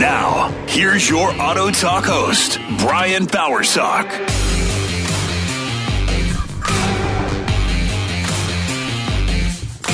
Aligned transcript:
Now, 0.00 0.48
here's 0.66 1.10
your 1.10 1.30
Auto 1.38 1.70
Talk 1.70 2.06
host, 2.06 2.58
Brian 2.78 3.26
Bowersock. 3.26 4.10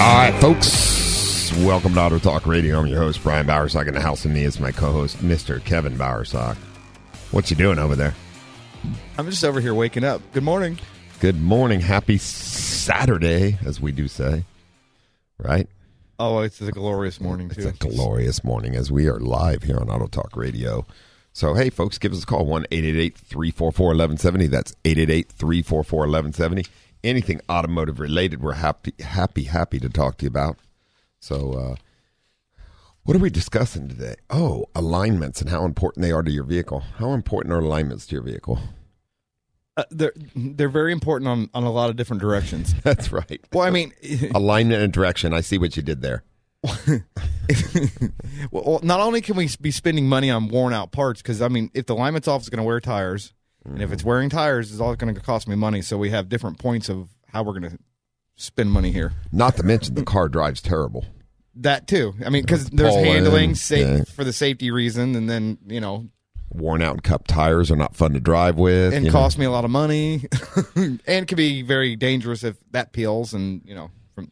All 0.01 0.17
right, 0.17 0.33
folks. 0.41 1.53
Welcome 1.57 1.95
to 1.95 2.01
Auto 2.01 2.21
Talk 2.21 2.47
Radio. 2.47 2.79
I'm 2.79 2.87
your 2.87 3.01
host, 3.01 3.21
Brian 3.21 3.49
Bowersock. 3.49 3.89
In 3.89 3.95
the 3.95 4.01
house 4.01 4.23
with 4.23 4.33
me 4.33 4.45
is 4.45 4.61
my 4.61 4.71
co-host, 4.71 5.17
Mr. 5.17 5.61
Kevin 5.65 5.97
Bowersock. 5.97 6.55
What 7.33 7.51
you 7.51 7.57
doing 7.57 7.81
over 7.81 7.97
there? 7.97 8.15
I'm 9.19 9.29
just 9.29 9.43
over 9.43 9.61
here 9.61 9.75
waking 9.75 10.05
up. 10.05 10.23
Good 10.33 10.45
morning. 10.45 10.79
Good 11.19 11.43
morning. 11.43 11.81
Happy 11.81 12.19
Saturday, 12.19 13.59
as 13.67 13.81
we 13.81 13.91
do 13.91 14.07
say. 14.07 14.45
Right? 15.37 15.69
Oh, 16.19 16.39
it's 16.41 16.62
a 16.62 16.72
glorious 16.72 17.20
morning 17.20 17.50
too. 17.50 17.69
It's 17.69 17.84
a 17.84 17.89
glorious 17.89 18.42
morning 18.42 18.75
as 18.75 18.91
we 18.91 19.06
are 19.06 19.20
live 19.20 19.64
here 19.64 19.77
on 19.77 19.91
Auto 19.91 20.06
Talk 20.06 20.34
Radio. 20.34 20.86
So, 21.34 21.53
hey, 21.53 21.69
folks, 21.69 21.98
give 21.98 22.12
us 22.12 22.22
a 22.22 22.27
call 22.27 22.47
1 22.47 22.64
344 22.70 23.86
1170. 23.89 24.47
That's 24.47 24.75
888 24.87 25.28
344 25.28 25.98
1170. 25.98 26.64
Anything 27.05 27.41
automotive 27.50 28.00
related, 28.00 28.41
we're 28.41 28.55
happy, 28.55 28.94
happy, 29.00 29.44
happy 29.44 29.78
to 29.78 29.91
talk 29.91 30.17
to 30.19 30.25
you 30.25 30.28
about. 30.28 30.56
So, 31.20 31.53
uh, 31.53 31.75
what 33.03 33.14
are 33.14 33.20
we 33.20 33.28
discussing 33.28 33.87
today? 33.87 34.17
Oh, 34.31 34.64
alignments 34.75 35.42
and 35.42 35.50
how 35.50 35.67
important 35.67 36.03
they 36.03 36.12
are 36.12 36.22
to 36.22 36.31
your 36.31 36.44
vehicle. 36.44 36.81
How 36.81 37.12
important 37.12 37.53
are 37.53 37.59
alignments 37.59 38.06
to 38.06 38.14
your 38.14 38.22
vehicle? 38.22 38.59
Uh, 39.77 39.85
they're 39.91 40.15
they're 40.35 40.69
very 40.71 40.93
important 40.93 41.29
on 41.29 41.51
on 41.53 41.65
a 41.65 41.71
lot 41.71 41.91
of 41.91 41.97
different 41.97 42.23
directions. 42.23 42.75
That's 42.83 43.13
right. 43.13 43.41
Well, 43.53 43.67
I 43.67 43.71
mean, 43.71 43.93
Alignment 44.35 44.83
and 44.83 44.93
direction. 44.93 45.33
I 45.33 45.41
see 45.41 45.59
what 45.59 45.77
you 45.77 45.83
did 45.83 46.03
there. 46.03 46.25
well, 48.51 48.81
not 48.83 49.01
only 49.01 49.21
can 49.21 49.37
we 49.37 49.49
be 49.61 49.71
spending 49.71 50.09
money 50.09 50.31
on 50.31 50.49
worn 50.49 50.73
out 50.73 50.91
parts, 50.93 51.23
because 51.23 51.43
I 51.43 51.49
mean, 51.49 51.71
if 51.75 51.87
the 51.87 51.95
alignment's 51.95 52.27
off, 52.27 52.41
it's 52.41 52.49
going 52.49 52.59
to 52.59 52.65
wear 52.65 52.81
tires, 52.81 53.34
and 53.65 53.83
if 53.83 53.93
it's 53.93 54.03
wearing 54.03 54.31
tires, 54.31 54.73
it's 54.73 54.81
all 54.81 54.97
going 54.97 55.15
to 55.15 55.21
cost 55.21 55.47
me 55.47 55.55
money. 55.55 55.83
So 55.83 55.99
we 55.99 56.11
have 56.11 56.29
different 56.29 56.59
points 56.59 56.89
of 56.89 57.11
how 57.29 57.43
we're 57.43 57.59
going 57.59 57.71
to 57.71 57.79
spend 58.37 58.73
money 58.73 58.91
here. 58.93 59.12
Not 59.31 59.56
to 59.56 59.62
mention 59.62 59.95
the 59.95 60.05
car 60.05 60.29
drives 60.29 60.61
terrible. 60.61 61.05
That 61.56 61.87
too. 61.87 62.15
I 62.25 62.31
mean, 62.31 62.43
because 62.43 62.69
there's 62.71 62.95
handling 62.95 63.55
sa- 63.55 63.77
yeah. 63.77 64.05
for 64.05 64.25
the 64.25 64.33
safety 64.33 64.71
reason, 64.71 65.15
and 65.15 65.29
then 65.29 65.59
you 65.67 65.81
know, 65.81 66.09
Worn 66.53 66.81
out 66.81 66.93
and 66.93 67.03
cup 67.03 67.27
tires 67.27 67.71
are 67.71 67.77
not 67.77 67.95
fun 67.97 68.12
to 68.12 68.21
drive 68.21 68.57
with. 68.57 68.95
and 68.95 69.05
you 69.05 69.11
know. 69.11 69.19
cost 69.19 69.37
me 69.39 69.45
a 69.45 69.51
lot 69.51 69.65
of 69.65 69.71
money, 69.71 70.25
and 71.07 71.27
can 71.29 71.37
be 71.37 71.62
very 71.62 71.97
dangerous 71.97 72.45
if 72.45 72.57
that 72.71 72.93
peels, 72.93 73.34
and 73.34 73.62
you 73.65 73.75
know, 73.75 73.91
from 74.15 74.31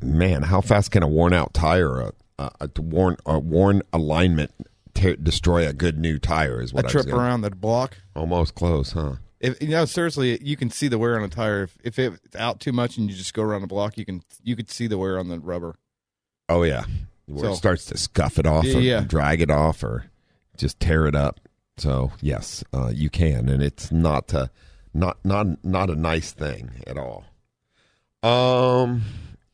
man, 0.00 0.42
how 0.42 0.60
fast 0.60 0.90
can 0.92 1.02
a 1.02 1.08
worn 1.08 1.32
out 1.34 1.52
tire, 1.52 2.00
a, 2.00 2.12
a, 2.38 2.50
a 2.60 2.80
worn 2.80 3.16
a 3.26 3.38
worn 3.38 3.82
alignment, 3.92 4.52
destroy 4.94 5.66
a 5.68 5.72
good 5.72 5.98
new 5.98 6.18
tire? 6.18 6.62
Is 6.62 6.72
a 6.72 6.76
what 6.76 6.84
I 6.84 6.86
was 6.86 6.92
trip 7.04 7.14
around 7.14 7.42
the 7.42 7.50
block. 7.50 7.96
Almost 8.14 8.54
close, 8.54 8.92
huh? 8.92 9.16
If 9.40 9.60
you 9.62 9.68
know, 9.68 9.84
seriously, 9.84 10.38
you 10.42 10.56
can 10.56 10.70
see 10.70 10.88
the 10.88 10.98
wear 10.98 11.16
on 11.16 11.22
a 11.24 11.28
tire. 11.28 11.64
If, 11.82 11.98
if 11.98 12.14
it's 12.24 12.36
out 12.36 12.60
too 12.60 12.72
much 12.72 12.96
and 12.96 13.10
you 13.10 13.16
just 13.16 13.34
go 13.34 13.42
around 13.42 13.60
the 13.60 13.66
block, 13.68 13.98
you 13.98 14.04
can 14.04 14.22
you 14.42 14.56
could 14.56 14.70
see 14.70 14.86
the 14.86 14.98
wear 14.98 15.18
on 15.18 15.28
the 15.28 15.38
rubber. 15.38 15.74
Oh 16.48 16.62
yeah, 16.62 16.84
where 17.26 17.44
So- 17.46 17.52
it 17.52 17.56
starts 17.56 17.84
to 17.86 17.98
scuff 17.98 18.38
it 18.38 18.46
off, 18.46 18.64
or 18.64 18.80
Yeah. 18.80 19.00
drag 19.00 19.40
it 19.40 19.50
off, 19.50 19.82
or 19.82 20.06
just 20.56 20.80
tear 20.80 21.06
it 21.06 21.14
up. 21.14 21.40
So 21.78 22.12
yes, 22.20 22.64
uh, 22.72 22.90
you 22.94 23.10
can, 23.10 23.48
and 23.48 23.62
it's 23.62 23.90
not 23.92 24.34
uh 24.34 24.48
not 24.94 25.18
not 25.24 25.64
not 25.64 25.90
a 25.90 25.96
nice 25.96 26.32
thing 26.32 26.70
at 26.86 26.98
all. 26.98 27.24
Um, 28.22 29.02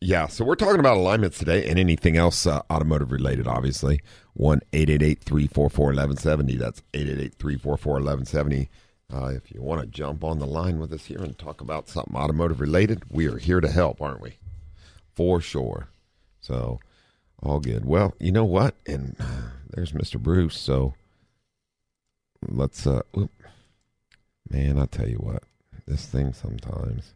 yeah. 0.00 0.26
So 0.26 0.44
we're 0.44 0.54
talking 0.54 0.80
about 0.80 0.96
alignments 0.96 1.38
today, 1.38 1.68
and 1.68 1.78
anything 1.78 2.16
else 2.16 2.46
uh, 2.46 2.62
automotive 2.70 3.12
related, 3.12 3.46
obviously. 3.46 4.00
One 4.32 4.60
eight 4.72 4.90
eight 4.90 5.02
eight 5.02 5.22
three 5.22 5.46
four 5.46 5.70
four 5.70 5.92
eleven 5.92 6.16
seventy. 6.16 6.56
That's 6.56 6.82
eight 6.94 7.08
eight 7.08 7.20
eight 7.20 7.34
three 7.34 7.56
four 7.56 7.76
four 7.76 7.98
eleven 7.98 8.24
seventy. 8.24 8.70
Uh, 9.12 9.26
if 9.26 9.52
you 9.52 9.62
want 9.62 9.80
to 9.80 9.86
jump 9.86 10.24
on 10.24 10.38
the 10.38 10.46
line 10.46 10.78
with 10.80 10.92
us 10.92 11.04
here 11.04 11.22
and 11.22 11.38
talk 11.38 11.60
about 11.60 11.88
something 11.88 12.16
automotive 12.16 12.60
related, 12.60 13.02
we 13.10 13.28
are 13.28 13.36
here 13.36 13.60
to 13.60 13.68
help, 13.70 14.00
aren't 14.00 14.20
we? 14.20 14.38
For 15.14 15.40
sure. 15.40 15.88
So, 16.40 16.80
all 17.42 17.60
good. 17.60 17.84
Well, 17.84 18.14
you 18.18 18.32
know 18.32 18.46
what? 18.46 18.74
And 18.86 19.14
uh, 19.20 19.50
there's 19.70 19.92
Mr. 19.92 20.18
Bruce. 20.18 20.58
So, 20.58 20.94
let's, 22.48 22.86
uh, 22.86 23.02
oop. 23.16 23.30
man, 24.50 24.78
I 24.78 24.86
tell 24.86 25.08
you 25.08 25.16
what, 25.16 25.42
this 25.86 26.06
thing 26.06 26.32
sometimes, 26.32 27.14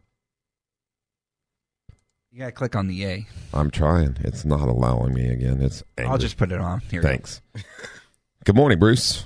You 2.31 2.39
gotta 2.39 2.51
click 2.51 2.75
on 2.75 2.87
the 2.87 3.05
A. 3.05 3.27
I'm 3.53 3.71
trying. 3.71 4.17
It's 4.21 4.45
not 4.45 4.67
allowing 4.67 5.13
me 5.13 5.29
again. 5.29 5.61
It's, 5.61 5.83
I'll 5.97 6.17
just 6.17 6.37
put 6.37 6.51
it 6.51 6.59
on. 6.59 6.81
Here. 6.91 7.01
thanks. 7.01 7.41
Good 8.45 8.55
morning, 8.55 8.79
Bruce. 8.79 9.25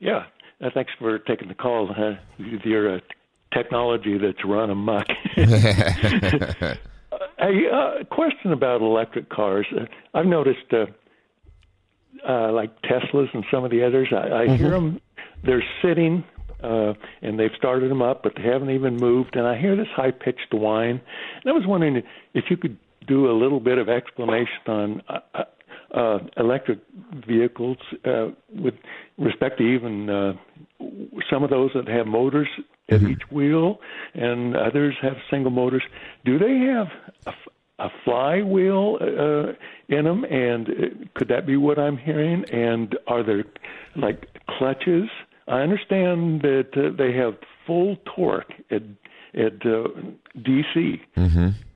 Yeah, 0.00 0.26
uh, 0.60 0.70
thanks 0.72 0.92
for 0.98 1.18
taking 1.18 1.48
the 1.48 1.54
call. 1.54 1.90
Uh, 1.90 2.14
with 2.38 2.62
your 2.64 2.96
uh, 2.96 3.00
technology 3.52 4.18
that's 4.18 4.44
run 4.44 4.70
amok. 4.70 5.06
A 7.40 7.70
uh, 7.72 8.04
question 8.04 8.52
about 8.52 8.80
electric 8.80 9.28
cars. 9.28 9.66
Uh, 9.74 9.84
I've 10.14 10.26
noticed, 10.26 10.72
uh, 12.26 12.52
like 12.52 12.80
Teslas 12.82 13.28
and 13.34 13.44
some 13.50 13.64
of 13.64 13.70
the 13.70 13.84
others, 13.84 14.08
I, 14.12 14.42
I 14.42 14.56
hear 14.56 14.70
them. 14.70 15.00
They're 15.42 15.64
sitting, 15.82 16.24
uh, 16.62 16.94
and 17.22 17.38
they've 17.38 17.50
started 17.56 17.90
them 17.90 18.02
up, 18.02 18.22
but 18.22 18.32
they 18.36 18.42
haven't 18.42 18.70
even 18.70 18.96
moved. 18.96 19.36
And 19.36 19.46
I 19.46 19.58
hear 19.58 19.76
this 19.76 19.86
high-pitched 19.94 20.52
whine. 20.52 21.00
And 21.42 21.46
I 21.46 21.52
was 21.52 21.64
wondering 21.66 22.02
if 22.34 22.44
you 22.50 22.56
could 22.56 22.76
do 23.06 23.30
a 23.30 23.32
little 23.32 23.60
bit 23.60 23.78
of 23.78 23.88
explanation 23.88 24.62
on 24.66 25.02
uh, 25.08 25.20
uh, 25.34 25.44
uh, 25.94 26.18
electric 26.36 26.80
vehicles 27.26 27.78
uh, 28.04 28.28
with 28.54 28.74
respect 29.16 29.58
to 29.58 29.64
even 29.64 30.10
uh, 30.10 30.32
some 31.30 31.42
of 31.42 31.50
those 31.50 31.70
that 31.74 31.88
have 31.88 32.06
motors 32.06 32.48
at 32.90 33.02
each 33.02 33.22
wheel, 33.30 33.80
and 34.14 34.56
others 34.56 34.94
have 35.02 35.14
single 35.30 35.50
motors. 35.50 35.82
Do 36.24 36.38
they 36.38 36.58
have 36.72 37.34
a, 37.78 37.88
flywheel 38.04 38.98
uh, 39.00 39.52
in 39.88 40.04
them? 40.04 40.24
And 40.24 40.68
uh, 40.68 40.72
could 41.14 41.28
that 41.28 41.46
be 41.46 41.56
what 41.56 41.78
I'm 41.78 41.96
hearing? 41.96 42.44
And 42.52 42.96
are 43.06 43.22
there 43.22 43.44
like 43.96 44.26
clutches? 44.48 45.08
I 45.46 45.60
understand 45.60 46.42
that 46.42 46.68
uh, 46.76 46.96
they 46.96 47.12
have 47.16 47.36
full 47.66 47.96
torque 48.14 48.52
at 48.70 48.82
at 49.34 49.64
uh, 49.64 49.88
DC, 50.38 51.00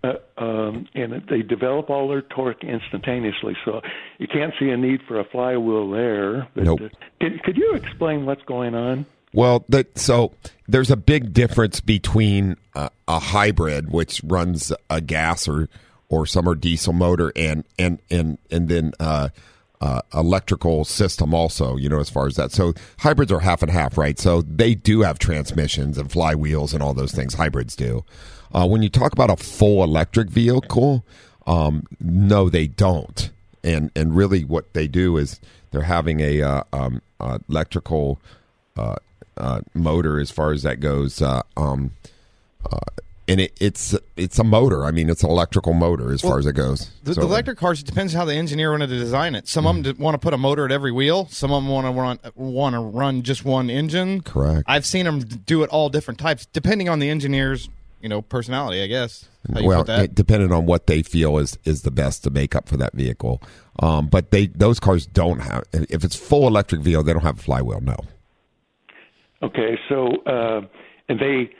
uh, 0.02 0.12
um, 0.38 0.88
and 0.94 1.22
they 1.28 1.42
develop 1.42 1.90
all 1.90 2.08
their 2.08 2.22
torque 2.22 2.64
instantaneously. 2.64 3.54
So 3.64 3.82
you 4.18 4.26
can't 4.26 4.54
see 4.58 4.70
a 4.70 4.76
need 4.76 5.00
for 5.06 5.20
a 5.20 5.24
flywheel 5.24 5.90
there. 5.90 6.48
But, 6.54 6.64
Nope. 6.64 6.80
uh, 6.80 6.88
could, 7.20 7.42
could 7.42 7.56
you 7.56 7.74
explain 7.74 8.26
what's 8.26 8.42
going 8.44 8.74
on? 8.74 9.06
Well, 9.34 9.64
that 9.68 9.98
so 9.98 10.32
there's 10.68 10.90
a 10.90 10.96
big 10.96 11.32
difference 11.32 11.80
between 11.80 12.56
uh, 12.74 12.90
a 13.08 13.18
hybrid, 13.18 13.90
which 13.90 14.20
runs 14.24 14.72
a 14.90 15.00
gas 15.00 15.48
or 15.48 15.68
or 16.12 16.26
some 16.26 16.46
are 16.46 16.54
diesel 16.54 16.92
motor, 16.92 17.32
and 17.34 17.64
and 17.78 17.98
and 18.10 18.36
and 18.50 18.68
then 18.68 18.92
uh, 19.00 19.30
uh, 19.80 20.02
electrical 20.12 20.84
system 20.84 21.32
also. 21.32 21.76
You 21.76 21.88
know, 21.88 22.00
as 22.00 22.10
far 22.10 22.26
as 22.26 22.36
that, 22.36 22.52
so 22.52 22.74
hybrids 22.98 23.32
are 23.32 23.40
half 23.40 23.62
and 23.62 23.72
half, 23.72 23.96
right? 23.96 24.18
So 24.18 24.42
they 24.42 24.74
do 24.74 25.00
have 25.00 25.18
transmissions 25.18 25.96
and 25.96 26.10
flywheels 26.10 26.74
and 26.74 26.82
all 26.82 26.92
those 26.92 27.12
things. 27.12 27.34
Hybrids 27.34 27.74
do. 27.74 28.04
Uh, 28.52 28.68
when 28.68 28.82
you 28.82 28.90
talk 28.90 29.14
about 29.14 29.30
a 29.30 29.36
full 29.36 29.82
electric 29.82 30.28
vehicle, 30.28 31.02
um, 31.46 31.86
no, 31.98 32.50
they 32.50 32.66
don't. 32.66 33.30
And 33.64 33.90
and 33.96 34.14
really, 34.14 34.44
what 34.44 34.74
they 34.74 34.86
do 34.88 35.16
is 35.16 35.40
they're 35.70 35.80
having 35.80 36.20
a 36.20 36.42
uh, 36.42 36.62
um, 36.74 37.00
uh, 37.20 37.38
electrical 37.48 38.20
uh, 38.76 38.96
motor 39.72 40.20
as 40.20 40.30
far 40.30 40.52
as 40.52 40.62
that 40.62 40.80
goes. 40.80 41.22
Um, 41.22 41.92
and 43.32 43.40
it, 43.40 43.52
it's 43.60 43.96
it's 44.16 44.38
a 44.38 44.44
motor. 44.44 44.84
I 44.84 44.90
mean, 44.90 45.08
it's 45.10 45.24
an 45.24 45.30
electrical 45.30 45.72
motor 45.72 46.12
as 46.12 46.22
Well, 46.22 46.32
far 46.32 46.38
as 46.38 46.46
it 46.46 46.52
goes. 46.52 46.90
The, 47.02 47.14
So- 47.14 47.22
the 47.22 47.26
electric 47.26 47.58
cars 47.58 47.80
it 47.80 47.86
depends 47.86 48.12
how 48.12 48.24
the 48.24 48.34
engineer 48.34 48.70
wanted 48.70 48.88
to 48.88 48.98
design 48.98 49.34
it. 49.34 49.48
Some 49.48 49.66
of 49.66 49.82
them 49.82 49.96
want 49.98 50.14
to 50.14 50.18
put 50.18 50.34
a 50.34 50.38
motor 50.38 50.64
at 50.64 50.72
every 50.72 50.92
wheel. 50.92 51.26
Some 51.30 51.50
of 51.50 51.62
them 51.62 51.70
want 51.72 51.86
to 51.86 51.92
run 51.92 52.18
want 52.36 52.74
to 52.74 52.80
run 52.80 53.22
just 53.22 53.44
one 53.44 53.70
engine. 53.70 54.20
Correct. 54.20 54.64
I've 54.66 54.86
seen 54.86 55.06
them 55.06 55.20
do 55.20 55.62
it 55.62 55.70
all 55.70 55.88
different 55.88 56.20
types, 56.20 56.46
depending 56.46 56.88
on 56.88 56.98
the 56.98 57.08
engineer's 57.10 57.68
you 58.00 58.08
know 58.08 58.22
personality. 58.22 58.82
I 58.82 58.86
guess. 58.86 59.28
How 59.52 59.60
you 59.60 59.66
well, 59.66 59.80
put 59.80 59.86
that. 59.88 60.04
it, 60.04 60.14
depending 60.14 60.52
on 60.52 60.66
what 60.66 60.86
they 60.86 61.02
feel 61.02 61.38
is 61.38 61.58
is 61.64 61.82
the 61.82 61.90
best 61.90 62.22
to 62.24 62.30
make 62.30 62.54
up 62.54 62.68
for 62.68 62.76
that 62.76 62.92
vehicle. 62.94 63.42
Um, 63.80 64.06
but 64.08 64.30
they 64.30 64.46
those 64.46 64.78
cars 64.78 65.06
don't 65.06 65.40
have. 65.40 65.64
If 65.72 66.04
it's 66.04 66.14
full 66.14 66.46
electric 66.46 66.82
vehicle, 66.82 67.02
they 67.04 67.12
don't 67.12 67.22
have 67.22 67.38
a 67.38 67.42
flywheel. 67.42 67.80
No. 67.80 67.96
Okay, 69.42 69.76
so 69.88 70.22
uh, 70.26 70.60
and 71.08 71.18
they, 71.18 71.50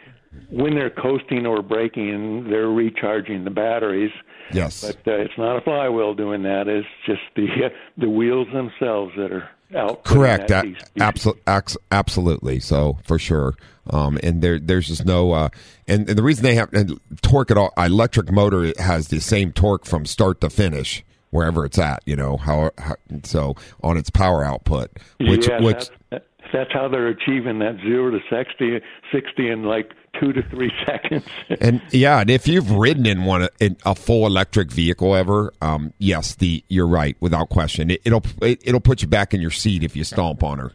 when 0.51 0.75
they're 0.75 0.91
coasting 0.91 1.47
or 1.47 1.63
braking, 1.63 2.49
they're 2.49 2.71
recharging 2.71 3.45
the 3.45 3.51
batteries. 3.51 4.13
Yes. 4.53 4.83
But 4.83 5.13
uh, 5.13 5.17
it's 5.17 5.37
not 5.39 5.57
a 5.57 5.61
flywheel 5.63 6.15
doing 6.15 6.43
that. 6.43 6.69
It's 6.69 6.87
just 7.07 7.23
the 7.37 7.71
the 7.97 8.09
wheels 8.09 8.49
themselves 8.53 9.13
that 9.17 9.33
are 9.33 9.49
out. 9.77 10.05
Correct. 10.05 10.49
That 10.49 10.67
A- 10.67 11.01
absol- 11.01 11.77
absolutely. 11.91 12.61
So 12.61 12.99
for 13.05 13.19
sure. 13.19 13.55
Um, 13.91 14.19
and 14.23 14.43
there, 14.43 14.61
there's 14.61 14.89
just 14.89 15.05
no, 15.05 15.33
uh, 15.33 15.49
and, 15.89 16.09
and 16.09 16.17
the 16.17 16.23
reason 16.23 16.45
they 16.45 16.55
have 16.55 16.73
and 16.73 17.01
torque 17.21 17.51
at 17.51 17.59
all, 17.59 17.73
electric 17.77 18.31
motor 18.31 18.73
has 18.79 19.09
the 19.09 19.21
same 19.21 19.53
torque 19.53 19.87
from 19.87 20.07
start 20.07 20.41
to 20.43 20.51
finish 20.51 21.05
wherever 21.31 21.65
it's 21.65 21.79
at. 21.79 22.03
You 22.07 22.15
know 22.15 22.37
how, 22.37 22.71
how 22.79 22.95
so 23.25 23.57
on 23.83 23.97
its 23.97 24.09
power 24.09 24.45
output, 24.45 24.91
which 25.19 25.49
yeah, 25.49 25.61
which 25.61 25.91
that's, 26.11 26.25
that's 26.53 26.73
how 26.73 26.89
they're 26.89 27.09
achieving 27.09 27.59
that 27.59 27.79
zero 27.83 28.13
to 28.13 28.21
60, 28.31 28.81
60 29.13 29.51
in 29.51 29.65
like 29.65 29.91
two 30.19 30.33
to 30.33 30.43
three 30.51 30.73
seconds. 30.87 31.25
And 31.61 31.83
yeah, 31.91 32.21
and 32.21 32.31
if 32.31 32.47
you've 32.47 32.71
ridden 32.71 33.07
in 33.07 33.25
one 33.25 33.49
in 33.61 33.77
a 33.85 33.95
full 33.95 34.27
electric 34.27 34.71
vehicle 34.71 35.15
ever, 35.15 35.53
um, 35.61 35.93
yes, 35.99 36.35
the 36.35 36.65
you're 36.69 36.87
right 36.87 37.17
without 37.21 37.49
question. 37.49 37.91
It, 37.91 38.03
it'll 38.05 38.25
it, 38.41 38.61
it'll 38.65 38.81
put 38.81 39.03
you 39.03 39.09
back 39.09 39.35
in 39.35 39.41
your 39.41 39.51
seat 39.51 39.83
if 39.83 39.97
you 39.97 40.05
stomp 40.05 40.43
on 40.43 40.59
her. 40.59 40.73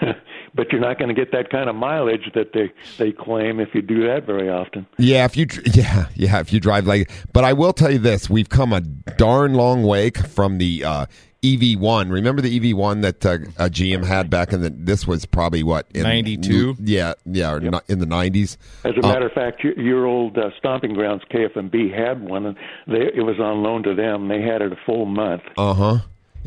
but 0.54 0.72
you're 0.72 0.80
not 0.80 0.98
going 0.98 1.08
to 1.08 1.14
get 1.14 1.32
that 1.32 1.50
kind 1.50 1.68
of 1.68 1.76
mileage 1.76 2.30
that 2.34 2.52
they 2.52 2.72
they 2.98 3.12
claim 3.12 3.60
if 3.60 3.74
you 3.74 3.82
do 3.82 4.06
that 4.06 4.24
very 4.26 4.48
often. 4.48 4.86
Yeah, 4.98 5.24
if 5.24 5.36
you 5.36 5.46
yeah 5.72 6.08
yeah 6.14 6.40
if 6.40 6.52
you 6.52 6.60
drive 6.60 6.86
like, 6.86 7.10
but 7.32 7.44
I 7.44 7.52
will 7.52 7.72
tell 7.72 7.92
you 7.92 7.98
this: 7.98 8.28
we've 8.28 8.48
come 8.48 8.72
a 8.72 8.80
darn 8.80 9.54
long 9.54 9.82
way 9.82 10.10
from 10.10 10.58
the 10.58 10.84
uh, 10.84 11.06
EV1. 11.42 12.10
Remember 12.10 12.42
the 12.42 12.58
EV1 12.58 13.02
that 13.02 13.24
uh, 13.24 13.30
uh, 13.56 13.68
GM 13.68 14.04
had 14.04 14.28
back 14.28 14.52
in 14.52 14.60
the? 14.60 14.70
This 14.70 15.06
was 15.06 15.24
probably 15.24 15.62
what 15.62 15.86
in 15.94 16.02
92? 16.02 16.76
Yeah, 16.80 17.14
yeah, 17.24 17.52
or 17.52 17.60
not 17.60 17.84
in 17.88 18.00
the 18.00 18.06
90s. 18.06 18.56
As 18.84 18.94
a 18.96 19.02
matter 19.02 19.26
of 19.26 19.32
fact, 19.32 19.62
your, 19.62 19.78
your 19.78 20.06
old 20.06 20.36
uh, 20.36 20.50
stomping 20.58 20.94
grounds 20.94 21.22
KFMB 21.30 21.96
had 21.96 22.22
one, 22.22 22.46
and 22.46 22.56
they, 22.86 23.10
it 23.14 23.24
was 23.24 23.38
on 23.38 23.62
loan 23.62 23.84
to 23.84 23.94
them. 23.94 24.28
They 24.28 24.42
had 24.42 24.62
it 24.62 24.72
a 24.72 24.76
full 24.84 25.06
month. 25.06 25.42
Uh 25.56 25.74
huh. 25.74 25.98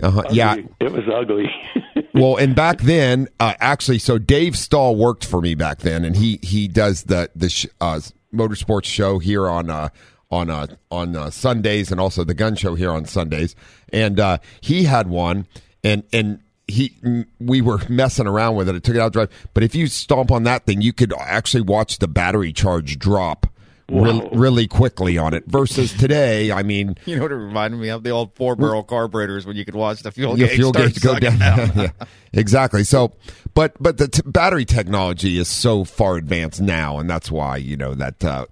Uh 0.02 0.12
huh. 0.12 0.24
Yeah. 0.32 0.56
it 0.80 0.92
was 0.92 1.04
ugly. 1.14 1.46
well, 2.14 2.36
and 2.38 2.56
back 2.56 2.82
then, 2.82 3.28
uh, 3.40 3.54
actually, 3.60 4.00
so 4.00 4.18
Dave 4.18 4.58
Stahl 4.58 4.96
worked 4.96 5.26
for 5.26 5.42
me 5.42 5.56
back 5.56 5.80
then, 5.80 6.04
and 6.04 6.16
he 6.16 6.40
he 6.42 6.68
does 6.68 7.04
the 7.04 7.30
the 7.36 7.50
sh- 7.50 7.68
uh, 7.80 8.00
motorsports 8.34 8.86
show 8.86 9.20
here 9.20 9.48
on 9.48 9.70
uh, 9.70 9.90
on 10.32 10.50
uh, 10.50 10.68
on 10.90 11.16
uh, 11.16 11.30
Sundays, 11.30 11.92
and 11.92 12.00
also 12.00 12.24
the 12.24 12.34
gun 12.34 12.56
show 12.56 12.76
here 12.76 12.92
on 12.92 13.06
Sundays. 13.06 13.56
And 13.92 14.20
uh, 14.20 14.38
he 14.62 14.86
had 14.86 15.08
one, 15.08 15.46
and 15.84 16.04
and 16.14 16.40
he 16.68 16.96
we 17.40 17.62
were 17.62 17.80
messing 17.90 18.28
around 18.28 18.56
with 18.56 18.70
it. 18.70 18.76
I 18.76 18.80
took 18.80 18.96
it 18.96 19.02
out 19.02 19.14
drive, 19.14 19.30
but 19.54 19.64
if 19.64 19.76
you 19.76 19.88
stomp 19.88 20.32
on 20.32 20.44
that 20.44 20.66
thing, 20.66 20.82
you 20.82 20.94
could 20.94 21.14
actually 21.20 21.62
watch 21.62 22.00
the 22.00 22.08
battery 22.08 22.54
charge 22.54 22.98
drop. 22.98 23.48
Really, 23.90 24.30
really 24.32 24.68
quickly 24.68 25.18
on 25.18 25.34
it 25.34 25.44
versus 25.48 25.92
today. 25.92 26.50
I 26.50 26.64
mean, 26.64 26.96
You 27.06 27.18
know 27.18 27.24
what 27.24 27.34
it 27.34 27.36
reminded 27.36 27.78
me 27.78 27.90
of? 27.90 28.04
The 28.04 28.12
old 28.12 28.34
four 28.36 28.56
barrel 28.56 28.84
carburetors 28.84 29.46
when 29.46 29.58
you 29.58 29.66
could 29.66 29.76
watch 29.76 30.02
the 30.02 30.14
fuel 30.14 30.40
your 30.40 30.48
gauge 30.48 30.56
fuel 30.56 30.72
start 30.72 30.94
gauge 30.94 31.02
go 31.02 31.20
down. 31.20 31.38
yeah, 31.76 31.90
exactly. 32.32 32.86
So, 32.86 33.12
but 33.54 33.74
but 33.80 33.98
the 33.98 34.08
t- 34.08 34.22
battery 34.26 34.66
technology 34.66 35.38
is 35.38 35.48
so 35.48 35.84
far 35.84 36.18
advanced 36.18 36.62
now, 36.62 37.00
and 37.00 37.10
that's 37.10 37.32
why 37.32 37.58
you 37.58 37.78
know 37.78 37.94
that 37.96 38.24
uh, 38.24 38.46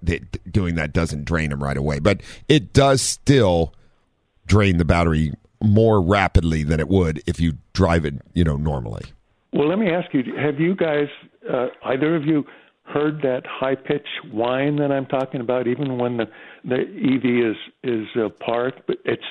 doing 0.50 0.74
that 0.76 0.92
doesn't 0.92 1.24
drain 1.24 1.50
them 1.50 1.62
right 1.62 1.76
away, 1.76 1.98
but 1.98 2.20
it 2.48 2.72
does 2.72 3.00
still 3.02 3.74
drain 4.46 4.78
the 4.78 4.84
battery 4.84 5.32
more 5.62 6.00
rapidly 6.00 6.62
than 6.62 6.80
it 6.80 6.88
would 6.88 7.22
if 7.26 7.38
you 7.38 7.54
drive 7.72 8.04
it, 8.04 8.14
you 8.32 8.42
know, 8.44 8.56
normally. 8.56 9.04
well, 9.52 9.68
let 9.68 9.78
me 9.78 9.88
ask 9.90 10.12
you: 10.12 10.22
Have 10.36 10.58
you 10.58 10.74
guys, 10.74 11.08
uh, 11.50 11.68
either 11.84 12.16
of 12.16 12.24
you, 12.24 12.44
heard 12.84 13.22
that 13.22 13.42
high 13.46 13.76
pitched 13.76 14.24
whine 14.32 14.76
that 14.76 14.90
I'm 14.90 15.06
talking 15.06 15.40
about? 15.40 15.66
Even 15.66 15.98
when 15.98 16.16
the 16.16 16.26
the 16.64 16.80
EV 16.80 17.52
is 17.52 17.56
is 17.82 18.06
uh, 18.16 18.28
parked, 18.44 18.86
but 18.86 18.96
it's 19.04 19.24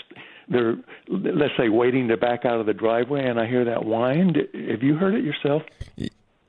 they're 0.50 0.76
let's 1.08 1.54
say 1.58 1.70
waiting 1.70 2.08
to 2.10 2.18
back 2.18 2.46
out 2.46 2.60
of 2.60 2.66
the 2.66 2.74
driveway, 2.74 3.26
and 3.26 3.40
I 3.40 3.48
hear 3.48 3.66
that 3.66 3.86
whine. 3.86 4.36
Have 4.70 4.84
you 4.84 4.96
heard 4.96 5.16
it 5.16 5.24
yourself? 5.24 5.64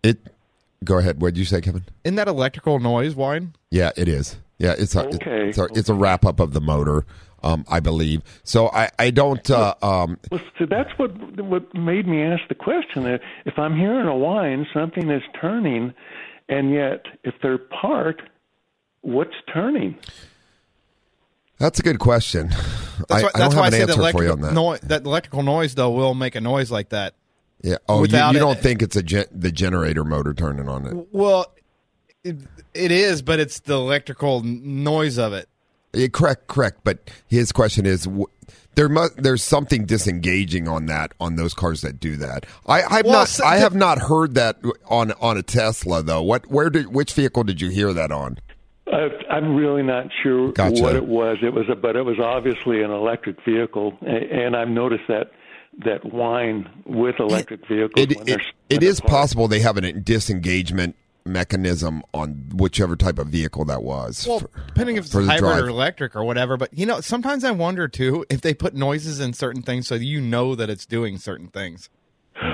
It. 0.02 0.18
Go 0.82 0.98
ahead. 0.98 1.20
What 1.20 1.34
did 1.34 1.38
you 1.38 1.44
say, 1.44 1.60
Kevin? 1.60 1.84
Isn't 2.04 2.16
that 2.16 2.28
electrical 2.28 2.78
noise 2.80 3.14
whine? 3.14 3.52
Yeah, 3.70 3.90
it 3.96 4.08
is. 4.08 4.38
Yeah, 4.58 4.74
it's 4.78 4.94
a 4.96 5.06
Okay. 5.06 5.48
it's 5.48 5.58
a, 5.58 5.64
it's 5.74 5.88
a 5.88 5.94
wrap 5.94 6.24
up 6.24 6.40
of 6.40 6.52
the 6.54 6.60
motor, 6.60 7.04
um, 7.42 7.64
I 7.68 7.80
believe. 7.80 8.22
So 8.44 8.68
I 8.68 8.90
I 8.98 9.10
don't 9.10 9.48
uh, 9.50 9.74
um, 9.82 10.18
Well, 10.30 10.40
so 10.58 10.66
that's 10.66 10.90
what 10.98 11.10
what 11.42 11.74
made 11.74 12.06
me 12.06 12.22
ask 12.22 12.42
the 12.48 12.54
question. 12.54 13.04
That 13.04 13.20
If 13.44 13.58
I'm 13.58 13.76
hearing 13.76 14.06
a 14.06 14.16
whine, 14.16 14.66
something 14.72 15.10
is 15.10 15.22
turning, 15.40 15.92
and 16.48 16.72
yet 16.72 17.04
if 17.24 17.34
they're 17.42 17.58
parked, 17.58 18.22
what's 19.02 19.36
turning? 19.52 19.96
That's 21.60 21.78
a 21.78 21.82
good 21.82 22.00
question. 22.00 22.48
That's 22.48 22.58
I, 23.10 23.14
why, 23.14 23.18
I 23.18 23.22
that's 23.22 23.32
don't 23.38 23.38
why 23.38 23.54
have 23.54 23.56
I 23.62 23.66
an 23.66 23.72
said 23.72 23.80
answer 23.90 24.02
that 24.02 24.12
for 24.12 24.24
you 24.24 24.32
on 24.32 24.40
that. 24.40 24.80
that 24.88 25.04
electrical 25.04 25.42
noise 25.44 25.74
though 25.76 25.90
will 25.90 26.14
make 26.14 26.34
a 26.34 26.40
noise 26.40 26.70
like 26.72 26.88
that. 26.88 27.14
Yeah. 27.62 27.76
Oh, 27.88 28.04
you, 28.04 28.16
you 28.16 28.30
it- 28.30 28.32
don't 28.32 28.58
think 28.58 28.82
it's 28.82 28.96
a 28.96 29.02
gen- 29.02 29.26
the 29.30 29.52
generator 29.52 30.02
motor 30.02 30.32
turning 30.34 30.68
on 30.68 30.86
it? 30.86 31.06
Well, 31.12 31.46
it, 32.24 32.38
it 32.74 32.90
is, 32.90 33.20
but 33.22 33.38
it's 33.40 33.60
the 33.60 33.74
electrical 33.74 34.42
noise 34.42 35.18
of 35.18 35.32
it. 35.34 35.48
Yeah, 35.92 36.06
correct, 36.08 36.46
correct. 36.46 36.80
But 36.84 37.10
his 37.28 37.52
question 37.52 37.84
is, 37.84 38.08
there 38.76 38.88
must 38.88 39.16
there's 39.22 39.42
something 39.42 39.84
disengaging 39.84 40.66
on 40.68 40.86
that 40.86 41.12
on 41.20 41.36
those 41.36 41.52
cars 41.52 41.82
that 41.82 42.00
do 42.00 42.16
that. 42.16 42.46
I 42.66 42.82
I've 42.82 43.04
Well, 43.04 43.12
not 43.14 43.28
so- 43.28 43.44
I 43.44 43.56
have 43.58 43.74
not 43.74 43.98
heard 43.98 44.34
that 44.34 44.56
on 44.88 45.12
on 45.20 45.36
a 45.36 45.42
Tesla 45.42 46.02
though. 46.02 46.22
What 46.22 46.50
where 46.50 46.70
did 46.70 46.94
which 46.94 47.12
vehicle 47.12 47.44
did 47.44 47.60
you 47.60 47.68
hear 47.68 47.92
that 47.92 48.10
on? 48.12 48.38
Uh, 48.92 49.08
I'm 49.30 49.54
really 49.54 49.82
not 49.82 50.06
sure 50.22 50.52
Gotcha. 50.52 50.82
what 50.82 50.96
it 50.96 51.06
was. 51.06 51.38
It 51.42 51.52
was, 51.52 51.66
a, 51.70 51.76
but 51.76 51.96
it 51.96 52.02
was 52.02 52.18
obviously 52.18 52.82
an 52.82 52.90
electric 52.90 53.36
vehicle, 53.44 53.96
and 54.02 54.56
I've 54.56 54.68
noticed 54.68 55.04
that 55.08 55.30
that 55.84 56.04
whine 56.12 56.68
with 56.84 57.20
electric 57.20 57.66
vehicles. 57.68 57.92
It 57.96 58.08
when 58.16 58.20
it, 58.22 58.26
they're, 58.26 58.38
it 58.38 58.44
when 58.68 58.80
they're 58.80 58.88
is 58.88 59.00
parked. 59.00 59.10
possible 59.10 59.48
they 59.48 59.60
have 59.60 59.76
a 59.76 59.92
disengagement 59.92 60.96
mechanism 61.24 62.02
on 62.12 62.48
whichever 62.52 62.96
type 62.96 63.18
of 63.18 63.28
vehicle 63.28 63.64
that 63.66 63.82
was. 63.82 64.26
Well, 64.26 64.40
for- 64.40 64.50
depending 64.68 64.96
if 64.96 65.04
it's 65.06 65.14
hybrid 65.14 65.38
drive. 65.38 65.64
or 65.64 65.68
electric 65.68 66.16
or 66.16 66.24
whatever. 66.24 66.56
But 66.56 66.76
you 66.76 66.86
know, 66.86 67.00
sometimes 67.00 67.44
I 67.44 67.50
wonder 67.52 67.88
too 67.88 68.24
if 68.28 68.40
they 68.40 68.54
put 68.54 68.74
noises 68.74 69.20
in 69.20 69.32
certain 69.32 69.62
things 69.62 69.86
so 69.86 69.94
you 69.94 70.20
know 70.20 70.54
that 70.54 70.70
it's 70.70 70.86
doing 70.86 71.18
certain 71.18 71.48
things. 71.48 71.88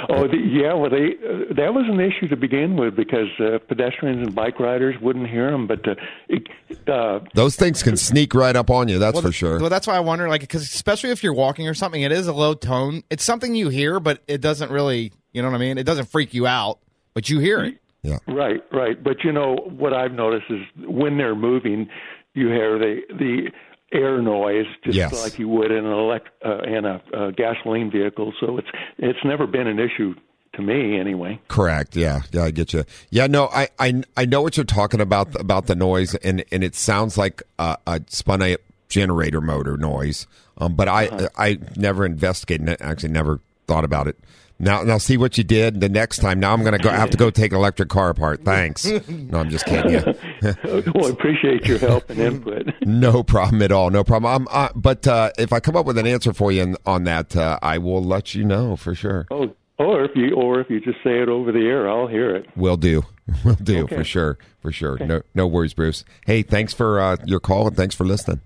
Oh, 0.08 0.26
the, 0.26 0.36
yeah. 0.36 0.74
Well, 0.74 0.90
they 0.90 1.14
uh, 1.24 1.54
that 1.54 1.72
was 1.74 1.84
an 1.88 2.00
issue 2.00 2.28
to 2.28 2.36
begin 2.36 2.76
with 2.76 2.96
because 2.96 3.28
uh, 3.38 3.58
pedestrians 3.68 4.26
and 4.26 4.34
bike 4.34 4.58
riders 4.58 4.96
wouldn't 5.00 5.28
hear 5.28 5.50
them. 5.50 5.66
But 5.66 5.86
uh, 5.86 5.94
it, 6.28 6.48
uh, 6.88 7.20
Those 7.34 7.56
things 7.56 7.82
can 7.82 7.96
sneak 7.96 8.34
right 8.34 8.56
up 8.56 8.70
on 8.70 8.88
you. 8.88 8.98
That's 8.98 9.14
well, 9.14 9.22
for 9.22 9.32
sure. 9.32 9.60
Well, 9.60 9.70
that's 9.70 9.86
why 9.86 9.96
I 9.96 10.00
wonder, 10.00 10.28
like, 10.28 10.40
because 10.40 10.62
especially 10.62 11.10
if 11.10 11.22
you're 11.22 11.34
walking 11.34 11.68
or 11.68 11.74
something, 11.74 12.02
it 12.02 12.12
is 12.12 12.26
a 12.26 12.32
low 12.32 12.54
tone. 12.54 13.04
It's 13.10 13.24
something 13.24 13.54
you 13.54 13.68
hear, 13.68 14.00
but 14.00 14.22
it 14.26 14.40
doesn't 14.40 14.70
really, 14.70 15.12
you 15.32 15.42
know 15.42 15.48
what 15.48 15.56
I 15.56 15.60
mean? 15.60 15.78
It 15.78 15.84
doesn't 15.84 16.06
freak 16.06 16.34
you 16.34 16.46
out, 16.46 16.80
but 17.14 17.28
you 17.30 17.38
hear 17.38 17.64
it. 17.64 17.78
yeah. 18.02 18.18
Right, 18.26 18.62
right. 18.72 19.02
But 19.02 19.24
you 19.24 19.32
know 19.32 19.56
what 19.76 19.92
I've 19.92 20.12
noticed 20.12 20.46
is 20.50 20.60
when 20.86 21.16
they're 21.16 21.36
moving, 21.36 21.88
you 22.34 22.48
hear 22.48 22.78
the 22.78 23.00
the 23.10 23.50
air 23.92 24.20
noise 24.20 24.66
just 24.84 24.96
Yes. 24.96 25.22
like 25.22 25.38
you 25.38 25.48
would 25.48 25.70
in 25.70 25.84
an 25.86 25.92
elect 25.92 26.28
uh, 26.44 26.58
in 26.62 26.84
a, 26.84 27.00
a 27.12 27.32
gasoline 27.32 27.90
vehicle. 27.90 28.32
So 28.40 28.58
it's 28.58 28.68
it's 28.98 29.18
never 29.24 29.46
been 29.46 29.66
an 29.66 29.78
issue 29.78 30.14
to 30.54 30.62
me 30.62 30.98
anyway. 30.98 31.40
Correct. 31.48 31.94
Yeah. 31.96 32.22
Yeah. 32.32 32.44
I 32.44 32.50
get 32.50 32.72
you. 32.72 32.84
Yeah. 33.10 33.26
No. 33.26 33.46
I. 33.48 33.68
I. 33.78 34.02
I 34.16 34.24
know 34.24 34.42
what 34.42 34.56
you're 34.56 34.64
talking 34.64 35.00
about 35.00 35.38
about 35.38 35.66
the 35.66 35.74
noise, 35.74 36.14
and 36.16 36.44
and 36.50 36.64
it 36.64 36.74
sounds 36.74 37.16
like 37.18 37.42
a, 37.58 37.76
a 37.86 38.00
spun 38.08 38.56
generator 38.88 39.40
motor 39.40 39.76
noise. 39.76 40.26
Um. 40.58 40.74
But 40.74 40.88
I. 40.88 41.28
I 41.36 41.58
never 41.76 42.04
investigated. 42.06 42.68
it, 42.68 42.80
Actually, 42.80 43.10
never 43.12 43.40
thought 43.66 43.84
about 43.84 44.06
it 44.08 44.16
Now, 44.58 44.82
now 44.82 44.96
see 44.98 45.16
what 45.18 45.36
you 45.36 45.44
did 45.44 45.80
the 45.80 45.88
next 45.88 46.18
time. 46.18 46.40
Now 46.40 46.52
I'm 46.54 46.62
going 46.62 46.72
to 46.72 46.78
go 46.82 46.88
I 46.88 46.96
have 46.96 47.10
to 47.10 47.16
go 47.18 47.28
take 47.30 47.52
an 47.52 47.58
electric 47.58 47.88
car 47.90 48.08
apart. 48.10 48.42
Thanks. 48.44 48.86
No, 49.08 49.38
I'm 49.40 49.50
just 49.50 49.66
kidding. 49.66 49.92
You. 49.92 50.14
well, 50.94 51.06
I 51.06 51.10
appreciate 51.10 51.66
your 51.66 51.78
help 51.78 52.08
and 52.10 52.18
input. 52.20 52.66
no 52.82 53.22
problem 53.22 53.60
at 53.60 53.70
all. 53.72 53.90
No 53.90 54.02
problem. 54.04 54.46
Uh, 54.50 54.68
but 54.74 55.06
uh, 55.06 55.30
if 55.38 55.52
I 55.52 55.60
come 55.60 55.76
up 55.76 55.84
with 55.84 55.98
an 55.98 56.06
answer 56.06 56.32
for 56.32 56.50
you 56.52 56.62
in, 56.62 56.76
on 56.86 57.04
that, 57.04 57.36
uh, 57.36 57.58
I 57.60 57.78
will 57.78 58.02
let 58.02 58.34
you 58.34 58.44
know 58.44 58.76
for 58.76 58.94
sure. 58.94 59.26
Oh, 59.30 59.54
or 59.78 60.04
if 60.04 60.12
you 60.14 60.34
or 60.34 60.60
if 60.60 60.70
you 60.70 60.80
just 60.80 60.98
say 61.04 61.20
it 61.20 61.28
over 61.28 61.52
the 61.52 61.66
air, 61.66 61.88
I'll 61.90 62.06
hear 62.06 62.34
it. 62.34 62.46
Will 62.56 62.76
do. 62.78 63.02
Will 63.44 63.54
do 63.56 63.82
Okay. 63.84 63.96
for 63.96 64.04
sure. 64.04 64.38
For 64.60 64.72
sure. 64.72 64.96
No, 64.98 65.22
no 65.34 65.46
worries, 65.46 65.74
Bruce. 65.74 66.04
Hey, 66.24 66.42
thanks 66.42 66.72
for 66.72 67.00
uh, 67.00 67.16
your 67.26 67.40
call 67.40 67.66
and 67.66 67.76
thanks 67.76 67.94
for 67.94 68.04
listening. 68.04 68.40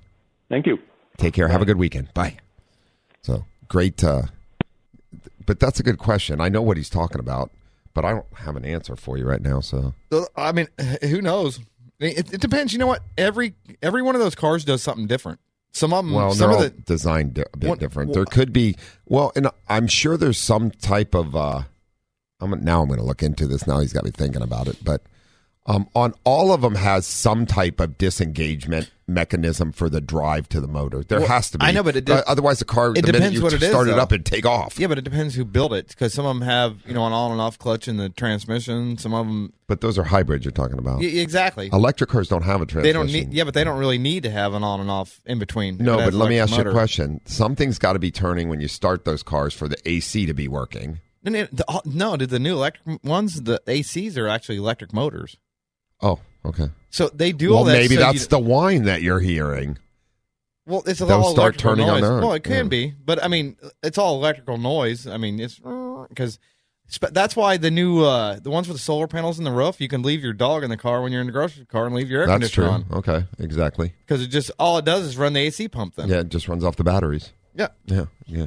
Thank 0.49 0.67
you. 0.67 0.79
Take 1.19 1.35
care. 1.35 1.49
Have 1.49 1.63
a 1.63 1.67
good 1.67 1.77
weekend. 1.79 2.13
Bye. 2.15 2.39
So 3.23 3.45
great. 3.69 4.03
But 5.51 5.59
that's 5.59 5.81
a 5.81 5.83
good 5.83 5.99
question. 5.99 6.41
I 6.41 6.49
know 6.49 6.63
what 6.63 6.77
he's 6.77 6.89
talking 6.89 7.19
about, 7.19 7.51
but 7.93 8.05
I 8.05 8.13
don't 8.13 8.27
have 8.37 8.55
an 8.55 8.65
answer 8.65 8.95
for 8.95 9.19
you 9.19 9.25
right 9.27 9.43
now. 9.43 9.59
So 9.59 9.95
I 10.37 10.53
mean, 10.53 10.69
who 11.03 11.21
knows? 11.21 11.59
It, 11.99 12.33
it 12.33 12.41
depends. 12.41 12.73
You 12.73 12.79
know 12.79 12.87
what? 12.87 13.03
Every 13.19 13.55
every 13.83 14.01
one 14.01 14.15
of 14.15 14.21
those 14.21 14.37
cars 14.37 14.65
does 14.65 14.81
something 14.81 15.09
different. 15.09 15.41
Some 15.73 15.93
of 15.93 16.05
them, 16.05 16.15
well, 16.15 16.33
some 16.35 16.53
of 16.53 16.61
the 16.61 16.71
designed 16.71 17.35
di- 17.35 17.43
a 17.53 17.57
bit 17.57 17.69
What- 17.71 17.81
different. 17.81 18.13
there 18.13 18.25
could 18.27 18.53
be 18.53 18.77
well, 19.07 19.33
and 19.35 19.49
I'm 19.69 19.89
sure 19.89 20.17
there's 20.17 20.39
some 20.39 20.71
type 20.71 21.17
of. 21.17 21.35
Uh, 21.35 21.63
I'm 22.41 22.51
now 22.63 22.83
I'm 22.83 22.87
going 22.87 23.01
to 23.01 23.05
look 23.05 23.25
into 23.25 23.49
this. 23.49 23.67
Now 23.67 23.81
he's 23.81 23.93
got 23.93 24.05
me 24.05 24.13
thinking 24.13 24.43
about 24.43 24.69
it, 24.69 24.77
but 24.85 25.03
um, 25.67 25.89
on 25.95 26.15
all 26.25 26.53
of 26.53 26.63
them 26.63 26.75
has 26.75 27.07
some 27.07 27.47
type 27.47 27.81
of 27.81 27.99
disengagement 27.99 28.91
mechanism 29.07 29.73
for 29.73 29.89
the 29.91 30.01
drive 30.01 30.49
to 30.49 30.61
the 30.61 30.69
motor. 30.69 31.03
There 31.03 31.19
Well, 31.19 31.29
has 31.29 31.51
to 31.51 31.59
be. 31.59 31.67
I 31.67 31.73
know, 31.73 31.83
but 31.83 31.97
it 31.97 32.09
Uh, 32.09 32.23
otherwise 32.27 32.61
the 32.61 32.65
car. 32.65 32.91
it 32.91 33.05
the 33.05 33.13
depends 33.13 33.35
you 33.37 33.43
what 33.43 33.53
it 33.53 33.63
is, 33.63 33.69
start 33.69 33.89
it 33.89 33.99
up 33.99 34.13
and 34.13 34.25
take 34.25 34.47
off. 34.47 34.79
yeah, 34.79 34.87
but 34.87 34.99
it 34.99 35.03
depends 35.05 35.35
who 35.35 35.45
built 35.45 35.73
it 35.73 35.89
because 35.89 36.15
some 36.15 36.25
of 36.25 36.37
them 36.39 36.47
have 36.47 36.77
you 36.87 36.95
know 36.95 37.05
an 37.07 37.13
on 37.13 37.33
and 37.33 37.41
off 37.41 37.59
clutch 37.59 37.89
in 37.89 37.97
the 37.97 38.09
transmission. 38.09 38.97
Some 38.99 39.13
of 39.13 39.27
them, 39.27 39.53
But 39.67 39.81
those 39.81 39.99
are 39.99 40.05
hybrids 40.05 40.45
you're 40.45 40.53
talking 40.53 40.79
about. 40.79 41.03
exactly. 41.03 41.69
Electric 41.73 42.09
cars 42.11 42.29
don't 42.29 42.43
have 42.43 42.63
a 42.63 42.67
transmission. 42.67 42.83
They 42.83 42.93
don't 42.93 43.13
need. 43.13 43.35
Yeah, 43.35 43.45
but 43.45 43.55
they 43.55 43.65
don't 43.65 43.79
really 43.79 43.99
need 43.99 44.23
to 44.23 44.31
have 44.31 44.55
an 44.55 44.63
on 44.63 44.81
and 44.81 44.91
off 44.91 45.21
in 45.27 45.39
between. 45.41 45.77
No, 45.79 45.97
but 45.97 46.15
let 46.15 46.29
me 46.29 46.39
ask 46.39 46.57
you 46.57 46.63
a 46.63 46.73
question. 46.73 47.21
Something's 47.27 47.79
got 47.79 47.95
to 47.95 47.99
be 47.99 48.11
turning 48.13 48.49
when 48.49 48.61
you 48.61 48.69
start 48.69 49.05
those 49.05 49.23
cars 49.23 49.53
for 49.55 49.67
the 49.69 49.77
AC 49.89 50.25
to 50.27 50.35
be 50.35 50.47
working. 50.49 51.01
It- 51.25 51.55
the- 51.55 51.65
uh, 51.69 51.81
no, 51.85 52.17
did 52.17 52.31
the 52.31 52.39
new 52.39 52.55
electric 52.55 53.05
ones? 53.05 53.43
The 53.43 53.61
ACs 53.67 54.17
are 54.17 54.27
actually 54.29 54.57
electric 54.57 54.93
motors, 54.95 55.37
Oh, 56.03 56.19
okay. 56.45 56.71
so 56.91 57.09
they 57.09 57.33
do 57.33 57.51
Well, 57.51 57.59
all 57.59 57.65
that. 57.65 57.73
Well, 57.73 57.81
maybe 57.83 57.95
so 57.97 58.01
that's 58.01 58.23
you- 58.23 58.27
the 58.29 58.39
whine 58.39 58.85
that 58.85 59.03
you're 59.03 59.21
hearing. 59.21 59.79
Well, 60.67 60.83
it's 60.87 61.01
They'll 61.01 61.11
all 61.13 61.33
start 61.33 61.59
turning 61.59 61.87
noise. 61.87 62.03
their 62.03 62.13
own. 62.13 62.21
Well, 62.23 62.33
it 62.35 62.45
can 62.45 62.67
Yeah. 62.67 62.69
be, 62.69 62.95
but 63.05 63.23
I 63.23 63.29
mean, 63.29 63.57
it's 63.83 63.99
all 63.99 64.15
electrical 64.17 64.57
noise. 64.57 65.07
I 65.07 65.17
mean, 65.17 65.41
it's 65.41 65.59
because 66.09 66.39
that's 67.13 67.35
why 67.35 67.57
the 67.57 67.71
new 67.71 68.05
uh, 68.05 68.39
the 68.41 68.51
ones 68.51 68.69
with 68.69 68.77
the 68.77 68.83
solar 68.83 69.09
panels 69.09 69.39
in 69.39 69.45
the 69.45 69.51
roof, 69.53 69.81
you 69.81 69.89
can 69.89 70.03
leave 70.03 70.23
your 70.23 70.33
dog 70.33 70.63
in 70.63 70.71
the 70.71 70.77
car 70.77 71.03
when 71.03 71.11
you're 71.13 71.21
in 71.23 71.27
the 71.27 71.33
grocery 71.33 71.65
car 71.65 71.87
and 71.87 71.95
leave 71.95 72.09
your 72.11 72.21
air 72.23 72.27
That's 72.29 72.51
true. 72.51 72.65
conditioner 72.67 72.95
on 72.95 72.99
Okay, 72.99 73.27
exactly. 73.39 73.95
because 74.07 74.23
it 74.23 74.29
just 74.29 74.51
all 74.59 74.79
it 74.79 74.85
does 74.85 75.05
is 75.05 75.17
run 75.17 75.33
the 75.33 75.41
AC 75.41 75.67
pump. 75.69 75.97
Then 75.97 76.09
Yeah, 76.09 76.21
it 76.21 76.29
just 76.29 76.47
runs 76.47 76.63
off 76.65 76.77
the 76.77 76.85
batteries. 76.85 77.33
yeah. 77.55 77.69
Yeah, 77.87 78.05
yeah. 78.27 78.47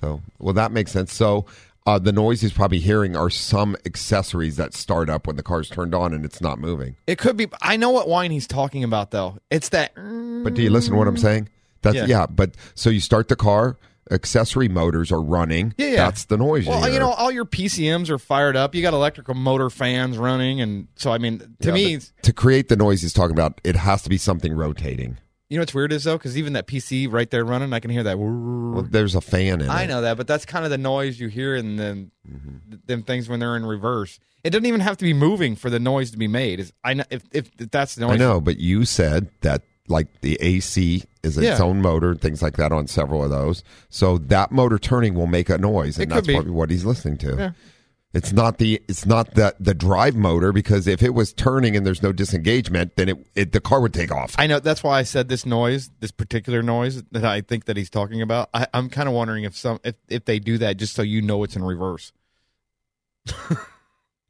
So, 0.00 0.22
well, 0.38 0.54
that 0.54 0.72
makes 0.72 0.92
sense. 0.92 1.12
So, 1.12 1.46
uh, 1.86 1.98
the 1.98 2.12
noise 2.12 2.40
he's 2.40 2.52
probably 2.52 2.78
hearing 2.78 3.16
are 3.16 3.30
some 3.30 3.76
accessories 3.86 4.56
that 4.56 4.74
start 4.74 5.08
up 5.08 5.26
when 5.26 5.36
the 5.36 5.42
car's 5.42 5.68
turned 5.68 5.94
on 5.94 6.12
and 6.12 6.24
it's 6.24 6.40
not 6.40 6.58
moving. 6.58 6.96
It 7.06 7.18
could 7.18 7.36
be. 7.36 7.48
I 7.62 7.76
know 7.76 7.90
what 7.90 8.08
wine 8.08 8.30
he's 8.30 8.46
talking 8.46 8.84
about 8.84 9.10
though. 9.10 9.38
It's 9.50 9.70
that. 9.70 9.94
But 9.94 10.54
do 10.54 10.62
you 10.62 10.70
listen 10.70 10.92
to 10.92 10.98
what 10.98 11.08
I'm 11.08 11.16
saying? 11.16 11.48
That's 11.82 11.96
Yeah. 11.96 12.06
yeah. 12.06 12.26
But 12.26 12.54
so 12.74 12.90
you 12.90 13.00
start 13.00 13.28
the 13.28 13.36
car, 13.36 13.78
accessory 14.10 14.68
motors 14.68 15.10
are 15.10 15.20
running. 15.22 15.74
Yeah, 15.78 15.86
yeah. 15.86 15.96
That's 15.96 16.24
the 16.26 16.36
noise. 16.36 16.66
Well, 16.66 16.86
you, 16.86 16.94
you 16.94 17.00
know, 17.00 17.10
all 17.10 17.30
your 17.30 17.46
PCMs 17.46 18.10
are 18.10 18.18
fired 18.18 18.56
up. 18.56 18.74
You 18.74 18.82
got 18.82 18.92
electrical 18.92 19.34
motor 19.34 19.70
fans 19.70 20.18
running, 20.18 20.60
and 20.60 20.88
so 20.96 21.12
I 21.12 21.18
mean, 21.18 21.38
to 21.60 21.68
Yeah, 21.68 21.72
me, 21.72 21.98
to 22.22 22.32
create 22.32 22.68
the 22.68 22.76
noise 22.76 23.02
he's 23.02 23.12
talking 23.12 23.32
about, 23.32 23.60
it 23.64 23.76
has 23.76 24.02
to 24.02 24.10
be 24.10 24.18
something 24.18 24.52
rotating. 24.52 25.18
You 25.50 25.56
know 25.56 25.62
what's 25.62 25.74
weird 25.74 25.92
is 25.92 26.04
though, 26.04 26.16
because 26.16 26.38
even 26.38 26.52
that 26.52 26.68
PC 26.68 27.12
right 27.12 27.28
there 27.28 27.44
running, 27.44 27.72
I 27.72 27.80
can 27.80 27.90
hear 27.90 28.04
that. 28.04 28.16
Well, 28.18 28.86
there's 28.88 29.16
a 29.16 29.20
fan 29.20 29.60
in 29.60 29.62
it. 29.62 29.68
I 29.68 29.82
it. 29.82 29.88
know 29.88 30.00
that, 30.02 30.16
but 30.16 30.28
that's 30.28 30.46
kind 30.46 30.64
of 30.64 30.70
the 30.70 30.78
noise 30.78 31.18
you 31.18 31.26
hear 31.26 31.56
in 31.56 31.74
them, 31.76 32.12
mm-hmm. 32.26 32.76
them 32.86 33.02
things 33.02 33.28
when 33.28 33.40
they're 33.40 33.56
in 33.56 33.66
reverse. 33.66 34.20
It 34.44 34.50
doesn't 34.50 34.64
even 34.64 34.80
have 34.80 34.96
to 34.98 35.04
be 35.04 35.12
moving 35.12 35.56
for 35.56 35.68
the 35.68 35.80
noise 35.80 36.12
to 36.12 36.16
be 36.18 36.28
made. 36.28 36.60
Is 36.60 36.72
I 36.84 36.94
know 36.94 37.04
if, 37.10 37.24
if 37.32 37.50
if 37.58 37.70
that's 37.70 37.96
the 37.96 38.02
noise. 38.02 38.12
I 38.12 38.16
know, 38.16 38.40
but 38.40 38.58
you 38.58 38.84
said 38.84 39.28
that 39.40 39.62
like 39.88 40.20
the 40.20 40.38
AC 40.40 41.02
is 41.24 41.36
its 41.36 41.44
Yeah. 41.44 41.58
own 41.58 41.82
motor 41.82 42.12
and 42.12 42.20
things 42.20 42.42
like 42.42 42.56
that 42.56 42.70
on 42.70 42.86
several 42.86 43.24
of 43.24 43.30
those. 43.30 43.64
So 43.88 44.18
that 44.18 44.52
motor 44.52 44.78
turning 44.78 45.14
will 45.14 45.26
make 45.26 45.50
a 45.50 45.58
noise, 45.58 45.98
and 45.98 46.04
It 46.04 46.06
could 46.06 46.16
that's 46.18 46.26
be. 46.28 46.34
probably 46.34 46.52
what 46.52 46.70
he's 46.70 46.84
listening 46.84 47.18
to. 47.18 47.54
It's 48.12 48.32
not 48.32 48.58
the 48.58 48.82
it's 48.88 49.06
not 49.06 49.34
the 49.34 49.54
the 49.60 49.72
drive 49.72 50.16
motor 50.16 50.52
because 50.52 50.88
if 50.88 51.00
it 51.00 51.14
was 51.14 51.32
turning 51.32 51.76
and 51.76 51.86
there's 51.86 52.02
no 52.02 52.10
disengagement, 52.10 52.96
then 52.96 53.08
it, 53.10 53.26
it 53.36 53.52
the 53.52 53.60
car 53.60 53.80
would 53.80 53.94
take 53.94 54.10
off. 54.10 54.34
I 54.36 54.48
know 54.48 54.58
that's 54.58 54.82
why 54.82 54.98
I 54.98 55.04
said 55.04 55.28
this 55.28 55.46
noise, 55.46 55.90
this 56.00 56.10
particular 56.10 56.60
noise 56.60 57.04
that 57.12 57.24
I 57.24 57.40
think 57.40 57.66
that 57.66 57.76
he's 57.76 57.88
talking 57.88 58.20
about. 58.20 58.50
I, 58.52 58.66
I'm 58.74 58.88
kind 58.90 59.08
of 59.08 59.14
wondering 59.14 59.44
if 59.44 59.56
some 59.56 59.78
if 59.84 59.94
if 60.08 60.24
they 60.24 60.40
do 60.40 60.58
that 60.58 60.76
just 60.76 60.94
so 60.94 61.02
you 61.02 61.22
know 61.22 61.44
it's 61.44 61.54
in 61.54 61.62
reverse. 61.62 62.12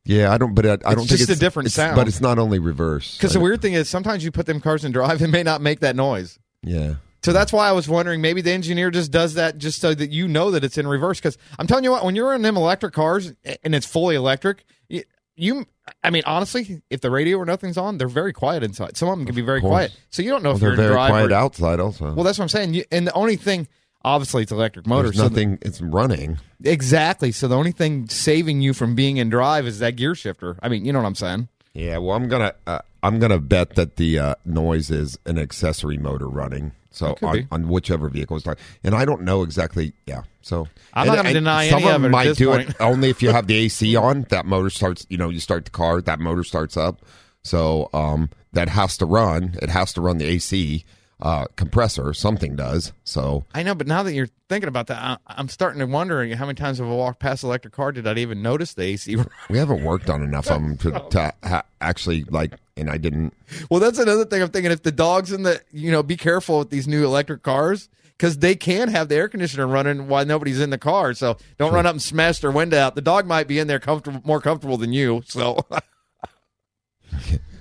yeah, 0.04 0.32
I 0.32 0.38
don't. 0.38 0.54
But 0.54 0.66
I, 0.66 0.70
I 0.70 0.72
It's 0.74 0.82
don't 0.84 0.96
think 0.96 1.08
just 1.08 1.30
it's 1.30 1.38
a 1.38 1.40
different 1.40 1.68
it's- 1.68 1.74
sound. 1.76 1.96
But 1.96 2.08
it's 2.08 2.20
not 2.20 2.38
only 2.38 2.58
reverse 2.58 3.16
Because 3.16 3.32
the 3.32 3.40
weird 3.40 3.62
thing 3.62 3.72
is 3.74 3.88
sometimes 3.88 4.24
you 4.24 4.30
put 4.30 4.46
them 4.46 4.60
cars 4.60 4.84
in 4.84 4.92
drive, 4.92 5.22
it 5.22 5.28
may 5.28 5.42
not 5.42 5.60
make 5.62 5.80
that 5.80 5.96
noise. 5.96 6.38
yeah. 6.62 6.94
So 7.22 7.32
that's 7.32 7.52
why 7.52 7.68
I 7.68 7.72
was 7.72 7.88
wondering 7.88 8.20
maybe 8.20 8.40
the 8.40 8.52
engineer 8.52 8.90
just 8.90 9.10
does 9.10 9.34
that 9.34 9.58
just 9.58 9.80
so 9.80 9.94
that 9.94 10.10
you 10.10 10.26
know 10.26 10.50
that 10.52 10.64
it's 10.64 10.78
in 10.78 10.86
reverse. 10.86 11.18
Because 11.18 11.36
I'm 11.58 11.66
telling 11.66 11.84
you 11.84 11.90
what, 11.90 12.04
when 12.04 12.16
you're 12.16 12.34
in 12.34 12.42
them 12.42 12.56
electric 12.56 12.94
cars 12.94 13.32
and 13.62 13.74
it's 13.74 13.86
fully 13.86 14.14
electric, 14.16 14.64
you, 14.88 15.02
you 15.36 15.66
I 16.02 16.10
mean, 16.10 16.22
honestly, 16.24 16.82
if 16.88 17.00
the 17.00 17.10
radio 17.10 17.36
or 17.38 17.44
nothing's 17.44 17.76
on, 17.76 17.98
they're 17.98 18.08
very 18.08 18.32
quiet 18.32 18.62
inside. 18.62 18.96
Some 18.96 19.08
of 19.08 19.18
them 19.18 19.26
can 19.26 19.34
be 19.34 19.42
very 19.42 19.60
quiet, 19.60 19.94
so 20.10 20.22
you 20.22 20.30
don't 20.30 20.42
know 20.42 20.50
Well, 20.50 20.56
if 20.56 20.60
they're 20.60 20.68
you're 20.70 20.76
very 20.76 20.92
drive. 20.94 21.10
quiet 21.10 21.32
or, 21.32 21.34
outside 21.34 21.80
also. 21.80 22.14
Well, 22.14 22.24
that's 22.24 22.38
what 22.38 22.44
I'm 22.44 22.48
saying. 22.48 22.74
You, 22.74 22.84
and 22.92 23.06
the 23.06 23.12
only 23.14 23.36
thing, 23.36 23.66
obviously, 24.04 24.42
it's 24.44 24.52
electric 24.52 24.86
motors. 24.86 25.10
there's 25.12 25.18
so 25.18 25.28
the- 25.28 25.30
nothing. 25.46 25.58
it's 25.62 25.80
running. 25.82 26.38
exactly. 26.64 27.32
So 27.32 27.48
the 27.48 27.56
only 27.56 27.72
thing 27.72 28.08
saving 28.08 28.60
you 28.60 28.72
from 28.72 28.94
being 28.94 29.16
in 29.16 29.28
drive 29.30 29.66
is 29.66 29.78
that 29.80 29.96
gear 29.96 30.14
shifter. 30.14 30.56
I 30.62 30.68
mean, 30.68 30.84
you 30.84 30.92
know 30.92 31.00
what 31.00 31.06
I'm 31.06 31.14
saying? 31.16 31.48
Yeah, 31.74 31.98
well, 31.98 32.16
I'm 32.16 32.28
gonna 32.28 32.54
uh, 32.66 32.80
I'm 33.02 33.18
gonna 33.18 33.38
bet 33.38 33.74
that 33.76 33.96
the 33.96 34.18
uh, 34.18 34.34
noise 34.44 34.90
is 34.90 35.18
an 35.26 35.38
accessory 35.38 35.98
motor 35.98 36.28
running. 36.28 36.72
So 36.90 37.16
on, 37.22 37.46
on 37.52 37.68
whichever 37.68 38.08
vehicle 38.08 38.36
it's 38.36 38.44
talking, 38.44 38.62
and 38.82 38.94
I 38.94 39.04
don't 39.04 39.22
know 39.22 39.42
exactly. 39.42 39.92
Yeah, 40.06 40.22
so 40.42 40.66
I'm 40.92 41.06
not 41.06 41.18
and- 41.18 41.24
gonna 41.26 41.34
deny 41.34 41.68
some 41.68 41.78
any 41.82 41.86
of 41.88 41.92
them 41.92 42.04
it 42.04 42.08
at 42.08 42.10
might 42.10 42.24
this 42.24 42.38
do 42.38 42.48
point. 42.48 42.70
it 42.70 42.76
only 42.80 43.10
if 43.10 43.22
you 43.22 43.30
have 43.30 43.46
the 43.46 43.54
AC 43.54 43.94
on. 43.96 44.26
That 44.30 44.44
motor 44.46 44.70
starts. 44.70 45.06
You 45.08 45.16
know, 45.16 45.28
you 45.28 45.40
start 45.40 45.64
the 45.66 45.70
car. 45.70 46.00
That 46.00 46.18
motor 46.18 46.42
starts 46.44 46.76
up. 46.76 47.02
So 47.42 47.88
um, 47.92 48.28
that 48.52 48.68
has 48.68 48.96
to 48.98 49.06
run. 49.06 49.54
It 49.62 49.70
has 49.70 49.92
to 49.94 50.00
run 50.00 50.18
the 50.18 50.26
AC 50.26 50.84
uh, 51.22 51.44
compressor. 51.56 52.12
Something 52.12 52.56
does. 52.56 52.92
So 53.04 53.44
I 53.54 53.62
know, 53.62 53.74
but 53.74 53.86
now 53.86 54.02
that 54.02 54.12
you're 54.12 54.28
thinking 54.48 54.68
about 54.68 54.88
that, 54.88 54.98
I, 55.00 55.16
I'm 55.28 55.48
starting 55.48 55.78
to 55.80 55.86
wonder 55.86 56.34
how 56.34 56.46
many 56.46 56.56
times 56.56 56.78
have 56.78 56.88
I 56.88 56.90
walked 56.90 57.20
past 57.20 57.44
electric 57.44 57.72
car 57.72 57.92
did 57.92 58.06
I 58.06 58.14
even 58.14 58.42
notice 58.42 58.74
the 58.74 58.82
AC? 58.82 59.16
we 59.48 59.58
haven't 59.58 59.84
worked 59.84 60.10
on 60.10 60.22
enough 60.22 60.50
of 60.50 60.60
them 60.60 60.76
to, 60.78 60.90
to 61.10 61.32
ha- 61.44 61.62
actually 61.80 62.24
like. 62.24 62.54
And 62.80 62.90
I 62.90 62.96
didn't. 62.96 63.34
well, 63.70 63.78
that's 63.78 63.98
another 63.98 64.24
thing 64.24 64.42
I'm 64.42 64.48
thinking. 64.48 64.72
If 64.72 64.82
the 64.82 64.92
dogs 64.92 65.32
in 65.32 65.42
the, 65.42 65.60
you 65.70 65.90
know, 65.90 66.02
be 66.02 66.16
careful 66.16 66.60
with 66.60 66.70
these 66.70 66.88
new 66.88 67.04
electric 67.04 67.42
cars 67.42 67.88
because 68.16 68.38
they 68.38 68.54
can 68.54 68.88
have 68.88 69.08
the 69.08 69.16
air 69.16 69.28
conditioner 69.28 69.66
running 69.66 70.08
while 70.08 70.24
nobody's 70.26 70.60
in 70.60 70.70
the 70.70 70.78
car. 70.78 71.14
So 71.14 71.36
don't 71.58 71.72
run 71.72 71.86
up 71.86 71.92
and 71.92 72.02
smash 72.02 72.40
their 72.40 72.50
window 72.50 72.78
out. 72.78 72.94
The 72.94 73.02
dog 73.02 73.26
might 73.26 73.48
be 73.48 73.58
in 73.58 73.66
there 73.66 73.78
comfortable, 73.78 74.20
more 74.24 74.40
comfortable 74.40 74.76
than 74.76 74.92
you. 74.92 75.22
So 75.26 75.58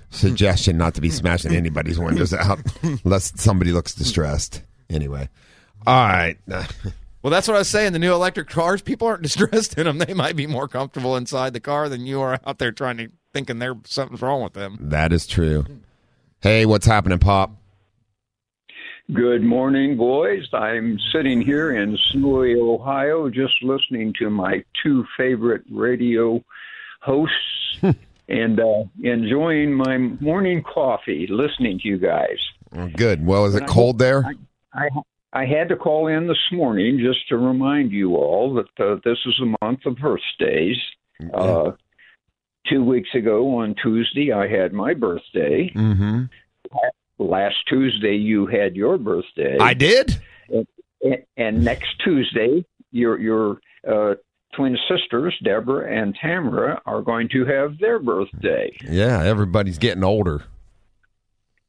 suggestion 0.10 0.78
not 0.78 0.96
to 0.96 1.02
be 1.02 1.10
smashing 1.10 1.56
anybody's 1.56 2.00
windows 2.00 2.34
out 2.34 2.60
unless 3.06 3.40
somebody 3.42 3.72
looks 3.72 3.94
distressed. 3.94 4.64
Anyway, 4.90 5.30
all 5.86 6.08
right. 6.08 6.38
Well, 7.22 7.32
that's 7.32 7.50
what 7.50 7.56
I 7.56 7.60
was 7.60 7.68
saying. 7.68 7.92
The 7.92 8.00
new 8.00 8.14
electric 8.14 8.48
cars, 8.48 8.82
people 8.82 9.06
aren't 9.06 9.24
distressed 9.24 9.78
in 9.78 9.84
them. 9.84 9.98
They 9.98 10.14
might 10.14 10.38
be 10.38 10.48
more 10.48 10.70
comfortable 10.70 11.18
inside 11.18 11.52
the 11.52 11.60
car 11.60 11.90
than 11.90 12.06
you 12.06 12.22
are 12.22 12.40
out 12.46 12.60
there 12.60 12.72
trying 12.72 12.96
to 12.96 13.10
thinking 13.34 13.60
there 13.60 13.76
something's 13.86 14.22
wrong 14.22 14.42
with 14.44 14.54
them. 14.54 14.78
That 14.80 15.14
is 15.14 15.28
true. 15.28 15.66
Hey, 16.42 16.66
what's 16.66 16.86
happening, 16.86 17.20
Pop? 17.20 17.52
Good 19.14 19.44
morning, 19.44 19.98
boys. 19.98 20.48
I'm 20.54 21.00
sitting 21.12 21.42
here 21.42 21.76
in 21.76 21.98
snowy 22.12 22.56
Ohio 22.56 23.30
just 23.30 23.64
listening 23.64 24.14
to 24.20 24.30
my 24.30 24.64
two 24.84 25.04
favorite 25.18 25.64
radio 25.72 26.44
hosts 27.02 27.80
and 28.30 28.60
uh, 28.60 28.84
enjoying 29.02 29.74
my 29.74 29.98
morning 29.98 30.62
coffee 30.62 31.28
listening 31.28 31.80
to 31.80 31.88
you 31.88 31.98
guys. 31.98 32.38
Good. 32.96 33.26
Well, 33.26 33.46
is 33.46 33.56
it 33.56 33.66
cold 33.66 33.98
there? 33.98 34.24
I, 34.74 34.90
I 35.34 35.46
had 35.46 35.70
to 35.70 35.76
call 35.76 36.06
in 36.06 36.28
this 36.28 36.52
morning 36.52 37.00
just 37.00 37.28
to 37.30 37.38
remind 37.38 37.92
you 37.92 38.16
all 38.16 38.54
that 38.54 38.84
uh, 38.84 39.00
this 39.04 39.18
is 39.26 39.40
a 39.42 39.66
month 39.66 39.88
of 39.88 39.96
birthdays. 39.96 40.78
Uh, 41.34 41.72
two 42.70 42.84
weeks 42.84 43.10
ago 43.16 43.58
on 43.58 43.76
Tuesday, 43.82 44.32
I 44.32 44.48
had 44.48 44.74
my 44.74 44.94
birthday. 44.94 45.72
Mm-hmm. 45.76 46.24
Last 47.18 47.58
Tuesday, 47.68 48.16
you 48.16 48.46
had 48.46 48.76
your 48.76 48.98
birthday. 48.98 49.58
I 49.60 49.74
did. 49.74 50.22
and, 51.02 51.18
and 51.36 51.64
next 51.64 51.90
Tuesday, 52.04 52.66
your 52.92 53.20
your 53.20 53.60
uh, 53.88 54.16
twin 54.56 54.78
sisters, 54.90 55.36
Deborah 55.44 55.92
and 55.92 56.16
Tamara, 56.22 56.82
are 56.86 57.02
going 57.02 57.30
to 57.30 57.46
have 57.46 57.78
their 57.80 58.00
birthday. 58.00 58.76
Yeah, 58.90 59.24
everybody's 59.24 59.78
getting 59.78 60.04
older. 60.04 60.44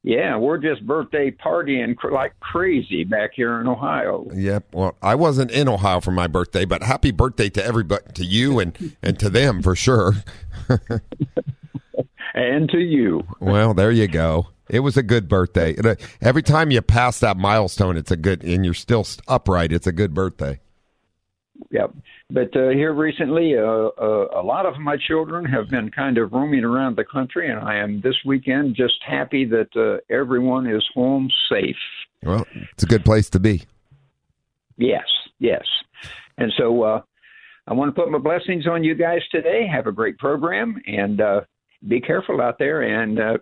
Yeah, 0.03 0.39
we're 0.39 0.59
just 0.59 0.87
birthday 0.87 1.31
partying 1.31 1.95
cr- 1.95 2.11
like 2.11 2.39
crazy 2.41 3.05
back 3.05 3.33
here 3.35 3.61
in 3.61 3.67
Ohio. 3.67 4.27
Yep. 4.33 4.75
Well, 4.75 4.97
I 5.03 5.15
wasn't 5.15 5.51
in 5.51 5.69
Ohio 5.69 6.01
for 6.01 6.11
my 6.11 6.27
birthday, 6.27 6.65
but 6.65 6.83
happy 6.83 7.11
birthday 7.11 7.51
to 7.51 7.65
everybody, 7.65 8.05
to 8.15 8.25
you 8.25 8.59
and 8.61 8.97
and 9.03 9.19
to 9.19 9.29
them 9.29 9.63
for 9.63 9.77
sure. 9.77 10.15
and 12.35 12.71
to 12.71 12.79
you. 12.79 13.27
Well, 13.41 13.75
there 13.75 13.91
you 13.91 14.09
go. 14.09 14.49
It 14.71 14.81
was 14.81 14.97
a 14.97 15.03
good 15.03 15.29
birthday. 15.29 15.77
Every 16.23 16.43
time 16.43 16.71
you 16.71 16.81
pass 16.81 17.21
that 17.21 17.37
milestone, 17.37 17.97
it's 17.97 18.13
a 18.13 18.17
good, 18.17 18.45
and 18.45 18.65
you're 18.65 18.73
still 18.73 19.05
upright. 19.27 19.73
It's 19.73 19.87
a 19.89 19.93
good 19.93 20.15
birthday. 20.15 20.61
Yep. 21.71 21.95
But 22.31 22.57
uh, 22.57 22.71
here 22.71 22.93
recently, 22.93 23.57
uh, 23.57 23.63
uh, 23.63 24.27
a 24.35 24.43
lot 24.43 24.67
of 24.67 24.79
my 24.79 24.97
children 24.97 25.45
have 25.45 25.69
been 25.69 25.91
kind 25.91 26.19
of 26.19 26.33
roaming 26.33 26.65
around 26.65 26.97
the 26.97 27.05
country, 27.05 27.49
and 27.49 27.61
I 27.61 27.77
am 27.77 28.01
this 28.01 28.17
weekend 28.27 28.75
just 28.75 28.95
happy 29.07 29.45
that 29.47 29.69
uh, 29.77 29.99
everyone 30.13 30.67
is 30.67 30.85
home 30.95 31.31
safe. 31.49 31.77
Well, 32.25 32.47
it's 32.73 32.83
a 32.83 32.87
good 32.87 33.05
place 33.05 33.31
to 33.31 33.41
be. 33.41 33.63
Yes, 34.77 35.07
yes. 35.39 35.63
And 36.39 36.53
so 36.59 36.83
uh, 36.83 37.03
I 37.69 37.75
want 37.75 37.95
to 37.95 38.01
put 38.01 38.11
my 38.11 38.19
blessings 38.19 38.67
on 38.67 38.83
you 38.83 38.95
guys 38.95 39.21
today. 39.31 39.67
Have 39.73 39.87
a 39.87 39.93
great 39.93 40.19
program, 40.19 40.81
and 40.87 41.21
uh, 41.21 41.43
be 41.87 42.01
careful 42.01 42.41
out 42.41 42.59
there, 42.59 42.83
and 42.83 43.21
uh, 43.21 43.39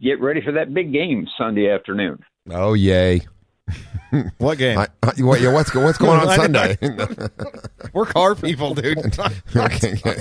get 0.00 0.20
ready 0.20 0.40
for 0.40 0.52
that 0.52 0.72
big 0.72 0.92
game 0.92 1.26
Sunday 1.36 1.70
afternoon. 1.70 2.18
Oh, 2.50 2.72
yay. 2.72 3.20
What 4.38 4.56
game? 4.58 4.78
I, 4.78 4.86
I, 5.02 5.12
what, 5.20 5.40
yeah, 5.40 5.52
what's, 5.52 5.74
what's 5.74 5.98
going 5.98 6.20
on 6.20 6.28
Sunday? 6.36 6.78
We're 7.92 8.06
car 8.06 8.34
people, 8.34 8.74
dude. 8.74 9.18
okay. 9.54 10.12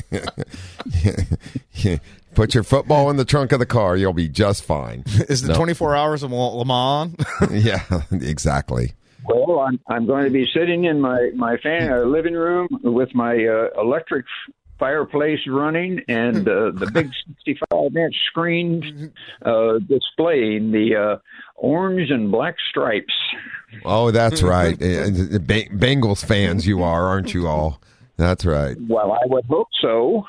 Put 2.33 2.53
your 2.53 2.63
football 2.63 3.09
in 3.09 3.15
the 3.17 3.23
trunk 3.25 3.51
of 3.53 3.59
the 3.59 3.65
car. 3.65 3.95
You'll 3.95 4.11
be 4.13 4.27
just 4.27 4.63
fine. 4.65 5.03
Is 5.29 5.43
the 5.43 5.49
No. 5.49 5.55
24 5.55 5.95
hours 5.95 6.23
of 6.23 6.31
Le 6.31 6.65
Mans? 6.65 7.15
yeah, 7.51 7.83
exactly. 8.11 8.93
Well, 9.27 9.59
I'm 9.61 9.79
I'm 9.87 10.05
going 10.05 10.25
to 10.25 10.29
be 10.31 10.45
sitting 10.53 10.83
in 10.85 10.99
my 10.99 11.31
my 11.35 11.57
fan 11.57 11.91
uh, 11.91 11.99
living 12.01 12.33
room 12.33 12.67
with 12.83 13.15
my 13.15 13.33
uh, 13.45 13.69
electric 13.81 14.25
fireplace 14.77 15.39
running 15.47 16.01
and 16.09 16.47
uh, 16.47 16.69
the 16.71 16.91
big 16.93 17.09
65 17.37 17.95
inch 17.95 18.15
screen 18.27 19.13
uh, 19.43 19.79
displaying 19.87 20.71
the 20.71 20.95
uh, 20.95 21.17
orange 21.55 22.11
and 22.11 22.31
black 22.31 22.55
stripes. 22.69 23.13
Oh, 23.83 24.11
that's 24.11 24.41
right. 24.41 24.75
Uh, 24.75 25.09
Bengals 25.39 26.23
fans, 26.23 26.65
you 26.65 26.83
are, 26.83 27.05
aren't 27.05 27.33
you 27.33 27.47
all? 27.47 27.81
That's 28.17 28.45
right. 28.45 28.77
Well, 28.87 29.11
I 29.11 29.25
would 29.25 29.45
hope 29.45 29.67
so. 29.81 30.25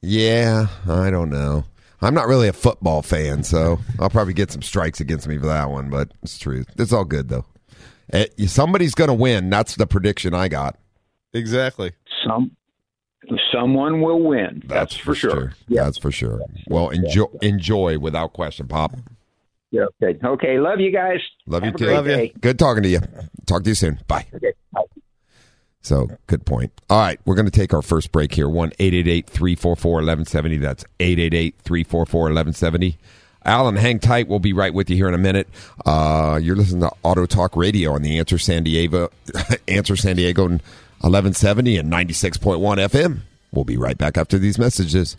Yeah, 0.00 0.68
I 0.88 1.10
don't 1.10 1.30
know. 1.30 1.64
I'm 2.00 2.14
not 2.14 2.28
really 2.28 2.48
a 2.48 2.52
football 2.52 3.02
fan, 3.02 3.42
so 3.42 3.78
I'll 3.98 4.10
probably 4.10 4.34
get 4.34 4.52
some 4.52 4.62
strikes 4.62 5.00
against 5.00 5.26
me 5.26 5.38
for 5.38 5.46
that 5.46 5.70
one, 5.70 5.90
but 5.90 6.12
it's 6.22 6.38
true. 6.38 6.64
It's 6.76 6.92
all 6.92 7.04
good, 7.04 7.28
though. 7.28 7.46
Eh, 8.12 8.26
somebody's 8.46 8.94
going 8.94 9.08
to 9.08 9.14
win. 9.14 9.48
That's 9.50 9.74
the 9.76 9.86
prediction 9.86 10.34
I 10.34 10.48
got. 10.48 10.76
exactly. 11.32 11.92
Some 12.26 12.52
someone 13.52 14.02
will 14.02 14.22
win. 14.22 14.62
That's, 14.66 14.94
for 14.94 15.14
sure. 15.14 15.54
Yeah. 15.66 15.84
That's 15.84 15.96
for 15.98 16.12
sure. 16.12 16.40
Well, 16.68 16.90
enjoy, 16.90 17.24
enjoy 17.40 17.98
without 17.98 18.34
question, 18.34 18.68
Pop. 18.68 18.96
Yeah. 19.74 19.86
Okay. 20.02 20.18
Okay. 20.24 20.58
Love 20.60 20.78
you 20.78 20.92
guys. 20.92 21.18
Love 21.48 21.62
you 21.62 21.66
Have 21.66 21.74
a 21.74 21.78
too. 21.78 21.84
great 21.86 21.94
Love 21.94 22.06
you. 22.06 22.30
Good 22.40 22.58
talking 22.60 22.84
to 22.84 22.88
you. 22.88 23.00
Talk 23.46 23.64
to 23.64 23.70
you 23.70 23.74
soon. 23.74 23.98
Bye. 24.06 24.26
Okay. 24.32 24.52
Bye. 24.72 24.82
So, 25.82 26.08
good 26.28 26.46
point. 26.46 26.72
All 26.88 26.98
right, 26.98 27.20
we're 27.26 27.34
going 27.34 27.44
to 27.44 27.50
take 27.50 27.74
our 27.74 27.82
first 27.82 28.10
break 28.10 28.32
here. 28.32 28.48
1 28.48 28.70
344 28.70 29.92
1170. 29.92 30.56
That's 30.58 30.84
888 31.00 31.56
344 31.58 32.20
1170. 32.20 32.96
Alan, 33.44 33.76
hang 33.76 33.98
tight. 33.98 34.26
We'll 34.26 34.38
be 34.38 34.54
right 34.54 34.72
with 34.72 34.88
you 34.88 34.96
here 34.96 35.08
in 35.08 35.14
a 35.14 35.18
minute. 35.18 35.46
Uh, 35.84 36.40
you're 36.42 36.56
listening 36.56 36.80
to 36.80 36.92
Auto 37.02 37.26
Talk 37.26 37.54
Radio 37.56 37.92
on 37.92 38.00
the 38.00 38.18
Answer 38.18 38.38
San 38.38 38.62
Diego, 38.62 39.10
Answer 39.68 39.96
San 39.96 40.16
Diego 40.16 40.44
1170 40.44 41.76
and 41.76 41.92
96.1 41.92 42.58
FM. 42.60 43.18
We'll 43.52 43.66
be 43.66 43.76
right 43.76 43.98
back 43.98 44.16
after 44.16 44.38
these 44.38 44.58
messages. 44.58 45.18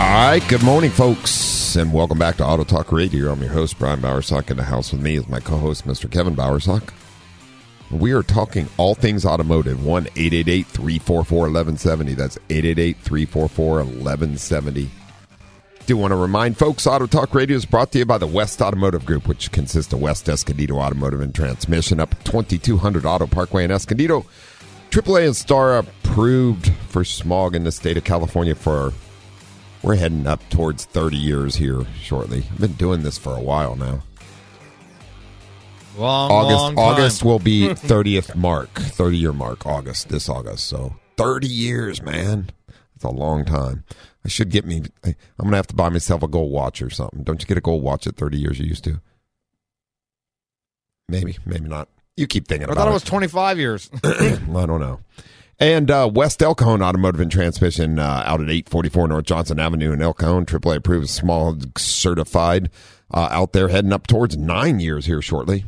All 0.00 0.06
right, 0.06 0.42
good 0.48 0.62
morning, 0.62 0.90
folks, 0.90 1.76
and 1.76 1.92
welcome 1.92 2.18
back 2.18 2.38
to 2.38 2.44
Auto 2.44 2.64
Talk 2.64 2.90
Radio. 2.90 3.30
I'm 3.30 3.42
your 3.42 3.52
host, 3.52 3.78
Brian 3.78 4.00
Bowersock. 4.00 4.50
In 4.50 4.56
the 4.56 4.62
house 4.62 4.92
with 4.92 5.02
me 5.02 5.18
is 5.18 5.28
my 5.28 5.40
co 5.40 5.58
host, 5.58 5.86
Mr. 5.86 6.10
Kevin 6.10 6.34
Bowersock. 6.34 6.90
We 7.90 8.12
are 8.12 8.22
talking 8.22 8.66
all 8.78 8.94
things 8.94 9.26
automotive. 9.26 9.84
1 9.84 10.06
888 10.16 10.66
344 10.66 11.38
1170. 11.40 12.14
That's 12.14 12.38
888 12.48 12.96
344 12.96 13.74
1170. 13.74 14.90
Do 15.84 15.96
want 15.98 16.12
to 16.12 16.16
remind 16.16 16.56
folks 16.56 16.86
Auto 16.86 17.06
Talk 17.06 17.34
Radio 17.34 17.58
is 17.58 17.66
brought 17.66 17.92
to 17.92 17.98
you 17.98 18.06
by 18.06 18.16
the 18.16 18.26
West 18.26 18.62
Automotive 18.62 19.04
Group, 19.04 19.28
which 19.28 19.52
consists 19.52 19.92
of 19.92 20.00
West 20.00 20.30
Escondido 20.30 20.76
Automotive 20.76 21.20
and 21.20 21.34
Transmission 21.34 22.00
up 22.00 22.14
2200 22.24 23.04
Auto 23.04 23.26
Parkway 23.26 23.64
in 23.64 23.70
Escondido. 23.70 24.24
AAA 24.88 25.26
and 25.26 25.36
Star 25.36 25.76
approved 25.76 26.72
for 26.88 27.04
smog 27.04 27.54
in 27.54 27.64
the 27.64 27.70
state 27.70 27.98
of 27.98 28.04
California 28.04 28.54
for 28.54 28.94
we're 29.82 29.96
heading 29.96 30.26
up 30.26 30.40
towards 30.50 30.84
30 30.84 31.16
years 31.16 31.56
here 31.56 31.84
shortly. 32.00 32.44
I've 32.50 32.60
been 32.60 32.72
doing 32.74 33.02
this 33.02 33.18
for 33.18 33.36
a 33.36 33.40
while 33.40 33.76
now. 33.76 34.02
Long, 35.96 36.30
August 36.30 36.58
long. 36.58 36.78
August 36.78 37.24
will 37.24 37.38
be 37.38 37.68
30th 37.68 38.34
mark, 38.34 38.70
30 38.72 39.16
year 39.18 39.32
mark 39.32 39.66
August 39.66 40.08
this 40.08 40.28
August. 40.28 40.66
So 40.66 40.94
30 41.16 41.46
years, 41.46 42.02
man. 42.02 42.50
It's 42.94 43.04
a 43.04 43.10
long 43.10 43.44
time. 43.44 43.84
I 44.24 44.28
should 44.28 44.50
get 44.50 44.64
me 44.66 44.82
I, 45.04 45.08
I'm 45.08 45.44
going 45.44 45.52
to 45.52 45.56
have 45.56 45.66
to 45.68 45.74
buy 45.74 45.88
myself 45.88 46.22
a 46.22 46.28
gold 46.28 46.52
watch 46.52 46.82
or 46.82 46.90
something. 46.90 47.22
Don't 47.22 47.40
you 47.40 47.46
get 47.46 47.56
a 47.58 47.62
gold 47.62 47.82
watch 47.82 48.06
at 48.06 48.16
30 48.16 48.38
years 48.38 48.58
you 48.58 48.66
used 48.66 48.84
to? 48.84 49.00
Maybe, 51.08 51.38
maybe 51.44 51.68
not. 51.68 51.88
You 52.16 52.26
keep 52.26 52.46
thinking 52.46 52.68
I 52.68 52.72
about 52.72 52.82
thought 52.82 52.90
it 52.90 52.94
was 52.94 53.02
25 53.04 53.58
years. 53.58 53.90
I 54.04 54.38
don't 54.46 54.80
know. 54.80 55.00
And 55.60 55.90
uh, 55.90 56.10
West 56.12 56.42
El 56.42 56.54
Cajon 56.54 56.82
Automotive 56.82 57.20
and 57.20 57.30
Transmission 57.30 57.98
uh, 57.98 58.22
out 58.24 58.40
at 58.40 58.48
844 58.48 59.08
North 59.08 59.26
Johnson 59.26 59.60
Avenue 59.60 59.92
in 59.92 60.00
El 60.00 60.14
Cajon, 60.14 60.46
AAA 60.46 60.76
approved, 60.76 61.10
small 61.10 61.54
certified, 61.76 62.70
uh, 63.12 63.28
out 63.30 63.52
there 63.52 63.68
heading 63.68 63.92
up 63.92 64.06
towards 64.06 64.38
nine 64.38 64.80
years 64.80 65.04
here 65.04 65.20
shortly. 65.20 65.66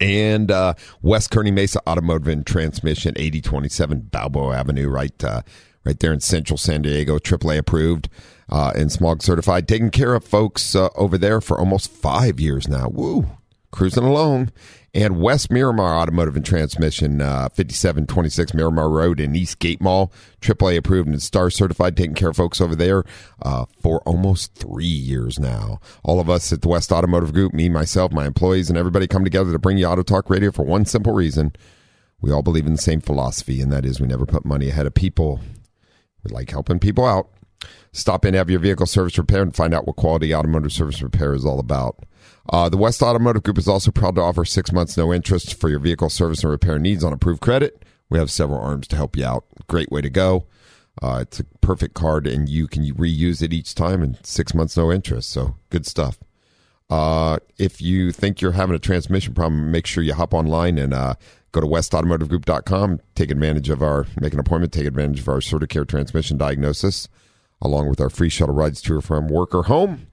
And 0.00 0.50
uh, 0.50 0.74
West 1.02 1.30
Kearny 1.30 1.52
Mesa 1.52 1.80
Automotive 1.88 2.26
and 2.26 2.44
Transmission, 2.44 3.14
8027 3.16 4.08
Balboa 4.10 4.56
Avenue, 4.56 4.88
right 4.88 5.22
uh, 5.22 5.42
right 5.84 5.98
there 6.00 6.12
in 6.12 6.20
central 6.20 6.56
San 6.56 6.82
Diego, 6.82 7.18
AAA 7.18 7.58
approved 7.58 8.08
uh, 8.48 8.72
and 8.74 8.90
smog 8.90 9.22
certified. 9.22 9.68
Taking 9.68 9.90
care 9.90 10.14
of 10.14 10.24
folks 10.24 10.74
over 10.74 11.16
there 11.16 11.40
for 11.40 11.58
almost 11.58 11.92
five 11.92 12.40
years 12.40 12.66
now. 12.66 12.88
Woo! 12.88 13.26
Cruising 13.70 14.04
along. 14.04 14.50
And 14.92 15.20
West 15.20 15.52
Miramar 15.52 15.96
Automotive 16.00 16.34
and 16.34 16.44
Transmission, 16.44 17.20
uh, 17.20 17.48
5726 17.50 18.54
Miramar 18.54 18.90
Road 18.90 19.20
in 19.20 19.36
Eastgate 19.36 19.80
Mall, 19.80 20.12
AAA 20.40 20.76
approved 20.78 21.08
and 21.08 21.22
star 21.22 21.48
certified, 21.48 21.96
taking 21.96 22.16
care 22.16 22.30
of 22.30 22.36
folks 22.36 22.60
over 22.60 22.74
there 22.74 23.04
uh, 23.42 23.66
for 23.80 24.00
almost 24.00 24.54
three 24.56 24.84
years 24.84 25.38
now. 25.38 25.78
All 26.02 26.18
of 26.18 26.28
us 26.28 26.52
at 26.52 26.62
the 26.62 26.68
West 26.68 26.90
Automotive 26.90 27.32
Group, 27.32 27.52
me, 27.54 27.68
myself, 27.68 28.10
my 28.10 28.26
employees, 28.26 28.68
and 28.68 28.76
everybody 28.76 29.06
come 29.06 29.22
together 29.22 29.52
to 29.52 29.60
bring 29.60 29.78
you 29.78 29.86
Auto 29.86 30.02
Talk 30.02 30.28
Radio 30.28 30.50
for 30.50 30.64
one 30.64 30.84
simple 30.84 31.12
reason. 31.12 31.52
We 32.20 32.32
all 32.32 32.42
believe 32.42 32.66
in 32.66 32.72
the 32.72 32.82
same 32.82 33.00
philosophy, 33.00 33.60
and 33.60 33.72
that 33.72 33.84
is 33.84 34.00
we 34.00 34.08
never 34.08 34.26
put 34.26 34.44
money 34.44 34.70
ahead 34.70 34.86
of 34.86 34.94
people. 34.94 35.40
We 36.24 36.32
like 36.34 36.50
helping 36.50 36.80
people 36.80 37.06
out. 37.06 37.30
Stop 37.92 38.24
in, 38.24 38.34
have 38.34 38.50
your 38.50 38.60
vehicle 38.60 38.86
service 38.86 39.16
repaired, 39.16 39.48
and 39.48 39.56
find 39.56 39.72
out 39.72 39.86
what 39.86 39.96
quality 39.96 40.34
automotive 40.34 40.72
service 40.72 41.00
repair 41.00 41.32
is 41.32 41.44
all 41.44 41.60
about. 41.60 42.04
Uh, 42.48 42.68
the 42.68 42.76
West 42.76 43.02
Automotive 43.02 43.42
Group 43.42 43.58
is 43.58 43.68
also 43.68 43.90
proud 43.90 44.14
to 44.16 44.20
offer 44.20 44.44
six 44.44 44.72
months 44.72 44.96
no 44.96 45.12
interest 45.12 45.54
for 45.54 45.68
your 45.68 45.78
vehicle 45.78 46.10
service 46.10 46.42
and 46.42 46.50
repair 46.50 46.78
needs 46.78 47.04
on 47.04 47.12
approved 47.12 47.40
credit. 47.40 47.84
We 48.08 48.18
have 48.18 48.30
several 48.30 48.60
arms 48.60 48.88
to 48.88 48.96
help 48.96 49.16
you 49.16 49.24
out. 49.24 49.44
Great 49.68 49.90
way 49.92 50.00
to 50.00 50.10
go. 50.10 50.46
Uh, 51.00 51.18
it's 51.22 51.40
a 51.40 51.44
perfect 51.60 51.94
card, 51.94 52.26
and 52.26 52.48
you 52.48 52.66
can 52.66 52.84
reuse 52.94 53.42
it 53.42 53.52
each 53.52 53.74
time, 53.74 54.02
and 54.02 54.18
six 54.24 54.54
months 54.54 54.76
no 54.76 54.90
interest. 54.90 55.30
So 55.30 55.56
good 55.70 55.86
stuff. 55.86 56.18
Uh, 56.90 57.38
if 57.56 57.80
you 57.80 58.10
think 58.10 58.40
you're 58.40 58.52
having 58.52 58.74
a 58.74 58.80
transmission 58.80 59.32
problem, 59.32 59.70
make 59.70 59.86
sure 59.86 60.02
you 60.02 60.12
hop 60.12 60.34
online 60.34 60.76
and 60.76 60.92
uh, 60.92 61.14
go 61.52 61.60
to 61.60 61.66
westautomotivegroup.com. 61.66 63.00
Take 63.14 63.30
advantage 63.30 63.70
of 63.70 63.80
our, 63.80 64.06
make 64.20 64.32
an 64.32 64.40
appointment, 64.40 64.72
take 64.72 64.86
advantage 64.86 65.20
of 65.20 65.28
our 65.28 65.38
Certicare 65.38 65.86
transmission 65.86 66.36
diagnosis, 66.36 67.08
along 67.62 67.88
with 67.88 68.00
our 68.00 68.10
free 68.10 68.28
shuttle 68.28 68.54
rides 68.54 68.82
to 68.82 68.96
or 68.96 69.00
from 69.00 69.28
work 69.28 69.54
or 69.54 69.64
home, 69.64 70.08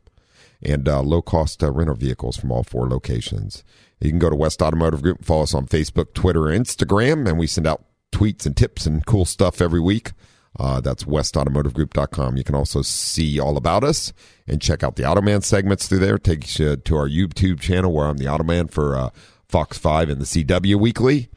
and 0.62 0.88
uh, 0.88 1.02
low 1.02 1.22
cost 1.22 1.64
uh, 1.64 1.72
rental 1.72 1.96
vehicles 1.96 2.38
from 2.38 2.52
all 2.52 2.64
four 2.64 2.88
locations. 2.88 3.64
You 4.00 4.10
can 4.10 4.20
go 4.20 4.30
to 4.30 4.36
West 4.36 4.62
Automotive 4.62 5.02
Group, 5.02 5.18
and 5.18 5.26
follow 5.26 5.44
us 5.44 5.54
on 5.54 5.66
Facebook, 5.66 6.14
Twitter, 6.14 6.50
and 6.50 6.66
Instagram, 6.66 7.28
and 7.28 7.38
we 7.38 7.48
send 7.48 7.68
out 7.68 7.86
tweets 8.12 8.46
and 8.46 8.56
tips 8.56 8.86
and 8.86 9.06
cool 9.06 9.26
stuff 9.26 9.62
every 9.62 9.80
week. 9.80 10.12
Uh, 10.60 10.82
that's 10.82 11.04
westautomotivegroup.com. 11.04 12.38
You 12.38 12.44
can 12.44 12.56
also 12.56 12.82
see 12.82 13.40
all 13.40 13.58
about 13.58 13.84
us 13.84 14.12
and 14.48 14.62
check 14.62 14.84
out 14.84 14.96
the 14.96 15.04
Automan 15.04 15.44
segments 15.44 15.88
through 15.88 16.00
there. 16.00 16.18
Take 16.18 16.58
you 16.58 16.76
to 16.76 16.96
our 16.96 17.08
YouTube 17.08 17.60
channel 17.60 17.94
where 17.94 18.08
I'm 18.08 18.18
the 18.18 18.26
Automan 18.26 18.72
for 18.72 18.98
uh, 18.98 19.10
Fox 19.48 19.78
5 19.78 20.10
and 20.10 20.22
the 20.22 20.26
CW 20.26 20.76
Weekly. 20.80 21.30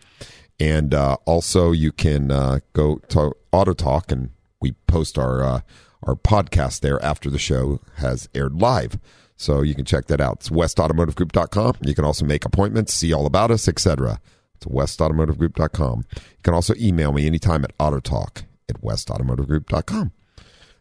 And 0.58 0.94
uh, 0.94 1.16
also, 1.26 1.72
you 1.72 1.92
can 1.92 2.30
uh, 2.30 2.60
go 2.72 2.96
to 3.08 3.34
Auto 3.52 3.72
Talk 3.74 4.10
and 4.10 4.30
we 4.60 4.72
post 4.86 5.18
our 5.18 5.42
uh, 5.42 5.60
our 6.02 6.14
podcast 6.14 6.80
there 6.80 7.02
after 7.04 7.30
the 7.30 7.38
show 7.38 7.80
has 7.96 8.28
aired 8.34 8.60
live. 8.60 8.98
So 9.36 9.62
you 9.62 9.74
can 9.74 9.84
check 9.84 10.06
that 10.06 10.20
out. 10.20 10.36
It's 10.40 10.50
westautomotivegroup.com. 10.50 11.76
You 11.82 11.94
can 11.94 12.04
also 12.04 12.26
make 12.26 12.44
appointments, 12.44 12.92
see 12.92 13.12
all 13.12 13.26
about 13.26 13.50
us, 13.50 13.68
etc. 13.68 14.20
It's 14.54 14.66
westautomotivegroup.com. 14.66 16.04
You 16.14 16.42
can 16.42 16.54
also 16.54 16.74
email 16.76 17.12
me 17.12 17.26
anytime 17.26 17.64
at 17.64 17.76
autotalk 17.78 18.42
at 18.68 18.82
westautomotivegroup.com. 18.82 20.12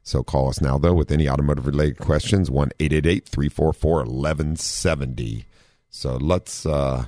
So 0.03 0.23
call 0.23 0.49
us 0.49 0.59
now, 0.59 0.77
though, 0.77 0.93
with 0.93 1.11
any 1.11 1.29
automotive 1.29 1.67
related 1.67 1.99
questions, 1.99 2.49
1 2.49 2.71
344 2.79 3.97
1170. 3.99 5.45
So 5.89 6.15
let's. 6.17 6.65
Uh, 6.65 7.05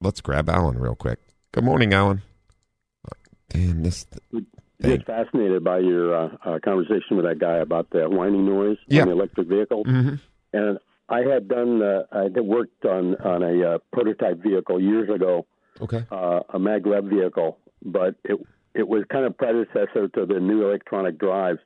let's 0.00 0.20
grab 0.20 0.48
Alan 0.48 0.78
real 0.78 0.94
quick. 0.94 1.18
Good 1.52 1.64
morning, 1.64 1.92
Alan. 1.92 2.22
Damn, 3.50 3.82
this. 3.82 4.06
Just 4.82 5.04
fascinated 5.04 5.62
by 5.62 5.78
your 5.80 6.16
uh, 6.16 6.28
uh, 6.44 6.58
conversation 6.64 7.16
with 7.16 7.26
that 7.26 7.38
guy 7.38 7.56
about 7.58 7.90
the 7.90 8.08
whining 8.08 8.46
noise 8.46 8.78
Yeah. 8.88 9.02
on 9.02 9.08
the 9.08 9.14
electric 9.14 9.46
vehicle. 9.48 9.84
Mm-hmm. 9.84 10.14
And 10.54 10.78
I 11.08 11.20
had 11.20 11.48
done, 11.48 11.82
uh, 11.82 12.04
I 12.12 12.22
had 12.24 12.40
worked 12.40 12.84
on 12.86 13.16
on 13.16 13.42
a 13.42 13.74
uh, 13.74 13.78
prototype 13.92 14.42
vehicle 14.42 14.80
years 14.80 15.10
ago, 15.10 15.46
Okay. 15.82 16.04
uh, 16.10 16.40
a 16.48 16.58
maglev 16.58 17.10
vehicle, 17.10 17.58
but 17.84 18.14
it 18.24 18.38
it 18.74 18.86
was 18.88 19.04
kind 19.12 19.26
of 19.26 19.36
predecessor 19.36 20.08
to 20.14 20.24
the 20.26 20.38
new 20.40 20.64
electronic 20.66 21.18
drives, 21.18 21.58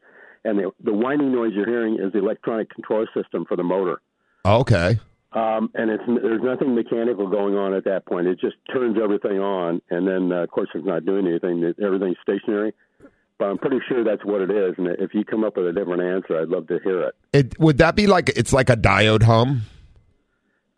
and 0.44 0.59
the, 0.59 0.70
the 0.83 0.92
whining 0.92 1.31
noise 1.33 1.53
you're 1.55 1.68
hearing 1.68 1.99
is 2.01 2.12
the 2.12 2.18
electronic 2.18 2.70
control 2.70 3.07
system 3.14 3.44
for 3.47 3.57
the 3.57 3.62
motor. 3.62 4.01
Okay. 4.47 4.99
Um, 5.35 5.68
and 5.75 5.90
it's 5.90 6.03
there's 6.07 6.42
nothing 6.42 6.75
mechanical 6.75 7.29
going 7.29 7.57
on 7.57 7.75
at 7.75 7.85
that 7.85 8.07
point. 8.07 8.29
It 8.29 8.38
just 8.40 8.55
turns 8.73 8.97
everything 9.03 9.40
on, 9.40 9.83
and 9.90 10.07
then 10.07 10.31
uh, 10.33 10.44
of 10.44 10.51
course 10.51 10.68
it's 10.75 10.87
not 10.87 11.05
doing 11.05 11.27
anything. 11.27 11.75
Everything's 11.85 12.16
stationary. 12.23 12.73
But 13.37 13.47
I'm 13.47 13.59
pretty 13.59 13.81
sure 13.88 14.05
that's 14.05 14.25
what 14.25 14.42
it 14.42 14.51
is. 14.53 14.75
And 14.79 14.87
if 14.87 15.12
you 15.12 15.25
come 15.25 15.42
up 15.42 15.57
with 15.57 15.66
a 15.66 15.73
different 15.73 16.03
answer, 16.03 16.40
I'd 16.40 16.49
love 16.49 16.68
to 16.68 16.79
hear 16.85 17.03
it. 17.03 17.14
It, 17.33 17.59
would 17.59 17.79
that 17.79 17.97
be 17.97 18.07
like 18.07 18.29
it's 18.29 18.53
like 18.53 18.70
a 18.70 18.77
diode 18.77 19.25
hum? 19.25 19.62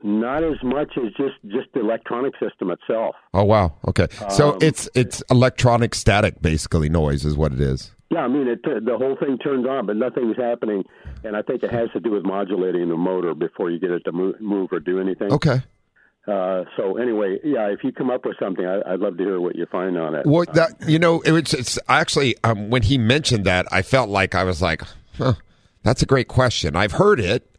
Not 0.03 0.42
as 0.42 0.57
much 0.62 0.92
as 0.97 1.12
just 1.19 1.35
just 1.47 1.73
the 1.75 1.81
electronic 1.81 2.33
system 2.40 2.71
itself. 2.71 3.14
Oh 3.35 3.45
wow. 3.45 3.75
Okay. 3.88 4.07
So 4.31 4.53
Um, 4.53 4.59
it's 4.62 4.88
it's 4.95 5.23
electronic 5.31 5.95
static 5.95 6.40
basically 6.40 6.88
noise 6.88 7.25
is 7.27 7.37
what 7.37 7.53
it 7.53 7.61
is. 7.61 7.92
Yeah, 8.11 8.21
I 8.21 8.29
mean, 8.29 8.47
it, 8.47 8.62
the 8.62 8.97
whole 8.97 9.16
thing 9.16 9.37
turns 9.38 9.66
on, 9.66 9.87
but 9.87 9.97
nothing's 9.97 10.37
happening. 10.37 10.85
And 11.25 11.37
I 11.37 11.42
think 11.42 11.62
it 11.62 11.73
has 11.73 11.90
to 11.92 12.01
do 12.01 12.12
with 12.12 12.25
modulating 12.25 12.88
the 12.88 12.97
motor 12.97 13.35
before 13.35 13.71
you 13.71 13.81
get 13.81 13.90
it 13.90 14.05
to 14.05 14.12
move, 14.12 14.40
move 14.40 14.69
or 14.73 14.79
do 14.79 15.01
anything. 15.01 15.33
Okay. 15.33 15.62
Uh, 16.27 16.64
so 16.77 16.97
anyway, 16.97 17.38
yeah, 17.45 17.69
if 17.69 17.85
you 17.85 17.92
come 17.92 18.11
up 18.11 18.25
with 18.25 18.37
something, 18.40 18.66
I, 18.66 18.81
I'd 18.85 19.01
love 19.01 19.16
to 19.16 19.23
hear 19.23 19.40
what 19.40 19.55
you 19.55 19.66
find 19.66 19.97
on 19.97 20.14
it. 20.16 20.27
Well, 20.27 20.45
that 20.55 20.73
you 20.88 20.99
know, 20.99 21.21
it 21.21 21.31
was 21.31 21.55
it's 21.55 21.79
actually 21.88 22.35
um, 22.42 22.69
when 22.69 22.83
he 22.83 22.99
mentioned 22.99 23.45
that, 23.45 23.66
I 23.71 23.83
felt 23.83 24.09
like 24.09 24.35
I 24.35 24.42
was 24.42 24.61
like, 24.61 24.83
huh, 25.16 25.35
that's 25.85 26.03
a 26.03 26.07
great 26.07 26.27
question. 26.27 26.75
I've 26.75 26.92
heard 26.92 27.21
it, 27.21 27.56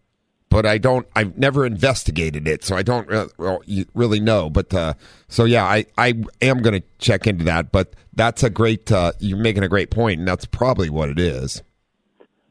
but 0.50 0.66
I 0.66 0.78
don't. 0.78 1.08
I've 1.16 1.38
never 1.38 1.66
investigated 1.66 2.48
it, 2.48 2.64
so 2.64 2.76
I 2.76 2.84
don't 2.84 3.08
well, 3.38 3.62
really 3.94 4.20
know. 4.20 4.50
But 4.50 4.74
uh, 4.74 4.94
so 5.28 5.44
yeah, 5.46 5.66
I 5.66 5.86
I 5.98 6.14
am 6.42 6.62
going 6.62 6.82
to 6.82 6.88
check 7.00 7.28
into 7.28 7.44
that. 7.46 7.72
But 7.72 7.94
that's 8.14 8.44
a 8.44 8.50
great. 8.50 8.92
Uh, 8.92 9.12
you're 9.20 9.38
making 9.38 9.64
a 9.64 9.70
great 9.70 9.92
point, 9.92 10.20
and 10.20 10.28
that's 10.28 10.46
probably 10.46 10.90
what 10.90 11.10
it 11.10 11.20
is. 11.20 11.64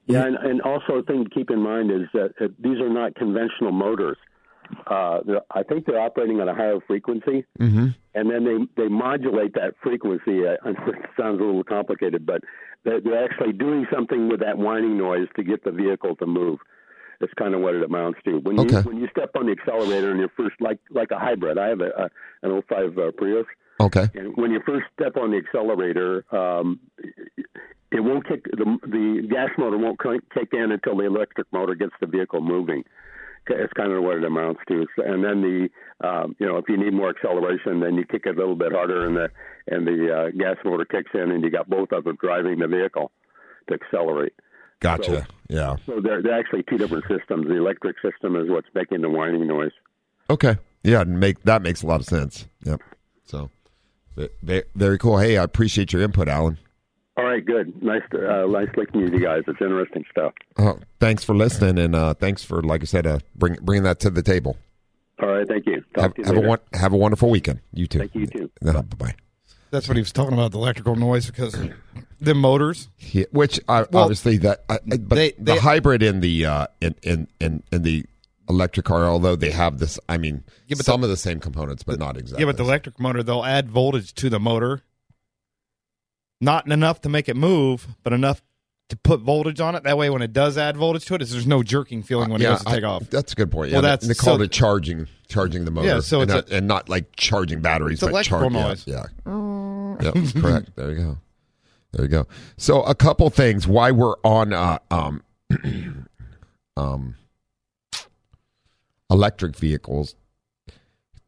Yeah, 0.06 0.24
and, 0.24 0.36
and 0.36 0.62
also 0.62 0.94
a 0.94 1.02
thing 1.02 1.24
to 1.24 1.30
keep 1.30 1.50
in 1.50 1.60
mind 1.60 1.90
is 1.90 2.06
that 2.12 2.32
uh, 2.40 2.48
these 2.58 2.78
are 2.78 2.88
not 2.88 3.16
conventional 3.16 3.72
motors. 3.72 4.16
Uh, 4.86 5.20
I 5.50 5.62
think 5.62 5.86
they're 5.86 6.00
operating 6.00 6.40
at 6.40 6.48
a 6.48 6.54
higher 6.54 6.78
frequency, 6.86 7.44
Mm-hmm. 7.58 7.88
and 8.14 8.30
then 8.30 8.44
they 8.44 8.82
they 8.82 8.88
modulate 8.88 9.54
that 9.54 9.74
frequency. 9.82 10.46
Uh, 10.46 10.54
it 10.66 10.76
sounds 11.18 11.40
a 11.40 11.44
little 11.44 11.64
complicated, 11.64 12.26
but 12.26 12.42
they're, 12.84 13.00
they're 13.00 13.24
actually 13.24 13.52
doing 13.52 13.86
something 13.92 14.28
with 14.28 14.40
that 14.40 14.58
whining 14.58 14.98
noise 14.98 15.28
to 15.36 15.44
get 15.44 15.64
the 15.64 15.70
vehicle 15.70 16.16
to 16.16 16.26
move. 16.26 16.58
It's 17.20 17.32
kind 17.34 17.54
of 17.54 17.60
what 17.60 17.74
it 17.74 17.82
amounts 17.82 18.20
to. 18.24 18.38
When 18.38 18.58
you 18.58 18.80
when 18.82 18.98
you 18.98 19.08
step 19.10 19.30
on 19.36 19.46
the 19.46 19.52
accelerator 19.52 20.10
and 20.10 20.20
you're 20.20 20.32
first 20.36 20.60
like 20.60 20.78
like 20.90 21.10
a 21.10 21.18
hybrid. 21.18 21.58
I 21.58 21.68
have 21.68 21.80
a, 21.80 21.90
a 21.96 22.10
an 22.42 22.62
05 22.68 22.98
uh, 22.98 23.10
Prius. 23.16 23.46
Okay. 23.80 24.08
And 24.14 24.36
when 24.36 24.50
you 24.50 24.60
first 24.64 24.86
step 24.98 25.16
on 25.16 25.30
the 25.30 25.36
accelerator, 25.36 26.24
um, 26.34 26.80
it 27.90 28.00
won't 28.00 28.26
kick 28.26 28.44
the 28.44 28.78
the 28.82 29.26
gas 29.28 29.50
motor 29.58 29.78
won't 29.78 30.00
kick 30.00 30.48
in 30.52 30.72
until 30.72 30.96
the 30.96 31.04
electric 31.04 31.46
motor 31.52 31.74
gets 31.74 31.92
the 32.00 32.06
vehicle 32.06 32.40
moving. 32.40 32.84
It's 33.48 33.72
kind 33.74 33.92
of 33.92 34.02
what 34.02 34.16
it 34.16 34.24
amounts 34.24 34.60
to. 34.68 34.86
And 34.98 35.22
then 35.22 35.40
the 35.40 35.68
um, 36.06 36.36
you 36.38 36.46
know 36.46 36.56
if 36.56 36.64
you 36.68 36.76
need 36.76 36.92
more 36.92 37.10
acceleration, 37.10 37.80
then 37.80 37.94
you 37.94 38.04
kick 38.04 38.22
it 38.26 38.36
a 38.36 38.38
little 38.38 38.56
bit 38.56 38.72
harder, 38.72 39.06
and 39.06 39.16
the 39.16 39.28
and 39.68 39.86
the 39.86 40.12
uh, 40.12 40.30
gas 40.36 40.56
motor 40.64 40.84
kicks 40.84 41.10
in, 41.14 41.30
and 41.30 41.44
you 41.44 41.50
got 41.50 41.68
both 41.68 41.92
of 41.92 42.04
them 42.04 42.16
driving 42.20 42.58
the 42.58 42.66
vehicle 42.66 43.12
to 43.68 43.74
accelerate. 43.74 44.34
Gotcha. 44.80 45.26
yeah. 45.48 45.76
So 45.86 46.00
they're 46.00 46.22
they're 46.22 46.38
actually 46.38 46.64
two 46.68 46.78
different 46.78 47.04
systems. 47.08 47.46
The 47.48 47.56
electric 47.56 47.96
system 48.00 48.36
is 48.36 48.48
what's 48.48 48.68
making 48.74 49.00
the 49.02 49.10
whining 49.10 49.46
noise. 49.46 49.72
Okay. 50.28 50.56
Yeah. 50.82 51.04
Make 51.04 51.42
that 51.44 51.62
makes 51.62 51.82
a 51.82 51.86
lot 51.86 52.00
of 52.00 52.06
sense. 52.06 52.46
Yep. 52.64 52.80
So 53.24 53.50
ve- 54.16 54.28
ve- 54.42 54.62
very 54.74 54.98
cool. 54.98 55.18
Hey, 55.18 55.38
I 55.38 55.42
appreciate 55.44 55.92
your 55.92 56.02
input, 56.02 56.28
Alan. 56.28 56.58
All 57.18 57.24
right, 57.24 57.42
good. 57.42 57.82
Nice, 57.82 58.02
to, 58.10 58.18
uh, 58.18 58.46
nice 58.46 58.68
listening 58.76 59.10
to 59.10 59.16
you 59.18 59.24
guys. 59.24 59.42
It's 59.48 59.58
interesting 59.58 60.04
stuff. 60.10 60.34
Oh, 60.58 60.78
thanks 61.00 61.24
for 61.24 61.34
listening, 61.34 61.78
and 61.82 61.94
uh, 61.96 62.12
thanks 62.12 62.44
for, 62.44 62.62
like 62.62 62.82
I 62.82 62.84
said, 62.84 63.06
uh, 63.06 63.20
bring 63.34 63.56
bringing 63.62 63.84
that 63.84 64.00
to 64.00 64.10
the 64.10 64.22
table. 64.22 64.58
All 65.22 65.28
right, 65.30 65.48
thank 65.48 65.64
you. 65.66 65.82
Talk 65.94 66.02
Have, 66.02 66.14
to 66.14 66.20
you 66.20 66.44
have 66.44 66.60
a 66.72 66.76
have 66.76 66.92
a 66.92 66.96
wonderful 66.98 67.30
weekend. 67.30 67.60
You 67.72 67.86
too. 67.86 68.00
Thank 68.00 68.14
you, 68.14 68.20
you 68.22 68.26
too. 68.26 68.50
bye 68.60 68.82
bye. 68.82 69.14
That's 69.76 69.88
what 69.88 69.98
he 69.98 70.00
was 70.00 70.10
talking 70.12 70.32
about 70.32 70.52
the 70.52 70.58
electrical 70.58 70.96
noise 70.96 71.26
because 71.26 71.54
the 72.18 72.34
motors. 72.34 72.88
Yeah, 72.98 73.24
which 73.30 73.60
uh, 73.68 73.84
Well, 73.90 74.04
obviously 74.04 74.38
that, 74.38 74.64
I, 74.70 74.76
I- 74.76 74.96
but 74.96 75.16
they- 75.16 75.34
the 75.38 75.60
hybrid 75.60 76.02
in 76.02 76.20
the 76.20 76.46
uh, 76.46 76.66
in, 76.80 76.94
in 77.02 77.28
in 77.40 77.62
in 77.70 77.82
the 77.82 78.06
electric 78.48 78.86
car, 78.86 79.04
although 79.04 79.36
they 79.36 79.50
have 79.50 79.76
this, 79.78 79.98
I 80.08 80.16
mean, 80.16 80.44
Yeah, 80.66 80.76
some 80.76 81.02
of 81.04 81.10
the 81.10 81.16
same 81.18 81.40
components, 81.40 81.82
but 81.82 81.98
not 81.98 82.16
exactly. 82.16 82.42
Yeah, 82.42 82.46
but 82.46 82.56
the 82.56 82.62
electric 82.62 82.98
motor 82.98 83.22
they'll 83.22 83.44
add 83.44 83.68
voltage 83.70 84.14
to 84.14 84.30
the 84.30 84.40
motor, 84.40 84.80
not 86.40 86.66
enough 86.66 87.02
to 87.02 87.10
make 87.10 87.28
it 87.28 87.36
move, 87.36 87.86
but 88.02 88.14
enough 88.14 88.40
to 88.88 88.96
put 88.96 89.20
voltage 89.20 89.60
on 89.60 89.74
it. 89.74 89.82
That 89.82 89.98
way, 89.98 90.10
when 90.10 90.22
it 90.22 90.32
does 90.32 90.56
add 90.56 90.76
voltage 90.76 91.04
to 91.06 91.14
it, 91.14 91.18
there's 91.18 91.46
no 91.46 91.62
jerking 91.62 92.02
feeling 92.02 92.30
when 92.30 92.40
it 92.40 92.44
yeah, 92.44 92.50
goes 92.50 92.64
to 92.64 92.70
take 92.72 92.84
I- 92.84 92.88
off. 92.88 93.10
That's 93.10 93.32
a 93.32 93.36
good 93.36 93.50
point. 93.50 93.70
Yeah, 93.70 93.76
Well, 93.76 93.82
that's- 93.82 94.06
they 94.06 94.14
called 94.14 94.40
so- 94.40 94.44
it 94.44 94.52
charging, 94.52 95.08
charging 95.28 95.64
the 95.64 95.70
motor. 95.70 95.88
Yeah, 95.88 96.00
so 96.00 96.20
and, 96.20 96.30
it's 96.30 96.50
not, 96.50 96.56
and 96.56 96.68
not 96.68 96.88
like 96.88 97.16
charging 97.16 97.60
batteries, 97.60 98.00
but 98.00 98.12
noise. 98.12 98.86
Yeah, 98.86 99.06
yeah. 99.26 99.96
yep, 100.00 100.14
correct. 100.36 100.70
There 100.76 100.90
you 100.90 100.96
go. 100.96 101.18
There 101.92 102.04
you 102.04 102.10
go. 102.10 102.26
So 102.56 102.82
a 102.82 102.94
couple 102.94 103.28
things 103.30 103.66
why 103.66 103.90
we're 103.90 104.16
on 104.22 104.52
uh, 104.52 104.78
um 104.90 105.22
um 106.76 107.14
electric 109.10 109.56
vehicles. 109.56 110.14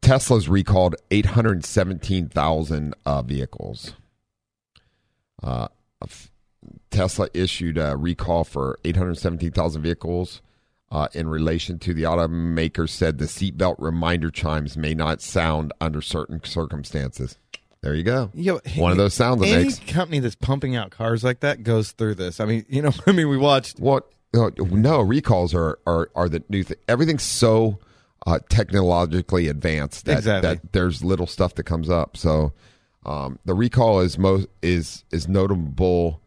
Tesla's 0.01 0.47
recalled 0.47 0.95
817,000 1.11 2.95
uh, 3.05 3.21
vehicles. 3.21 3.93
Uh, 5.43 5.67
Tesla 6.91 7.29
issued 7.33 7.77
a 7.77 7.95
recall 7.95 8.43
for 8.43 8.79
817,000 8.83 9.81
vehicles 9.81 10.41
uh, 10.91 11.07
in 11.13 11.27
relation 11.27 11.79
to 11.79 11.93
the 11.93 12.03
automaker 12.03 12.89
said 12.89 13.17
the 13.17 13.25
seatbelt 13.25 13.75
reminder 13.79 14.29
chimes 14.31 14.75
may 14.75 14.93
not 14.93 15.21
sound 15.21 15.71
under 15.79 16.01
certain 16.01 16.43
circumstances. 16.43 17.37
There 17.81 17.93
you 17.93 18.03
go. 18.03 18.29
Yeah, 18.33 18.57
One 18.75 18.91
of 18.91 18.97
those 18.97 19.13
sounds 19.13 19.41
it 19.41 19.47
Any 19.49 19.63
makes. 19.65 19.79
company 19.79 20.19
that's 20.19 20.35
pumping 20.35 20.75
out 20.75 20.91
cars 20.91 21.23
like 21.23 21.39
that 21.41 21.63
goes 21.63 21.91
through 21.93 22.15
this. 22.15 22.39
I 22.41 22.45
mean, 22.45 22.65
you 22.67 22.81
know, 22.81 22.91
I 23.07 23.11
mean, 23.13 23.29
we 23.29 23.37
watched. 23.37 23.79
What? 23.79 24.11
No, 24.33 24.51
no 24.59 24.99
recalls 25.01 25.53
are, 25.55 25.79
are, 25.87 26.09
are 26.13 26.27
the 26.27 26.43
new 26.49 26.63
thing. 26.63 26.77
Everything's 26.89 27.23
so 27.23 27.79
uh, 28.27 28.39
technologically 28.49 29.47
advanced 29.47 30.05
that, 30.05 30.17
Exactly. 30.17 30.55
that 30.55 30.73
there's 30.73 31.03
little 31.03 31.25
stuff 31.25 31.55
that 31.55 31.63
comes 31.63 31.89
up. 31.89 32.17
So 32.17 32.51
um, 33.05 33.39
the 33.45 33.53
recall 33.55 34.01
is 34.01 34.17
most 34.17 34.47
is 34.61 35.05
is 35.11 35.27
notable 35.29 36.21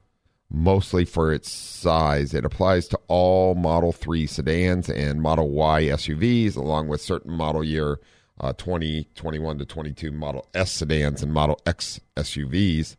mostly 0.52 1.04
for 1.04 1.32
its 1.32 1.50
size. 1.50 2.34
It 2.34 2.44
applies 2.44 2.86
to 2.88 3.00
all 3.08 3.54
Model 3.54 3.92
3 3.92 4.26
sedans 4.26 4.90
and 4.90 5.22
Model 5.22 5.48
Y 5.50 5.84
SUVs, 5.84 6.56
along 6.56 6.88
with 6.88 7.00
certain 7.00 7.32
model 7.32 7.64
year 7.64 7.98
uh, 8.40 8.52
20, 8.52 9.08
21 9.14 9.58
to 9.58 9.64
22 9.64 10.12
Model 10.12 10.46
S 10.54 10.70
sedans 10.70 11.22
and 11.22 11.32
Model 11.32 11.58
X 11.66 12.00
SUVs. 12.16 12.96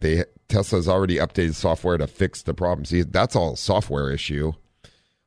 They 0.00 0.24
Tesla's 0.48 0.88
already 0.88 1.16
updated 1.16 1.54
software 1.54 1.98
to 1.98 2.06
fix 2.06 2.42
the 2.42 2.54
problem. 2.54 2.84
See, 2.84 3.02
that's 3.02 3.36
all 3.36 3.56
software 3.56 4.10
issue 4.10 4.52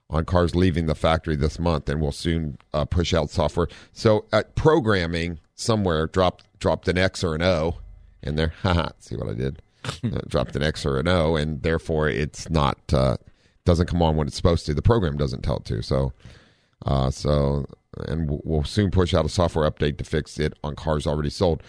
on 0.10 0.26
cars 0.26 0.56
leaving 0.56 0.88
the 0.88 0.96
factory 0.96 1.36
this 1.36 1.60
month, 1.60 1.88
and 1.88 2.02
will 2.02 2.12
soon 2.12 2.58
uh, 2.74 2.84
push 2.86 3.13
out 3.13 3.30
software. 3.30 3.67
So, 3.94 4.26
at 4.34 4.56
programming 4.56 5.39
somewhere 5.56 6.08
dropped 6.08 6.46
dropped 6.60 6.88
an 6.88 6.98
X 6.98 7.24
or 7.24 7.36
an 7.36 7.44
O 7.44 7.78
in 8.22 8.36
there. 8.36 8.54
Haha, 8.62 8.89
see 9.00 9.15
what 9.15 9.30
I 9.30 9.34
did? 9.34 9.62
Uh, 10.04 10.20
dropped 10.28 10.56
an 10.56 10.63
X 10.63 10.86
or 10.86 11.00
an 11.00 11.08
O, 11.08 11.36
and 11.36 11.62
therefore 11.63 12.10
it's 12.10 12.50
not 12.50 12.78
uh, 12.94 13.17
doesn't 13.65 13.88
come 13.88 14.02
on 14.02 14.15
when 14.15 14.28
it's 14.28 14.36
supposed 14.36 14.65
to. 14.65 14.74
The 14.74 14.82
program 14.82 15.17
doesn't 15.17 15.41
tell 15.41 15.58
it 15.58 15.65
to. 15.65 15.82
So, 15.82 16.13
uh, 16.86 17.12
so 17.12 17.65
and 18.08 18.39
we'll- 18.44 18.63
soon 18.63 18.91
push 18.91 19.13
out 19.13 19.26
a 19.26 19.30
software 19.30 19.70
update 19.70 19.98
to 19.98 20.04
fix 20.04 20.39
it 20.39 20.54
on 20.63 20.76
cars 20.76 21.06
already 21.06 21.30
sold. 21.30 21.62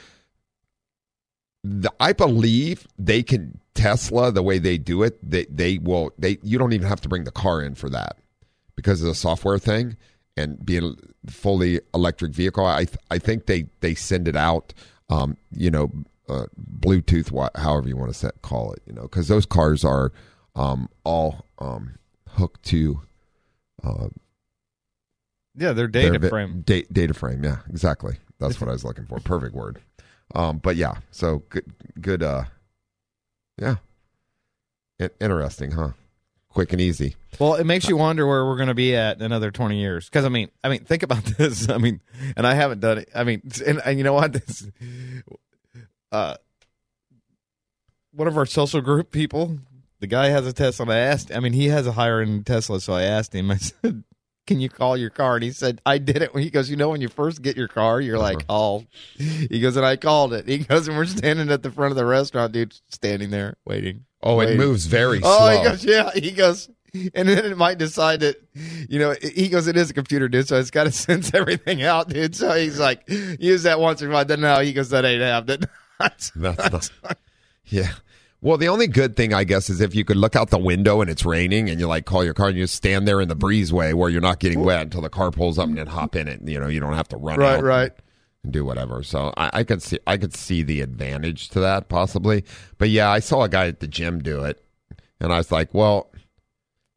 The, 1.65 1.93
I 2.01 2.13
believe 2.13 2.87
they 2.99 3.23
can 3.23 3.61
Tesla 3.75 4.33
the 4.33 4.43
way 4.43 4.59
they 4.59 4.79
do 4.79 5.03
it. 5.03 5.19
They 5.29 5.45
they 5.47 5.79
will 5.79 6.13
they 6.19 6.39
you 6.43 6.59
don't 6.59 6.73
even 6.73 6.89
have 6.89 7.01
to 7.03 7.09
bring 7.09 7.25
the 7.25 7.31
car 7.31 7.63
in 7.63 7.75
for 7.75 7.89
that 7.91 8.17
because 8.75 9.01
of 9.01 9.09
the 9.09 9.15
software 9.15 9.59
thing 9.59 9.97
and 10.37 10.65
being 10.65 10.97
fully 11.29 11.81
electric 11.95 12.33
vehicle. 12.33 12.67
I 12.67 12.87
I 13.11 13.19
think 13.19 13.47
they 13.47 13.67
they 13.81 13.95
send 13.95 14.27
it 14.27 14.37
out. 14.37 14.75
Um, 15.09 15.37
you 15.53 15.71
know, 15.71 15.93
uh, 16.33 16.47
Bluetooth, 16.81 17.31
wha- 17.31 17.51
however 17.55 17.89
you 17.89 17.97
want 17.97 18.11
to 18.13 18.19
set, 18.19 18.41
call 18.43 18.73
it. 18.73 18.83
You 18.87 18.93
know, 18.95 19.03
because 19.03 19.29
those 19.29 19.47
cars 19.47 19.85
are 19.85 20.13
um, 20.55 20.89
all 21.05 21.47
um, 21.59 21.95
hooked 22.31 22.63
to 22.67 23.03
uh, 23.85 24.09
Yeah, 25.57 25.73
they're 25.73 25.89
data 25.89 26.19
their 26.19 26.31
frame. 26.31 26.63
da- 26.67 26.87
data 26.93 27.15
frame. 27.15 27.45
Yeah, 27.45 27.59
exactly. 27.69 28.17
That's 28.39 28.61
what 28.61 28.69
I 28.69 28.73
was 28.73 28.85
looking 28.85 29.07
for. 29.07 29.21
Perfect 29.21 29.55
word. 29.55 29.79
Um, 30.35 30.59
but 30.59 30.77
yeah, 30.77 30.95
so 31.11 31.43
good, 31.51 31.65
good. 32.01 32.23
Uh, 32.23 32.45
yeah, 33.59 33.77
interesting, 35.21 35.73
huh? 35.73 35.91
Quick 36.49 36.73
and 36.73 36.81
easy. 36.83 37.17
Well, 37.39 37.55
it 37.55 37.65
makes 37.65 37.89
you 37.89 37.97
wonder 37.97 38.27
where 38.27 38.45
we're 38.45 38.57
going 38.57 38.69
to 38.69 38.75
be 38.75 38.95
at 38.95 39.17
in 39.19 39.23
another 39.23 39.51
twenty 39.51 39.81
years. 39.81 40.07
Because 40.07 40.25
I 40.25 40.29
mean, 40.29 40.51
I 40.63 40.69
mean, 40.69 40.85
think 40.85 41.03
about 41.03 41.25
this. 41.39 41.69
I 41.69 41.79
mean, 41.79 42.01
and 42.37 42.47
I 42.47 42.55
haven't 42.55 42.81
done 42.81 42.99
it. 42.99 43.09
I 43.15 43.25
mean, 43.25 43.43
and, 43.67 43.81
and 43.85 43.97
you 43.99 44.05
know 44.05 44.13
what? 44.13 44.33
This, 44.35 44.69
uh, 46.13 46.37
one 48.13 48.29
of 48.29 48.37
our 48.37 48.47
social 48.47 48.81
group 48.81 49.11
people, 49.11 49.59
the 50.01 50.07
guy 50.07 50.29
has 50.29 50.47
a 50.47 50.53
Tesla. 50.53 50.85
And 50.85 50.93
I 50.93 50.99
asked. 50.99 51.35
I 51.35 51.41
mean, 51.41 51.53
he 51.55 51.69
has 51.69 51.87
a 51.87 51.93
higher 51.93 52.21
end 52.21 52.47
Tesla, 52.47 52.81
so 52.81 52.93
I 52.93 53.03
asked 53.03 53.35
him. 53.35 53.51
I 53.51 53.57
said, 53.59 54.05
"Can 54.47 54.61
you 54.61 54.69
call 54.69 54.97
your 54.97 55.11
car?" 55.11 55.37
And 55.37 55.45
he 55.45 55.51
said, 55.53 55.81
"I 55.87 55.99
did 55.99 56.23
it." 56.23 56.31
He 56.37 56.51
goes, 56.51 56.69
"You 56.71 56.77
know, 56.77 56.91
when 56.91 57.01
you 57.01 57.09
first 57.09 57.41
get 57.43 57.57
your 57.57 57.69
car, 57.69 58.01
you're 58.01 58.19
like, 58.19 58.45
oh." 58.49 58.85
He 59.17 59.61
goes, 59.61 59.77
and 59.77 59.87
I 59.87 59.97
called 59.97 60.33
it. 60.35 60.47
He 60.47 60.59
goes, 60.59 60.89
and 60.89 60.97
we're 60.97 61.07
standing 61.07 61.51
at 61.51 61.63
the 61.63 61.71
front 61.71 61.91
of 61.93 61.97
the 61.97 62.05
restaurant, 62.05 62.53
dude, 62.53 62.75
standing 62.91 63.31
there 63.31 63.57
waiting. 63.65 64.05
Oh, 64.23 64.41
it 64.41 64.57
moves 64.57 64.87
very 64.87 65.21
Oh, 65.23 65.39
slow. 65.39 65.59
he 65.59 65.69
goes, 65.69 65.85
yeah. 65.85 66.11
He 66.15 66.31
goes, 66.31 66.69
and 66.95 67.29
then 67.29 67.45
it 67.45 67.57
might 67.57 67.79
decide 67.79 68.21
that, 68.21 68.37
you 68.89 69.01
know, 69.01 69.17
he 69.21 69.49
goes, 69.49 69.67
it 69.67 69.77
is 69.77 69.91
a 69.91 69.95
computer, 69.95 70.29
dude, 70.29 70.47
so 70.47 70.59
it's 70.61 70.71
got 70.71 70.85
to 70.85 70.93
sense 70.93 71.35
everything 71.35 71.83
out, 71.83 72.09
dude. 72.09 72.37
So 72.37 72.53
he's 72.53 72.79
like, 72.79 73.03
use 73.09 73.65
that 73.65 73.81
once 73.81 74.01
or 74.01 74.09
twice. 74.09 74.27
Then 74.27 74.43
no, 74.43 74.61
he 74.61 74.73
goes, 74.73 74.91
that 74.91 75.05
ain't 75.05 75.23
happening. 75.23 75.69
That's 76.03 76.37
not. 76.37 76.91
Yeah. 77.67 77.93
Well, 78.41 78.59
the 78.59 78.69
only 78.69 78.89
good 78.89 79.15
thing, 79.17 79.33
I 79.33 79.45
guess, 79.45 79.71
is 79.71 79.81
if 79.81 79.95
you 79.95 80.05
could 80.05 80.17
look 80.17 80.35
out 80.35 80.51
the 80.51 80.59
window 80.59 81.01
and 81.01 81.09
it's 81.09 81.25
raining 81.25 81.71
and 81.71 81.79
you 81.79 81.87
like 81.87 82.07
call 82.07 82.25
your 82.25 82.35
car 82.35 82.49
and 82.49 82.57
you 82.59 82.65
just 82.65 82.75
stand 82.75 83.07
there 83.07 83.21
in 83.21 83.29
the 83.29 83.37
breezeway 83.37 83.95
where 83.95 84.11
you're 84.11 84.21
not 84.21 84.41
getting 84.41 84.61
wet 84.65 84.83
until 84.83 85.01
the 85.01 85.09
car 85.09 85.31
pulls 85.31 85.59
up 85.61 85.69
and 85.69 85.79
then 85.79 85.87
hop 85.87 86.17
in 86.17 86.27
it. 86.27 86.41
You 86.45 86.59
know, 86.59 86.67
you 86.67 86.81
don't 86.81 86.95
have 86.95 87.09
to 87.11 87.17
run 87.17 87.39
Right, 87.39 87.59
out 87.59 87.63
right. 87.65 87.93
and 88.43 88.53
do 88.53 88.65
whatever. 88.65 89.05
So 89.05 89.33
I, 89.37 89.51
I 89.61 89.65
could 89.65 89.81
see, 89.81 90.01
I 90.09 90.17
could 90.17 90.35
see 90.35 90.63
the 90.65 90.81
advantage 90.81 91.51
to 91.51 91.61
that 91.61 91.89
possibly. 91.89 92.45
But 92.79 92.91
yeah, 92.91 93.09
I 93.11 93.21
saw 93.21 93.45
a 93.45 93.49
guy 93.49 93.69
at 93.69 93.79
the 93.79 93.87
gym 93.89 94.19
do 94.21 94.43
it, 94.43 94.61
and 95.21 95.33
I 95.33 95.37
was 95.39 95.53
like, 95.53 95.73
well. 95.73 96.12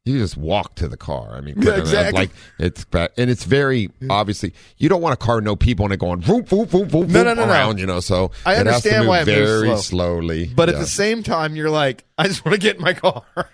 You 0.06 0.18
just 0.20 0.36
walk 0.36 0.76
to 0.76 0.88
the 0.88 0.96
car. 0.96 1.34
I 1.34 1.40
mean, 1.40 1.56
Yeah, 1.60 1.72
uh, 1.72 1.76
exactly. 1.80 2.18
like 2.20 2.30
it's 2.58 2.86
and 3.18 3.28
it's 3.28 3.42
very 3.44 3.90
obviously 4.08 4.54
you 4.78 4.88
don't 4.88 5.02
want 5.02 5.12
a 5.14 5.16
car 5.16 5.40
no 5.40 5.56
people 5.56 5.84
in 5.84 5.90
it 5.92 5.98
going 5.98 6.22
voop 6.22 6.48
voop 6.48 6.68
voop 6.68 6.88
voop 6.88 7.08
No, 7.08 7.24
no, 7.24 7.34
no, 7.34 7.44
no. 7.44 7.52
around. 7.52 7.78
You 7.80 7.86
know, 7.86 7.98
so 8.00 8.30
I 8.46 8.52
it 8.54 8.66
has 8.66 8.82
to 8.84 8.90
understand 8.94 9.08
why 9.08 9.20
it 9.22 9.26
moves 9.26 9.38
very 9.50 9.66
slow. 9.68 9.76
slowly. 9.76 10.50
But 10.54 10.68
at 10.68 10.76
the 10.76 10.86
same 10.86 11.22
time, 11.24 11.56
you're 11.56 11.70
like, 11.70 12.04
I 12.16 12.28
just 12.28 12.44
want 12.44 12.54
to 12.54 12.60
get 12.60 12.76
in 12.76 12.82
my 12.82 12.92
car. 12.94 13.24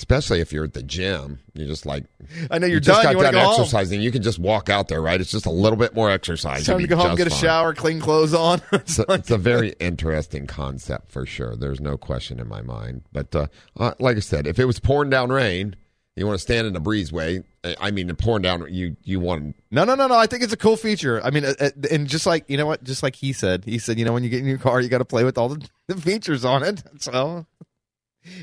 especially 0.00 0.40
if 0.40 0.50
you're 0.52 0.64
at 0.64 0.72
the 0.72 0.82
gym, 0.82 1.38
you're 1.52 1.66
just 1.68 1.84
like 1.84 2.04
I 2.50 2.58
know 2.58 2.66
you're 2.66 2.76
you 2.76 2.80
just 2.80 3.02
done. 3.02 3.12
got 3.12 3.18
You 3.18 3.22
done 3.22 3.34
go 3.34 3.40
home. 3.40 3.60
exercising. 3.60 4.00
You 4.00 4.10
can 4.10 4.22
just 4.22 4.38
walk 4.38 4.70
out 4.70 4.88
there, 4.88 5.02
right? 5.02 5.20
It's 5.20 5.30
just 5.30 5.44
a 5.44 5.50
little 5.50 5.76
bit 5.76 5.94
more 5.94 6.10
exercise. 6.10 6.60
It's 6.60 6.68
time 6.68 6.78
to 6.78 6.86
go 6.86 6.96
home, 6.96 7.16
get 7.16 7.26
a 7.26 7.30
fine. 7.30 7.38
shower, 7.38 7.74
clean 7.74 8.00
clothes 8.00 8.32
on. 8.34 8.62
It's 8.72 8.98
a, 8.98 9.04
it's 9.12 9.30
a 9.30 9.36
very 9.52 9.74
interesting 9.78 10.46
concept 10.46 11.12
for 11.12 11.26
sure. 11.26 11.54
There's 11.54 11.80
no 11.80 11.98
question 11.98 12.40
in 12.40 12.48
my 12.48 12.62
mind. 12.62 13.02
But 13.12 13.36
uh, 13.36 13.46
uh, 13.78 13.92
like 13.98 14.16
I 14.16 14.20
said, 14.20 14.46
if 14.46 14.58
it 14.58 14.64
was 14.64 14.80
pouring 14.80 15.10
down 15.10 15.30
rain, 15.30 15.76
you 16.16 16.26
want 16.26 16.38
to 16.38 16.42
stand 16.42 16.66
in 16.66 16.74
a 16.74 16.80
breezeway. 16.80 17.44
I- 17.62 17.76
I 17.78 17.90
mean, 17.90 18.14
pouring 18.16 18.40
down, 18.42 18.66
you 18.70 18.96
you 19.04 19.20
want 19.20 19.54
No, 19.70 19.84
no, 19.84 19.94
no, 19.94 20.06
no. 20.06 20.14
I 20.16 20.26
think 20.26 20.42
it's 20.42 20.52
a 20.52 20.56
cool 20.56 20.76
feature. 20.76 21.20
I 21.22 21.30
mean, 21.30 21.44
uh, 21.44 21.52
uh, 21.60 21.70
and 21.90 22.06
just 22.08 22.24
like 22.24 22.48
you 22.48 22.56
know 22.56 22.64
what, 22.66 22.82
just 22.82 23.02
like 23.02 23.16
he 23.16 23.34
said, 23.34 23.64
he 23.66 23.78
said, 23.78 23.98
you 23.98 24.06
know, 24.06 24.14
when 24.14 24.24
you 24.24 24.30
get 24.30 24.40
in 24.40 24.46
your 24.46 24.56
car, 24.58 24.80
you 24.80 24.88
got 24.88 24.98
to 24.98 25.04
play 25.04 25.24
with 25.24 25.36
all 25.36 25.50
the, 25.50 25.68
the 25.88 25.96
features 26.00 26.42
on 26.44 26.62
it. 26.62 26.82
So 27.00 27.44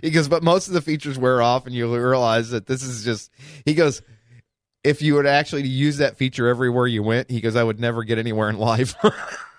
he 0.01 0.09
goes, 0.11 0.27
but 0.27 0.43
most 0.43 0.67
of 0.67 0.73
the 0.73 0.81
features 0.81 1.17
wear 1.17 1.41
off, 1.41 1.65
and 1.65 1.75
you 1.75 1.93
realize 1.93 2.49
that 2.51 2.65
this 2.65 2.83
is 2.83 3.03
just. 3.03 3.31
He 3.65 3.73
goes, 3.73 4.01
if 4.83 5.01
you 5.01 5.21
to 5.21 5.29
actually 5.29 5.67
use 5.67 5.97
that 5.97 6.17
feature 6.17 6.47
everywhere 6.47 6.87
you 6.87 7.03
went, 7.03 7.29
he 7.29 7.41
goes, 7.41 7.55
I 7.55 7.63
would 7.63 7.79
never 7.79 8.03
get 8.03 8.17
anywhere 8.17 8.49
in 8.49 8.57
life. 8.57 8.95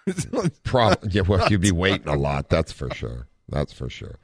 Probably, 0.65 1.11
yeah, 1.11 1.23
well, 1.23 1.49
you'd 1.51 1.61
be 1.61 1.73
waiting 1.73 2.09
a 2.09 2.17
lot. 2.17 2.49
That's 2.49 2.73
for 2.73 2.93
sure. 2.95 3.29
That's 3.49 3.73
for 3.73 3.91
sure. 3.91 4.17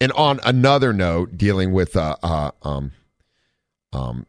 And 0.00 0.12
on 0.12 0.40
another 0.44 0.92
note, 0.92 1.36
dealing 1.36 1.72
with 1.72 1.96
uh, 1.96 2.16
uh 2.22 2.50
um 2.62 2.92
um 3.92 4.26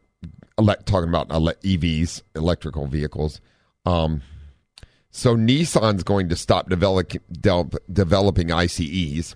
elect, 0.58 0.86
talking 0.86 1.08
about 1.08 1.32
ele- 1.32 1.54
EVs, 1.64 2.22
electrical 2.34 2.86
vehicles. 2.86 3.40
Um, 3.86 4.22
so 5.10 5.36
Nissan's 5.36 6.04
going 6.04 6.28
to 6.28 6.36
stop 6.36 6.68
develop, 6.68 7.12
del- 7.32 7.70
developing 7.92 8.52
ICEs. 8.52 9.34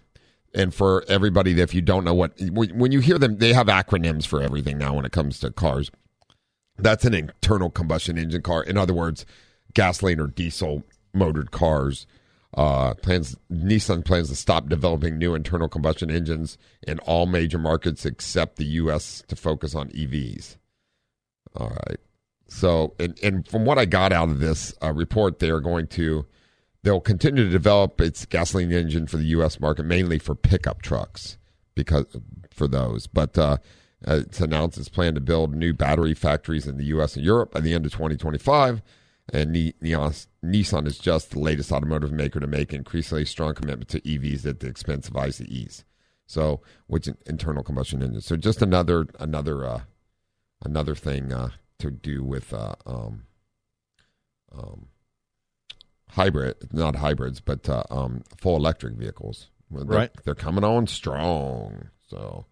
And 0.55 0.73
for 0.73 1.05
everybody, 1.09 1.61
if 1.61 1.75
you 1.75 1.83
don't 1.83 2.05
know 2.05 2.15
what, 2.15 2.33
when 2.41 2.93
you 2.93 3.01
hear 3.01 3.19
them, 3.19 3.39
they 3.39 3.53
have 3.53 3.67
acronyms 3.67 4.27
for 4.27 4.41
everything 4.41 4.79
now 4.79 4.95
when 4.95 5.05
it 5.05 5.13
comes 5.13 5.41
to 5.41 5.51
cars. 5.51 5.91
That's 6.79 7.05
an 7.05 7.15
internal 7.15 7.71
combustion 7.71 8.19
engine 8.19 8.43
car. 8.43 8.63
In 8.63 8.77
other 8.77 8.95
words, 8.95 9.27
gasoline 9.75 10.21
or 10.21 10.29
diesel 10.29 10.85
motored 11.13 11.51
cars. 11.51 12.07
Uh, 12.57 12.95
plans 12.95 13.37
Nissan 13.53 14.05
plans 14.05 14.29
to 14.29 14.37
stop 14.37 14.69
developing 14.69 15.19
new 15.19 15.35
internal 15.35 15.69
combustion 15.69 16.09
engines 16.09 16.57
in 16.87 17.01
all 17.01 17.27
major 17.27 17.59
markets 17.59 18.07
except 18.07 18.57
the 18.57 18.65
U.S. 18.65 19.25
to 19.27 19.35
focus 19.35 19.75
on 19.75 19.89
EVs. 19.89 20.57
All 21.57 21.71
right. 21.71 21.99
So, 22.47 22.95
and, 23.01 23.19
and 23.25 23.49
from 23.49 23.65
what 23.65 23.79
I 23.79 23.87
got 23.87 24.13
out 24.13 24.29
of 24.29 24.39
this 24.39 24.73
uh, 24.81 24.93
report, 24.93 25.41
they 25.41 25.51
are 25.51 25.59
going 25.59 25.89
to 25.89 26.27
they'll 26.85 27.01
continue 27.01 27.45
to 27.45 27.51
develop 27.51 28.01
its 28.01 28.25
gasoline 28.27 28.71
engine 28.71 29.07
for 29.07 29.17
the 29.17 29.25
U.S. 29.25 29.59
market, 29.59 29.85
mainly 29.85 30.19
for 30.19 30.35
pickup 30.35 30.83
trucks, 30.83 31.39
because 31.75 32.07
for 32.51 32.69
those. 32.69 33.07
But 33.07 33.37
uh, 33.37 33.57
it's 34.07 34.41
announced 34.41 34.79
its 34.79 34.91
plan 34.91 35.15
to 35.15 35.21
build 35.21 35.55
new 35.55 35.73
battery 35.73 36.15
factories 36.15 36.67
in 36.67 36.77
the 36.77 36.85
U.S. 36.87 37.17
and 37.17 37.25
Europe 37.25 37.53
by 37.53 37.61
the 37.61 37.73
end 37.73 37.87
of 37.87 37.93
2025. 37.93 38.83
And 39.33 39.55
Nissan 39.55 40.87
is 40.87 40.99
just 40.99 41.31
the 41.31 41.41
latest 41.41 41.73
automotive 41.73 42.13
maker 42.13 42.41
to 42.41 42.47
make 42.47 42.75
increasingly 42.75 43.25
strong 43.25 43.55
commitment 43.55 43.89
to 43.89 44.01
EVs 44.03 44.45
at 44.45 44.61
the 44.61 44.67
expense 44.67 45.09
of 45.09 45.17
ICEs. 45.17 45.85
So, 46.27 46.61
which 46.87 47.09
internal 47.27 47.63
combustion 47.63 48.03
engines. 48.03 48.27
So, 48.27 48.37
just 48.37 48.61
another 48.61 49.07
another 49.19 49.65
uh, 49.65 49.81
another 50.63 50.95
thing 50.95 51.33
uh, 51.33 51.51
to 51.79 51.91
do 51.91 52.23
with 52.23 52.53
uh, 52.53 52.75
um, 52.87 53.25
um, 54.53 54.89
hybrid, 56.15 56.57
not 56.73 56.97
hybrids, 56.97 57.41
but 57.41 57.69
uh, 57.69 57.83
um, 57.91 58.23
full 58.37 58.57
electric 58.57 58.95
vehicles. 58.95 59.49
They're- 59.71 59.85
Right. 59.85 60.11
They're 60.25 60.35
coming 60.35 60.65
on 60.65 60.87
strong. 60.87 61.89
So, 62.09 62.47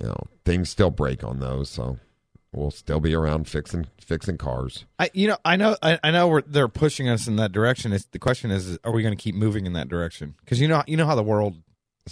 you 0.00 0.06
know, 0.06 0.26
things 0.44 0.70
still 0.70 0.90
break 0.90 1.24
on 1.24 1.40
those. 1.40 1.68
So, 1.70 1.98
we'll 2.52 2.70
still 2.70 3.00
be 3.00 3.14
around 3.14 3.48
fixing 3.48 3.86
fixing 4.00 4.38
cars. 4.38 4.84
I, 4.98 5.10
you 5.12 5.26
know, 5.28 5.36
I 5.44 5.56
know, 5.56 5.76
I, 5.82 5.98
I 6.02 6.10
know 6.10 6.28
we're, 6.28 6.42
they're 6.42 6.68
pushing 6.68 7.08
us 7.08 7.26
in 7.26 7.36
that 7.36 7.52
direction. 7.52 7.92
It's, 7.92 8.04
the 8.06 8.18
question 8.20 8.50
is, 8.50 8.78
are 8.84 8.92
we 8.92 9.02
going 9.02 9.16
to 9.16 9.20
keep 9.22 9.34
moving 9.34 9.66
in 9.66 9.72
that 9.74 9.88
direction? 9.88 10.34
Because 10.40 10.60
you 10.60 10.68
know, 10.68 10.82
you 10.86 10.96
know 10.96 11.06
how 11.06 11.16
the 11.16 11.22
world, 11.24 11.56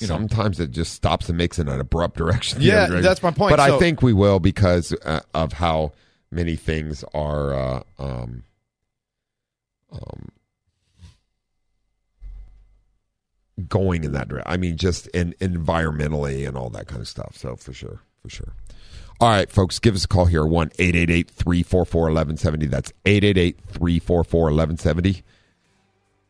you 0.01 0.09
know, 0.09 0.15
Sometimes 0.15 0.59
it 0.59 0.73
just 0.73 0.93
stops 0.93 1.29
and 1.29 1.39
makes 1.39 1.59
it 1.61 1.69
an 1.69 1.81
abrupt 1.81 2.17
direction. 2.17 2.59
Yeah, 2.63 2.87
direction. 2.87 3.03
that's 3.03 3.23
my 3.23 3.31
point. 3.31 3.51
But 3.53 3.61
I 3.61 3.79
think 3.79 4.03
we 4.03 4.13
will 4.13 4.41
because 4.41 4.93
uh, 5.05 5.21
of 5.35 5.53
how 5.53 5.93
many 6.33 6.57
things 6.57 7.05
are 7.15 7.55
uh, 7.55 7.83
um, 8.01 8.43
um, 9.93 10.29
going 13.69 14.05
in 14.05 14.13
that 14.13 14.29
direction. 14.29 14.53
I 14.53 14.57
mean, 14.57 14.77
just 14.77 15.07
in 15.09 15.35
environmentally 15.41 16.47
and 16.47 16.57
all 16.57 16.71
that 16.71 16.87
kind 16.87 17.01
of 17.01 17.09
stuff. 17.09 17.37
So 17.37 17.57
for 17.57 17.73
sure, 17.73 18.01
for 18.23 18.29
sure. 18.29 18.53
All 19.21 19.29
right, 19.29 19.51
folks, 19.51 19.79
give 19.79 19.95
us 19.95 20.05
a 20.05 20.09
call 20.09 20.27
here 20.27 20.45
one 20.45 20.71
eight 20.79 20.97
eight 20.97 21.11
eight 21.11 21.31
three 21.31 21.63
four 21.63 21.85
four 21.85 22.09
eleven 22.09 22.37
seventy. 22.37 22.67
That's 22.67 22.93
eight 23.05 23.25
eight 23.25 23.39
eight 23.39 23.61
three 23.69 23.99
four 23.99 24.25
four 24.25 24.49
eleven 24.49 24.77
seventy. 24.77 25.23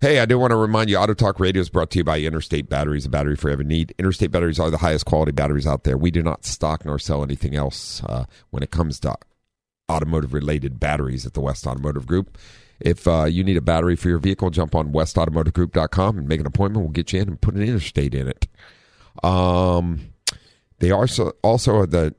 Hey, 0.00 0.20
I 0.20 0.26
do 0.26 0.38
want 0.38 0.52
to 0.52 0.56
remind 0.56 0.88
you, 0.88 0.96
Auto 0.96 1.14
Talk 1.14 1.40
Radio 1.40 1.60
is 1.60 1.68
brought 1.68 1.90
to 1.90 1.98
you 1.98 2.04
by 2.04 2.20
Interstate 2.20 2.68
Batteries, 2.68 3.04
a 3.04 3.08
battery 3.08 3.34
for 3.34 3.50
every 3.50 3.64
need. 3.64 3.92
Interstate 3.98 4.30
Batteries 4.30 4.60
are 4.60 4.70
the 4.70 4.78
highest 4.78 5.04
quality 5.06 5.32
batteries 5.32 5.66
out 5.66 5.82
there. 5.82 5.98
We 5.98 6.12
do 6.12 6.22
not 6.22 6.44
stock 6.44 6.84
nor 6.84 7.00
sell 7.00 7.24
anything 7.24 7.56
else 7.56 8.04
uh, 8.04 8.26
when 8.50 8.62
it 8.62 8.70
comes 8.70 9.00
to 9.00 9.16
automotive 9.90 10.32
related 10.32 10.78
batteries 10.78 11.26
at 11.26 11.34
the 11.34 11.40
West 11.40 11.66
Automotive 11.66 12.06
Group. 12.06 12.38
If 12.80 13.08
uh, 13.08 13.24
you 13.24 13.42
need 13.42 13.56
a 13.56 13.62
battery 13.62 13.96
for 13.96 14.08
your 14.08 14.18
vehicle, 14.18 14.50
jump 14.50 14.74
on 14.74 14.92
westautomotivegroup.com 14.92 16.18
and 16.18 16.28
make 16.28 16.40
an 16.40 16.46
appointment. 16.46 16.84
We'll 16.84 16.92
get 16.92 17.12
you 17.12 17.20
in 17.20 17.28
and 17.28 17.40
put 17.40 17.54
an 17.54 17.62
Interstate 17.62 18.14
in 18.14 18.28
it. 18.28 18.46
Um, 19.24 20.12
they 20.78 20.90
are 20.90 21.00
also, 21.00 21.32
also 21.42 21.86
the 21.86 22.14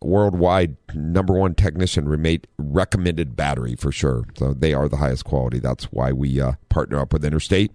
worldwide 0.00 0.76
number 0.94 1.34
one 1.34 1.54
technician 1.54 2.08
recommended 2.58 3.34
battery 3.34 3.74
for 3.74 3.90
sure. 3.90 4.24
So 4.36 4.54
they 4.54 4.74
are 4.74 4.88
the 4.88 4.98
highest 4.98 5.24
quality. 5.24 5.58
That's 5.58 5.84
why 5.86 6.12
we 6.12 6.40
uh, 6.40 6.52
partner 6.68 7.00
up 7.00 7.12
with 7.12 7.24
Interstate. 7.24 7.72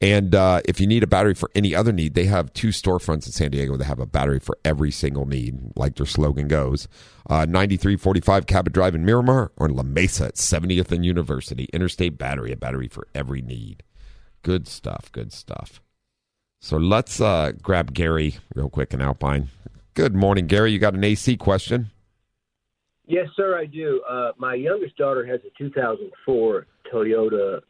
And 0.00 0.34
uh, 0.34 0.60
if 0.64 0.80
you 0.80 0.86
need 0.86 1.02
a 1.02 1.08
battery 1.08 1.34
for 1.34 1.50
any 1.56 1.74
other 1.74 1.90
need, 1.92 2.14
they 2.14 2.26
have 2.26 2.52
two 2.52 2.68
storefronts 2.68 3.26
in 3.26 3.32
San 3.32 3.50
Diego 3.50 3.76
that 3.76 3.84
have 3.84 3.98
a 3.98 4.06
battery 4.06 4.38
for 4.38 4.56
every 4.64 4.92
single 4.92 5.26
need, 5.26 5.58
like 5.74 5.96
their 5.96 6.06
slogan 6.06 6.46
goes. 6.46 6.86
Uh, 7.28 7.46
9345 7.46 8.46
Cabot 8.46 8.72
Drive 8.72 8.94
in 8.94 9.04
Miramar 9.04 9.50
or 9.56 9.66
in 9.66 9.74
La 9.74 9.82
Mesa 9.82 10.26
at 10.26 10.34
70th 10.34 10.92
and 10.92 11.04
University. 11.04 11.68
Interstate 11.72 12.16
Battery, 12.16 12.52
a 12.52 12.56
battery 12.56 12.86
for 12.86 13.08
every 13.12 13.42
need. 13.42 13.82
Good 14.42 14.68
stuff, 14.68 15.10
good 15.10 15.32
stuff. 15.32 15.80
So 16.60 16.76
let's 16.76 17.20
uh, 17.20 17.52
grab 17.60 17.92
Gary 17.92 18.36
real 18.54 18.70
quick 18.70 18.94
in 18.94 19.00
Alpine. 19.00 19.48
Good 19.94 20.14
morning, 20.14 20.46
Gary. 20.46 20.70
You 20.70 20.78
got 20.78 20.94
an 20.94 21.02
AC 21.02 21.36
question? 21.38 21.90
Yes, 23.06 23.26
sir, 23.34 23.58
I 23.58 23.66
do. 23.66 24.00
Uh, 24.08 24.30
my 24.36 24.54
youngest 24.54 24.96
daughter 24.96 25.26
has 25.26 25.40
a 25.40 25.50
2004 25.58 26.66
Toyota 26.92 27.60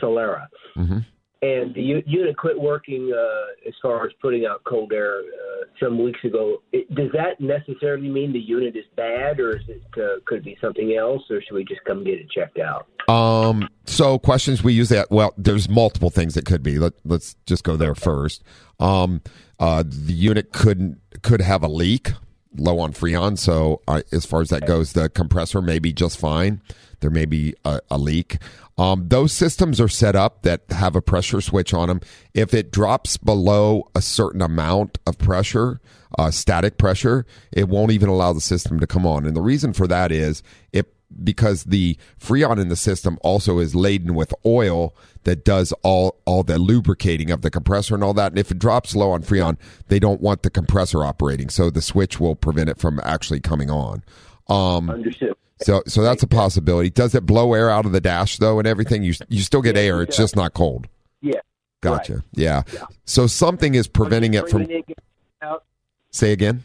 Solara, 0.00 0.46
Mm-hmm. 0.76 0.98
And 1.44 1.74
the 1.74 2.02
unit 2.06 2.36
quit 2.38 2.58
working 2.58 3.12
uh, 3.12 3.68
as 3.68 3.74
far 3.82 4.06
as 4.06 4.12
putting 4.22 4.46
out 4.46 4.64
cold 4.64 4.92
air 4.92 5.18
uh, 5.18 5.64
some 5.78 6.02
weeks 6.02 6.20
ago. 6.24 6.62
It, 6.72 6.92
does 6.94 7.10
that 7.12 7.38
necessarily 7.38 8.08
mean 8.08 8.32
the 8.32 8.38
unit 8.38 8.74
is 8.76 8.84
bad, 8.96 9.38
or 9.40 9.56
is 9.56 9.62
it 9.68 9.82
uh, 9.96 10.20
could 10.24 10.38
it 10.38 10.44
be 10.44 10.56
something 10.60 10.96
else, 10.96 11.22
or 11.30 11.42
should 11.42 11.54
we 11.54 11.64
just 11.64 11.84
come 11.84 12.02
get 12.02 12.14
it 12.14 12.30
checked 12.30 12.58
out? 12.58 12.86
Um. 13.08 13.68
So 13.84 14.18
questions 14.18 14.64
we 14.64 14.72
use 14.72 14.88
that. 14.88 15.10
Well, 15.10 15.34
there's 15.36 15.68
multiple 15.68 16.10
things 16.10 16.34
that 16.34 16.46
could 16.46 16.62
be. 16.62 16.78
Let 16.78 16.94
Let's 17.04 17.36
just 17.46 17.62
go 17.62 17.76
there 17.76 17.94
first. 17.94 18.42
Um. 18.80 19.20
Uh. 19.58 19.82
The 19.86 20.14
unit 20.14 20.52
could 20.52 20.98
could 21.22 21.42
have 21.42 21.62
a 21.62 21.68
leak, 21.68 22.12
low 22.56 22.78
on 22.78 22.94
freon. 22.94 23.36
So 23.38 23.82
uh, 23.86 24.00
as 24.12 24.24
far 24.24 24.40
as 24.40 24.48
that 24.48 24.66
goes, 24.66 24.94
the 24.94 25.10
compressor 25.10 25.60
may 25.60 25.78
be 25.78 25.92
just 25.92 26.18
fine. 26.18 26.62
There 27.00 27.10
may 27.10 27.26
be 27.26 27.54
a, 27.66 27.80
a 27.90 27.98
leak. 27.98 28.38
Um, 28.76 29.08
those 29.08 29.32
systems 29.32 29.80
are 29.80 29.88
set 29.88 30.16
up 30.16 30.42
that 30.42 30.62
have 30.70 30.96
a 30.96 31.02
pressure 31.02 31.40
switch 31.40 31.72
on 31.72 31.88
them. 31.88 32.00
If 32.32 32.52
it 32.54 32.72
drops 32.72 33.16
below 33.16 33.88
a 33.94 34.02
certain 34.02 34.42
amount 34.42 34.98
of 35.06 35.16
pressure, 35.18 35.80
uh, 36.18 36.30
static 36.30 36.76
pressure, 36.76 37.24
it 37.52 37.68
won't 37.68 37.92
even 37.92 38.08
allow 38.08 38.32
the 38.32 38.40
system 38.40 38.80
to 38.80 38.86
come 38.86 39.06
on. 39.06 39.26
And 39.26 39.36
the 39.36 39.42
reason 39.42 39.72
for 39.72 39.86
that 39.86 40.10
is 40.10 40.42
it 40.72 40.92
because 41.22 41.64
the 41.64 41.96
freon 42.18 42.60
in 42.60 42.68
the 42.68 42.76
system 42.76 43.18
also 43.22 43.60
is 43.60 43.74
laden 43.74 44.14
with 44.14 44.34
oil 44.44 44.96
that 45.22 45.44
does 45.44 45.72
all 45.82 46.20
all 46.24 46.42
the 46.42 46.58
lubricating 46.58 47.30
of 47.30 47.42
the 47.42 47.50
compressor 47.50 47.94
and 47.94 48.02
all 48.02 48.14
that. 48.14 48.32
And 48.32 48.38
if 48.38 48.50
it 48.50 48.58
drops 48.58 48.96
low 48.96 49.12
on 49.12 49.22
freon, 49.22 49.56
they 49.88 50.00
don't 50.00 50.20
want 50.20 50.42
the 50.42 50.50
compressor 50.50 51.04
operating, 51.04 51.48
so 51.48 51.70
the 51.70 51.82
switch 51.82 52.18
will 52.18 52.34
prevent 52.34 52.68
it 52.68 52.78
from 52.78 53.00
actually 53.04 53.40
coming 53.40 53.70
on. 53.70 54.02
Um, 54.48 54.90
Understood. 54.90 55.36
So 55.62 55.82
so 55.86 56.02
that's 56.02 56.22
a 56.22 56.26
possibility. 56.26 56.90
Does 56.90 57.14
it 57.14 57.24
blow 57.26 57.54
air 57.54 57.70
out 57.70 57.86
of 57.86 57.92
the 57.92 58.00
dash 58.00 58.38
though 58.38 58.58
and 58.58 58.66
everything? 58.68 59.02
You 59.02 59.14
you 59.28 59.40
still 59.42 59.62
get 59.62 59.76
air. 59.76 60.02
It's 60.02 60.16
just 60.16 60.36
not 60.36 60.54
cold. 60.54 60.88
Yeah. 61.20 61.40
Gotcha. 61.80 62.22
Yeah. 62.32 62.62
So 63.04 63.26
something 63.26 63.74
is 63.74 63.86
preventing 63.86 64.34
it 64.34 64.48
from. 64.48 64.62
It 64.62 64.70
in, 64.70 64.82
get 64.88 64.98
it 64.98 64.98
out. 65.42 65.64
Say 66.10 66.32
again. 66.32 66.64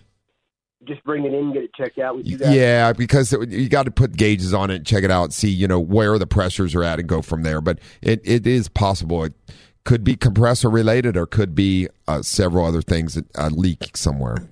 Just 0.85 1.03
bring 1.03 1.25
it 1.25 1.33
in, 1.33 1.35
and 1.35 1.53
get 1.53 1.63
it 1.63 1.73
checked 1.75 1.99
out 1.99 2.15
with 2.15 2.25
you 2.25 2.37
guys. 2.37 2.55
Yeah, 2.55 2.93
because 2.93 3.33
it- 3.33 3.49
you 3.49 3.67
got 3.67 3.83
to 3.83 3.91
put 3.91 4.15
gauges 4.15 4.53
on 4.53 4.71
it, 4.71 4.85
check 4.85 5.03
it 5.03 5.11
out, 5.11 5.33
see 5.33 5.49
you 5.49 5.67
know 5.67 5.79
where 5.79 6.17
the 6.17 6.25
pressures 6.25 6.73
are 6.73 6.83
at, 6.83 6.99
and 6.99 7.07
go 7.07 7.21
from 7.21 7.43
there. 7.43 7.59
But 7.61 7.79
it, 8.01 8.21
it 8.23 8.47
is 8.47 8.69
possible. 8.69 9.25
It 9.25 9.33
could 9.83 10.03
be 10.05 10.15
compressor 10.15 10.69
related, 10.69 11.17
or 11.17 11.25
could 11.25 11.53
be 11.53 11.89
uh, 12.07 12.21
several 12.21 12.65
other 12.65 12.81
things 12.81 13.15
that 13.15 13.25
uh, 13.37 13.49
leak 13.51 13.91
somewhere. 13.95 14.47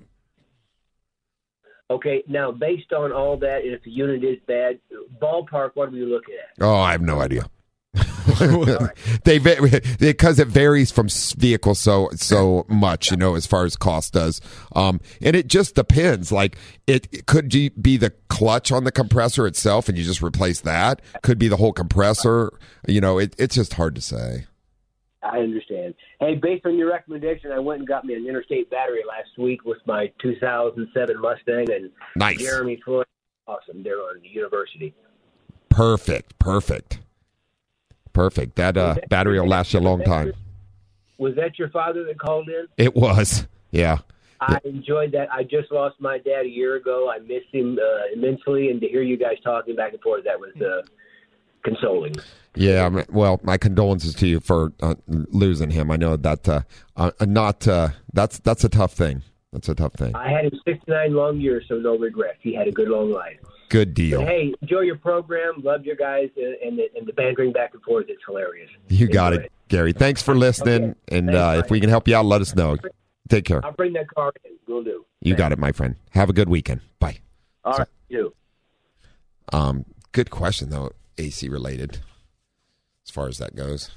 Okay. 1.90 2.22
Now, 2.28 2.52
based 2.52 2.92
on 2.92 3.12
all 3.12 3.36
that, 3.38 3.62
and 3.62 3.72
if 3.72 3.82
the 3.82 3.90
unit 3.90 4.22
is 4.22 4.38
bad, 4.46 4.78
ballpark, 5.20 5.70
what 5.74 5.88
are 5.88 5.92
we 5.92 6.04
looking 6.04 6.34
at? 6.34 6.62
Oh, 6.62 6.76
I 6.76 6.92
have 6.92 7.02
no 7.02 7.20
idea. 7.20 7.48
they 9.24 9.38
because 9.38 10.38
it 10.38 10.48
varies 10.48 10.90
from 10.90 11.08
vehicle 11.36 11.74
so 11.74 12.10
so 12.14 12.66
much, 12.68 13.10
you 13.10 13.16
know, 13.16 13.34
as 13.34 13.46
far 13.46 13.64
as 13.64 13.74
cost 13.74 14.12
does. 14.12 14.40
Um, 14.76 15.00
and 15.22 15.34
it 15.34 15.46
just 15.46 15.74
depends. 15.74 16.30
Like 16.30 16.58
it, 16.86 17.08
it 17.10 17.26
could 17.26 17.48
be 17.48 17.70
be 17.70 17.96
the 17.96 18.12
clutch 18.28 18.70
on 18.70 18.84
the 18.84 18.92
compressor 18.92 19.46
itself, 19.46 19.88
and 19.88 19.96
you 19.96 20.04
just 20.04 20.22
replace 20.22 20.60
that. 20.60 21.00
Could 21.22 21.38
be 21.38 21.48
the 21.48 21.56
whole 21.56 21.72
compressor. 21.72 22.52
You 22.86 23.00
know, 23.00 23.18
it, 23.18 23.34
it's 23.38 23.54
just 23.54 23.74
hard 23.74 23.94
to 23.94 24.02
say. 24.02 24.46
I 25.22 25.38
understand. 25.38 25.94
Hey, 26.20 26.34
based 26.34 26.66
on 26.66 26.76
your 26.76 26.90
recommendation, 26.90 27.52
I 27.52 27.60
went 27.60 27.80
and 27.80 27.88
got 27.88 28.04
me 28.04 28.14
an 28.14 28.26
interstate 28.26 28.68
battery 28.70 29.02
last 29.06 29.38
week 29.38 29.64
with 29.64 29.78
my 29.86 30.10
2007 30.20 31.20
Mustang 31.20 31.70
and 31.70 31.90
Nice. 32.16 32.38
Jeremy 32.38 32.80
Floyd. 32.84 33.06
Awesome. 33.46 33.82
They're 33.84 33.98
on 33.98 34.22
university. 34.24 34.94
Perfect, 35.68 36.38
perfect, 36.40 36.98
perfect. 38.12 38.56
That 38.56 38.76
uh, 38.76 38.96
battery 39.08 39.38
will 39.38 39.46
last 39.46 39.72
you 39.72 39.78
a 39.78 39.80
long 39.80 40.02
time. 40.02 40.32
Was 41.18 41.36
that 41.36 41.58
your 41.58 41.68
father 41.70 42.04
that 42.04 42.18
called 42.18 42.48
in? 42.48 42.66
It 42.76 42.96
was, 42.96 43.46
yeah. 43.70 43.98
I 44.40 44.58
enjoyed 44.64 45.12
that. 45.12 45.32
I 45.32 45.44
just 45.44 45.70
lost 45.70 46.00
my 46.00 46.18
dad 46.18 46.46
a 46.46 46.48
year 46.48 46.76
ago. 46.76 47.10
I 47.12 47.18
missed 47.20 47.52
him 47.52 47.78
uh, 47.80 48.12
immensely, 48.12 48.70
and 48.70 48.80
to 48.80 48.88
hear 48.88 49.02
you 49.02 49.16
guys 49.16 49.36
talking 49.42 49.76
back 49.76 49.92
and 49.92 50.02
forth, 50.02 50.24
that 50.24 50.38
was 50.38 50.52
uh, 50.60 50.82
consoling. 51.64 52.14
Yeah, 52.58 52.86
I 52.86 52.88
mean, 52.88 53.04
well, 53.10 53.40
my 53.42 53.56
condolences 53.56 54.14
to 54.16 54.26
you 54.26 54.40
for 54.40 54.72
uh, 54.80 54.96
losing 55.06 55.70
him. 55.70 55.90
I 55.90 55.96
know 55.96 56.16
that 56.16 56.48
uh, 56.48 56.62
uh, 56.96 57.12
not 57.20 57.68
uh, 57.68 57.90
that's 58.12 58.38
that's 58.40 58.64
a 58.64 58.68
tough 58.68 58.92
thing. 58.92 59.22
That's 59.52 59.68
a 59.68 59.74
tough 59.74 59.94
thing. 59.94 60.14
I 60.14 60.30
had 60.30 60.44
him 60.46 60.60
69 60.66 61.14
long 61.14 61.40
years, 61.40 61.64
so 61.68 61.76
no 61.76 61.96
regrets. 61.96 62.38
He 62.42 62.54
had 62.54 62.68
a 62.68 62.72
good 62.72 62.88
long 62.88 63.10
life. 63.10 63.38
Good 63.68 63.94
deal. 63.94 64.20
But 64.20 64.28
hey, 64.28 64.54
enjoy 64.60 64.80
your 64.80 64.96
program. 64.96 65.62
Love 65.62 65.84
your 65.84 65.96
guys, 65.96 66.30
and, 66.36 66.54
and, 66.56 66.78
the, 66.78 66.88
and 66.96 67.06
the 67.06 67.12
bantering 67.12 67.52
back 67.52 67.74
and 67.74 67.82
forth. 67.82 68.06
It's 68.08 68.22
hilarious. 68.26 68.70
You 68.88 69.06
got 69.06 69.34
it, 69.34 69.52
Gary. 69.68 69.92
Thanks 69.92 70.22
for 70.22 70.34
listening. 70.34 70.96
And 71.08 71.34
uh, 71.34 71.62
if 71.64 71.70
we 71.70 71.80
can 71.80 71.88
help 71.88 72.08
you 72.08 72.16
out, 72.16 72.26
let 72.26 72.40
us 72.40 72.54
know. 72.54 72.76
Take 73.28 73.44
care. 73.44 73.64
I'll 73.64 73.72
bring 73.72 73.92
that 73.92 74.08
car 74.08 74.32
in. 74.44 74.52
Will 74.66 74.82
do. 74.82 75.04
You 75.20 75.34
got 75.34 75.52
it, 75.52 75.58
my 75.58 75.72
friend. 75.72 75.96
Have 76.10 76.28
a 76.28 76.32
good 76.32 76.48
weekend. 76.48 76.80
Bye. 76.98 77.18
All 77.64 77.76
right, 77.78 77.88
you. 78.08 78.34
Um, 79.52 79.84
good 80.12 80.30
question 80.30 80.70
though, 80.70 80.90
AC 81.16 81.48
related, 81.48 82.00
as 83.08 83.10
far 83.10 83.26
as 83.28 83.38
that 83.38 83.56
goes. 83.56 83.90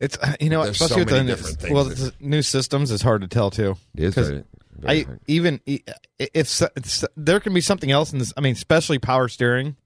It's 0.00 0.18
uh, 0.18 0.34
you 0.40 0.50
know 0.50 0.64
There's 0.64 0.80
especially 0.80 1.04
so 1.08 1.14
with 1.16 1.26
the 1.26 1.32
different 1.32 1.60
things 1.60 1.72
well 1.74 1.84
that- 1.84 1.96
the 1.96 2.12
new 2.20 2.42
systems 2.42 2.90
is 2.90 3.02
hard 3.02 3.22
to 3.22 3.28
tell 3.28 3.50
too. 3.50 3.76
It 3.96 4.02
is 4.04 4.14
'Cause 4.16 4.28
very- 4.30 4.44
very 4.78 5.00
I 5.00 5.04
hard. 5.04 5.20
even 5.28 5.60
if 5.66 5.82
s- 6.62 7.04
there 7.16 7.38
can 7.38 7.54
be 7.54 7.60
something 7.60 7.90
else 7.92 8.12
in 8.12 8.18
this. 8.18 8.32
I 8.36 8.40
mean, 8.40 8.54
especially 8.54 8.98
power 8.98 9.28
steering. 9.28 9.76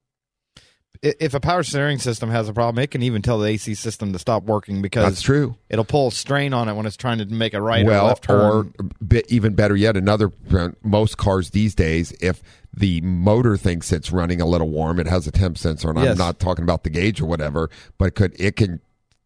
If 1.02 1.34
a 1.34 1.40
power 1.40 1.62
steering 1.62 1.98
system 1.98 2.30
has 2.30 2.48
a 2.48 2.52
problem, 2.52 2.82
it 2.82 2.90
can 2.90 3.02
even 3.02 3.22
tell 3.22 3.38
the 3.38 3.48
AC 3.48 3.74
system 3.74 4.12
to 4.12 4.18
stop 4.18 4.44
working 4.44 4.82
because 4.82 5.04
That's 5.04 5.22
true. 5.22 5.56
It'll 5.68 5.84
pull 5.84 6.10
strain 6.10 6.52
on 6.52 6.68
it 6.68 6.74
when 6.74 6.86
it's 6.86 6.96
trying 6.96 7.18
to 7.18 7.26
make 7.26 7.54
a 7.54 7.60
right 7.60 7.84
well, 7.84 8.04
or 8.04 8.08
left 8.08 8.24
turn. 8.24 8.40
or 8.40 8.64
bit, 9.04 9.30
even 9.30 9.54
better 9.54 9.76
yet, 9.76 9.96
another 9.96 10.32
uh, 10.56 10.70
most 10.82 11.16
cars 11.16 11.50
these 11.50 11.74
days, 11.74 12.12
if 12.20 12.42
the 12.72 13.00
motor 13.00 13.56
thinks 13.56 13.92
it's 13.92 14.12
running 14.12 14.40
a 14.40 14.46
little 14.46 14.68
warm, 14.68 15.00
it 15.00 15.06
has 15.06 15.26
a 15.26 15.32
temp 15.32 15.58
sensor, 15.58 15.90
and 15.90 15.98
I'm 15.98 16.16
not 16.16 16.38
talking 16.38 16.62
about 16.62 16.84
the 16.84 16.90
gauge 16.90 17.20
or 17.20 17.26
whatever, 17.26 17.70
but 17.98 18.08
it 18.08 18.14
could 18.14 18.40
it 18.40 18.56
can 18.56 18.80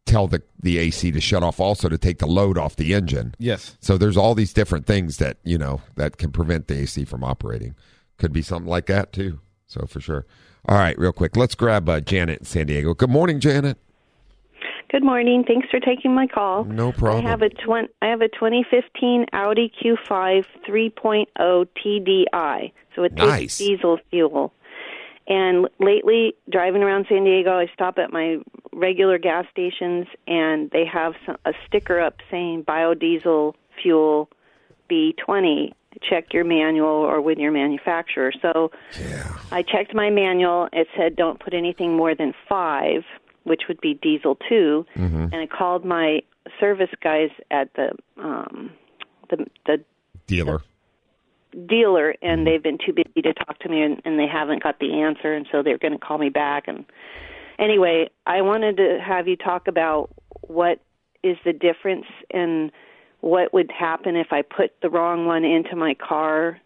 tell 0.07 0.27
the 0.27 0.43
the 0.61 0.79
AC 0.79 1.11
to 1.13 1.21
shut 1.21 1.43
off 1.43 1.61
also 1.61 1.89
to 1.89 1.99
take 1.99 2.19
the 2.19 2.27
load 2.27 2.59
off 2.59 2.77
the 2.77 2.95
engine. 2.95 3.35
Yes. 3.39 3.77
So 3.81 3.97
there's 3.99 4.17
all 4.17 4.35
these 4.35 4.53
different 4.53 4.87
things 4.87 5.17
that 5.19 5.39
you 5.45 5.59
know 5.59 5.81
that 5.97 6.17
can 6.17 6.33
prevent 6.33 6.69
the 6.69 6.79
AC 6.81 7.05
from 7.05 7.25
operating. 7.25 7.75
Could 8.19 8.33
be 8.33 8.43
something 8.43 8.69
like 8.69 8.87
that 8.87 9.13
too. 9.13 9.41
So 9.67 9.87
for 9.87 10.01
sure. 10.01 10.27
All 10.69 10.77
right, 10.77 10.97
real 10.99 11.13
quick, 11.13 11.37
let's 11.37 11.55
grab 11.55 11.89
uh, 11.89 12.01
Janet 12.01 12.41
in 12.41 12.45
San 12.45 12.67
Diego. 12.67 12.95
Good 12.95 13.11
morning, 13.11 13.41
Janet. 13.41 13.79
Good 14.91 15.05
morning. 15.05 15.45
Thanks 15.47 15.69
for 15.71 15.79
taking 15.81 16.15
my 16.15 16.27
call. 16.27 16.65
No 16.65 16.91
problem. 16.93 17.25
I 17.25 17.31
have 17.31 17.43
a 17.43 17.49
twen- 17.49 17.89
I 18.03 18.07
have 18.09 18.21
a 18.23 18.29
2015 18.29 19.27
Audi 19.33 19.73
Q5 19.83 20.45
3.0 20.69 21.67
TDI. 21.77 22.73
So 22.97 23.05
it 23.05 23.11
takes 23.17 23.29
Nice. 23.29 23.59
diesel 23.59 23.99
fuel. 24.11 24.53
And 25.29 25.69
lately, 25.79 26.35
driving 26.51 26.83
around 26.83 27.07
San 27.09 27.23
Diego, 27.23 27.57
I 27.57 27.69
stop 27.73 27.99
at 27.99 28.13
my 28.13 28.39
regular 28.73 29.17
gas 29.19 29.47
stations, 29.53 30.09
and 30.27 30.69
they 30.73 30.85
have 30.85 31.15
some, 31.25 31.37
a 31.45 31.53
sticker 31.67 32.01
up 32.01 32.17
saying 32.29 32.65
biodiesel 32.65 33.55
fuel 33.81 34.29
B20. 34.91 35.73
Check 36.03 36.33
your 36.33 36.45
manual 36.45 36.89
or 36.89 37.21
with 37.21 37.39
your 37.39 37.51
manufacturer. 37.53 38.33
So 38.41 38.71
I 39.51 39.63
checked 39.63 39.95
my 39.95 40.11
manual. 40.11 40.69
It 40.73 40.87
said 40.97 41.17
don't 41.17 41.41
put 41.41 41.53
anything 41.53 41.97
more 41.97 42.15
than 42.15 42.33
five, 42.49 43.03
which 43.45 43.63
would 43.69 43.81
be 43.81 43.95
diesel 43.95 44.37
2 44.49 44.87
Mm-hmm. 44.97 45.17
And 45.33 45.35
I 45.35 45.47
called 45.47 45.85
my 45.85 46.21
service 46.59 46.91
guys 47.03 47.31
at 47.51 47.73
the 47.75 47.91
um, 48.17 48.71
the 49.29 49.47
the 49.67 49.85
Dealer. 50.27 50.63
dealer, 51.67 52.15
and 52.23 52.47
they've 52.47 52.63
been 52.63 52.79
too 52.79 52.93
busy 52.93 53.21
to 53.23 53.35
talk 53.35 53.59
to 53.61 53.69
me, 53.69 53.83
and, 53.83 54.01
and 54.05 54.19
they 54.19 54.27
haven't 54.29 54.63
got 54.63 54.79
the 54.79 55.01
answer, 55.01 55.35
and 55.35 55.47
so 55.51 55.63
they're 55.63 55.79
going 55.79 55.93
to 55.93 55.99
call 55.99 56.19
me 56.19 56.29
back. 56.29 56.69
And 56.69 56.85
anyway, 57.59 58.09
I 58.27 58.43
wanted 58.43 58.77
to 58.77 58.99
have 59.05 59.27
you 59.27 59.37
talk 59.37 59.67
about 59.67 60.11
what 60.43 60.81
is 61.25 61.37
the 61.45 61.53
difference 61.53 62.07
and 62.31 62.71
what 63.21 63.53
would 63.53 63.71
happen 63.71 64.17
if 64.17 64.33
I 64.33 64.43
put 64.43 64.73
the 64.83 64.91
wrong 64.91 65.27
one 65.27 65.45
into 65.45 65.77
my 65.77 65.95
car 65.95 66.59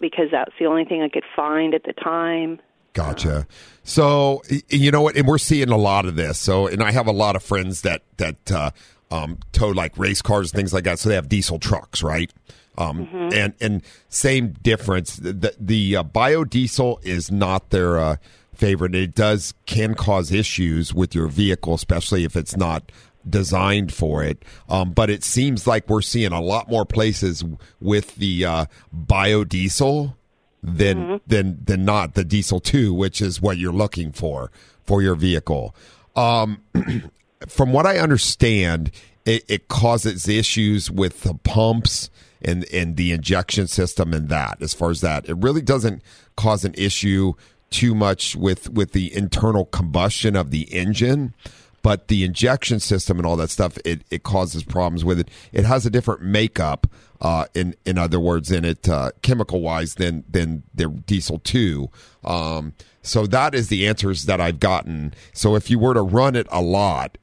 because 0.00 0.30
that's 0.30 0.52
the 0.58 0.66
only 0.66 0.84
thing 0.84 1.02
I 1.02 1.08
could 1.08 1.24
find 1.36 1.74
at 1.74 1.84
the 1.84 1.92
time. 1.92 2.60
Gotcha. 2.92 3.46
So 3.84 4.42
you 4.68 4.90
know 4.90 5.02
what, 5.02 5.16
and 5.16 5.26
we're 5.26 5.38
seeing 5.38 5.68
a 5.68 5.76
lot 5.76 6.06
of 6.06 6.16
this. 6.16 6.38
So, 6.38 6.66
and 6.66 6.82
I 6.82 6.90
have 6.90 7.06
a 7.06 7.12
lot 7.12 7.36
of 7.36 7.42
friends 7.42 7.82
that 7.82 8.02
that 8.16 8.50
uh, 8.50 8.70
um, 9.10 9.38
tow 9.52 9.68
like 9.68 9.96
race 9.96 10.22
cars 10.22 10.50
and 10.50 10.56
things 10.56 10.72
like 10.72 10.84
that. 10.84 10.98
So 10.98 11.08
they 11.08 11.14
have 11.14 11.28
diesel 11.28 11.58
trucks, 11.58 12.02
right? 12.02 12.32
Um, 12.78 13.06
And 13.32 13.54
and 13.60 13.82
same 14.08 14.54
difference. 14.62 15.16
The 15.16 15.54
the 15.58 15.96
uh, 15.96 16.02
biodiesel 16.02 17.04
is 17.04 17.30
not 17.30 17.70
their 17.70 17.98
uh, 17.98 18.16
favorite. 18.54 18.94
It 18.94 19.14
does 19.14 19.54
can 19.66 19.94
cause 19.94 20.32
issues 20.32 20.92
with 20.92 21.14
your 21.14 21.28
vehicle, 21.28 21.74
especially 21.74 22.24
if 22.24 22.36
it's 22.36 22.56
not 22.56 22.90
designed 23.28 23.92
for 23.92 24.22
it. 24.22 24.44
Um, 24.68 24.92
but 24.92 25.10
it 25.10 25.24
seems 25.24 25.66
like 25.66 25.88
we're 25.88 26.02
seeing 26.02 26.32
a 26.32 26.40
lot 26.40 26.68
more 26.70 26.84
places 26.84 27.44
with 27.80 28.16
the 28.16 28.44
uh, 28.44 28.66
biodiesel 28.94 30.14
than 30.62 31.20
than 31.26 31.58
than 31.64 31.84
not 31.84 32.14
the 32.14 32.24
diesel 32.24 32.60
two, 32.60 32.92
which 32.92 33.20
is 33.20 33.40
what 33.40 33.58
you're 33.58 33.72
looking 33.72 34.12
for 34.12 34.50
for 34.84 35.02
your 35.02 35.14
vehicle. 35.14 35.74
Um, 36.16 36.62
from 37.48 37.72
what 37.72 37.86
I 37.86 37.98
understand, 37.98 38.90
it, 39.24 39.44
it 39.48 39.68
causes 39.68 40.28
issues 40.28 40.90
with 40.90 41.22
the 41.22 41.34
pumps 41.34 42.10
and 42.42 42.64
and 42.72 42.96
the 42.96 43.12
injection 43.12 43.66
system 43.66 44.12
and 44.12 44.28
that. 44.28 44.60
As 44.60 44.74
far 44.74 44.90
as 44.90 45.00
that, 45.00 45.28
it 45.28 45.34
really 45.34 45.62
doesn't 45.62 46.02
cause 46.36 46.64
an 46.64 46.74
issue 46.76 47.34
too 47.70 47.94
much 47.94 48.36
with 48.36 48.70
with 48.70 48.92
the 48.92 49.14
internal 49.14 49.64
combustion 49.66 50.36
of 50.36 50.50
the 50.50 50.62
engine 50.72 51.34
but 51.82 52.08
the 52.08 52.24
injection 52.24 52.80
system 52.80 53.18
and 53.18 53.26
all 53.26 53.36
that 53.36 53.50
stuff 53.50 53.78
it, 53.84 54.02
it 54.10 54.22
causes 54.22 54.62
problems 54.64 55.04
with 55.04 55.18
it 55.18 55.28
it 55.52 55.64
has 55.64 55.86
a 55.86 55.90
different 55.90 56.22
makeup 56.22 56.86
uh, 57.20 57.44
in 57.54 57.74
in 57.84 57.98
other 57.98 58.18
words 58.18 58.50
in 58.50 58.64
it 58.64 58.88
uh, 58.88 59.10
chemical 59.22 59.60
wise 59.60 59.94
than 59.94 60.24
than 60.28 60.62
the 60.74 60.88
diesel 60.88 61.38
2 61.38 61.88
um, 62.24 62.72
so 63.02 63.26
that 63.26 63.54
is 63.54 63.68
the 63.68 63.86
answers 63.86 64.24
that 64.24 64.40
I've 64.40 64.60
gotten 64.60 65.14
so 65.32 65.56
if 65.56 65.70
you 65.70 65.78
were 65.78 65.94
to 65.94 66.02
run 66.02 66.36
it 66.36 66.46
a 66.50 66.62
lot 66.62 67.18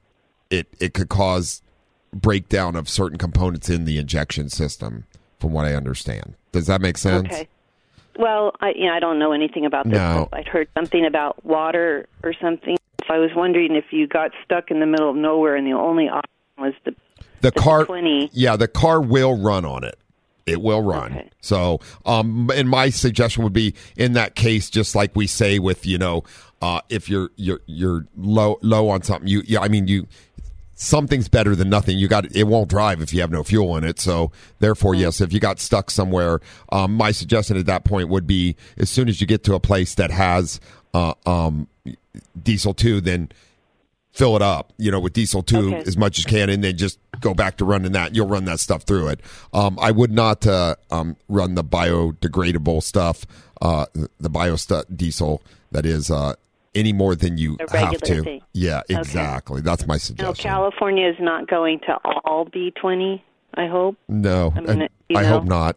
it 0.49 0.67
it 0.79 0.93
could 0.93 1.09
cause 1.09 1.61
breakdown 2.13 2.75
of 2.75 2.87
certain 2.87 3.17
components 3.17 3.69
in 3.69 3.85
the 3.85 3.97
injection 3.97 4.49
system 4.49 5.05
from 5.39 5.51
what 5.51 5.65
I 5.65 5.73
understand 5.73 6.35
does 6.51 6.67
that 6.67 6.81
make 6.81 6.97
sense 6.97 7.27
Okay. 7.27 7.47
Well, 8.19 8.53
I 8.59 8.71
you 8.75 8.87
know 8.87 8.93
I 8.93 8.99
don't 8.99 9.19
know 9.19 9.31
anything 9.31 9.65
about 9.65 9.85
this. 9.85 9.93
No. 9.93 10.27
I'd 10.33 10.47
heard 10.47 10.67
something 10.75 11.05
about 11.05 11.45
water 11.45 12.07
or 12.23 12.33
something. 12.41 12.75
I 13.09 13.17
was 13.19 13.31
wondering 13.35 13.75
if 13.75 13.85
you 13.91 14.07
got 14.07 14.31
stuck 14.43 14.71
in 14.71 14.79
the 14.79 14.85
middle 14.85 15.09
of 15.09 15.15
nowhere 15.15 15.55
and 15.55 15.65
the 15.67 15.73
only 15.73 16.09
option 16.09 16.29
was 16.57 16.73
the 16.85 16.95
the 17.41 17.51
car 17.51 17.85
20. 17.85 18.31
yeah 18.33 18.55
the 18.55 18.67
car 18.67 18.99
will 19.01 19.37
run 19.37 19.65
on 19.65 19.83
it. 19.83 19.97
It 20.45 20.61
will 20.61 20.81
run. 20.81 21.29
So 21.41 21.79
um 22.05 22.49
and 22.53 22.69
my 22.69 22.89
suggestion 22.89 23.43
would 23.43 23.53
be 23.53 23.73
in 23.95 24.13
that 24.13 24.35
case 24.35 24.69
just 24.69 24.95
like 24.95 25.15
we 25.15 25.27
say 25.27 25.59
with 25.59 25.85
you 25.85 25.97
know 25.97 26.23
uh 26.61 26.81
if 26.89 27.09
you're 27.09 27.29
you're 27.35 27.61
you're 27.65 28.05
low 28.15 28.57
low 28.61 28.89
on 28.89 29.03
something 29.03 29.27
you 29.27 29.43
yeah 29.45 29.59
i 29.59 29.67
mean 29.67 29.87
you 29.87 30.07
something's 30.79 31.27
better 31.27 31.55
than 31.55 31.69
nothing. 31.69 31.97
You 31.97 32.07
got 32.07 32.33
it 32.35 32.43
won't 32.43 32.69
drive 32.69 33.01
if 33.01 33.11
you 33.11 33.19
have 33.21 33.31
no 33.31 33.43
fuel 33.43 33.75
in 33.77 33.83
it. 33.83 33.99
So 33.99 34.31
therefore 34.59 34.95
yes 34.95 35.19
if 35.19 35.33
you 35.33 35.39
got 35.39 35.59
stuck 35.59 35.89
somewhere 35.91 36.39
um 36.71 36.93
my 36.93 37.11
suggestion 37.11 37.57
at 37.57 37.65
that 37.65 37.83
point 37.83 38.09
would 38.09 38.27
be 38.27 38.55
as 38.77 38.89
soon 38.89 39.09
as 39.09 39.19
you 39.19 39.27
get 39.27 39.43
to 39.45 39.53
a 39.55 39.59
place 39.59 39.95
that 39.95 40.11
has 40.11 40.59
uh 40.97 41.13
um 41.29 41.67
diesel 42.41 42.73
2 42.73 43.01
then 43.01 43.29
fill 44.11 44.35
it 44.35 44.41
up, 44.41 44.73
you 44.79 44.89
know, 44.89 44.99
with 44.99 45.13
diesel 45.13 45.43
two 45.43 45.67
Okay. 45.75 45.83
as 45.85 45.95
much 45.95 46.17
as 46.17 46.25
can, 46.25 46.49
and 46.49 46.63
then 46.63 46.75
just 46.75 46.97
go 47.19 47.35
back 47.35 47.55
to 47.57 47.63
running 47.65 47.91
that. 47.91 48.15
You'll 48.15 48.27
run 48.27 48.45
that 48.45 48.59
stuff 48.59 48.81
through 48.81 49.09
it. 49.09 49.19
Um, 49.53 49.77
I 49.79 49.91
would 49.91 50.11
not 50.11 50.47
uh, 50.47 50.73
um, 50.89 51.17
run 51.29 51.53
the 51.53 51.63
biodegradable 51.63 52.81
stuff, 52.81 53.27
uh, 53.61 53.85
the 54.19 54.29
bio 54.29 54.55
diesel 54.95 55.43
that 55.71 55.85
is 55.85 56.09
uh, 56.09 56.33
any 56.73 56.93
more 56.93 57.13
than 57.13 57.37
you 57.37 57.57
have 57.71 58.01
to. 58.01 58.23
thing. 58.23 58.41
Yeah, 58.53 58.81
Okay. 58.89 58.99
exactly. 58.99 59.61
That's 59.61 59.85
my 59.85 59.97
suggestion. 59.99 60.49
California 60.49 61.07
is 61.07 61.17
not 61.19 61.47
going 61.47 61.79
to 61.81 61.93
all 62.25 62.45
B 62.45 62.71
twenty. 62.71 63.23
I 63.53 63.67
hope. 63.67 63.97
No, 64.07 64.51
I 64.55 64.61
mean, 64.61 64.87
I, 65.15 65.19
I 65.19 65.23
hope 65.25 65.43
not. 65.43 65.75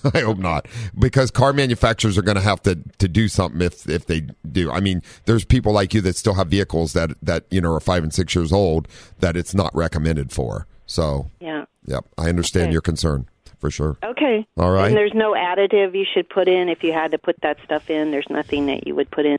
I 0.14 0.20
hope 0.20 0.38
not, 0.38 0.66
because 0.98 1.30
car 1.30 1.52
manufacturers 1.52 2.16
are 2.18 2.22
going 2.22 2.36
to 2.36 2.42
have 2.42 2.62
to 2.62 2.78
to 2.98 3.08
do 3.08 3.28
something 3.28 3.60
if 3.60 3.88
if 3.88 4.06
they 4.06 4.22
do. 4.50 4.70
I 4.70 4.80
mean, 4.80 5.02
there's 5.26 5.44
people 5.44 5.72
like 5.72 5.94
you 5.94 6.00
that 6.02 6.16
still 6.16 6.34
have 6.34 6.48
vehicles 6.48 6.92
that 6.94 7.10
that 7.22 7.44
you 7.50 7.60
know 7.60 7.72
are 7.72 7.80
five 7.80 8.02
and 8.02 8.12
six 8.12 8.34
years 8.34 8.52
old 8.52 8.88
that 9.20 9.36
it's 9.36 9.54
not 9.54 9.74
recommended 9.74 10.32
for. 10.32 10.66
So, 10.86 11.30
Yeah. 11.40 11.64
yep, 11.86 12.04
I 12.18 12.28
understand 12.28 12.64
Okay. 12.66 12.72
your 12.72 12.82
concern 12.82 13.26
for 13.58 13.70
sure. 13.70 13.96
Okay. 14.04 14.46
All 14.58 14.70
right. 14.70 14.88
And 14.88 14.96
there's 14.96 15.14
no 15.14 15.32
additive 15.32 15.94
you 15.94 16.04
should 16.12 16.28
put 16.28 16.46
in 16.48 16.68
if 16.68 16.82
you 16.82 16.92
had 16.92 17.12
to 17.12 17.18
put 17.18 17.40
that 17.40 17.56
stuff 17.64 17.88
in. 17.88 18.10
There's 18.10 18.28
nothing 18.28 18.66
that 18.66 18.86
you 18.86 18.94
would 18.94 19.10
put 19.10 19.24
in 19.24 19.38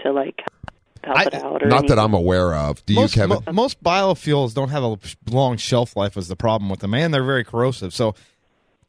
to 0.00 0.10
like 0.12 0.42
help 1.04 1.26
it 1.28 1.34
out 1.34 1.62
or 1.62 1.68
Not 1.68 1.86
that. 1.86 1.98
I'm 1.98 2.12
aware 2.14 2.54
of. 2.54 2.84
Do 2.86 2.94
you, 2.94 3.06
Kevin? 3.08 3.38
mo- 3.46 3.52
most 3.52 3.82
biofuels 3.84 4.52
don't 4.54 4.70
have 4.70 4.82
a 4.82 4.98
long 5.30 5.56
shelf 5.56 5.96
life. 5.96 6.16
Is 6.16 6.26
the 6.28 6.34
problem 6.36 6.68
with 6.68 6.80
them, 6.80 6.92
and 6.94 7.14
they're 7.14 7.22
very 7.24 7.44
corrosive. 7.44 7.94
So 7.94 8.14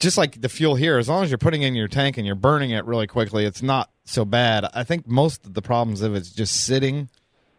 just 0.02 0.18
like 0.18 0.42
the 0.42 0.50
fuel 0.50 0.76
here, 0.76 0.98
as 0.98 1.08
long 1.08 1.24
as 1.24 1.30
you're 1.30 1.38
putting 1.38 1.62
in 1.62 1.76
your 1.76 1.88
tank 1.88 2.18
and 2.18 2.26
you're 2.26 2.36
burning 2.36 2.72
it 2.72 2.86
really 2.86 3.08
quickly, 3.08 3.46
it's 3.46 3.62
not 3.62 3.90
so 4.04 4.26
bad. 4.26 4.66
I 4.74 4.84
think 4.84 5.08
most 5.08 5.46
of 5.46 5.54
the 5.54 5.62
problems 5.62 6.02
of 6.02 6.16
it's 6.16 6.32
just 6.32 6.66
sitting. 6.66 7.10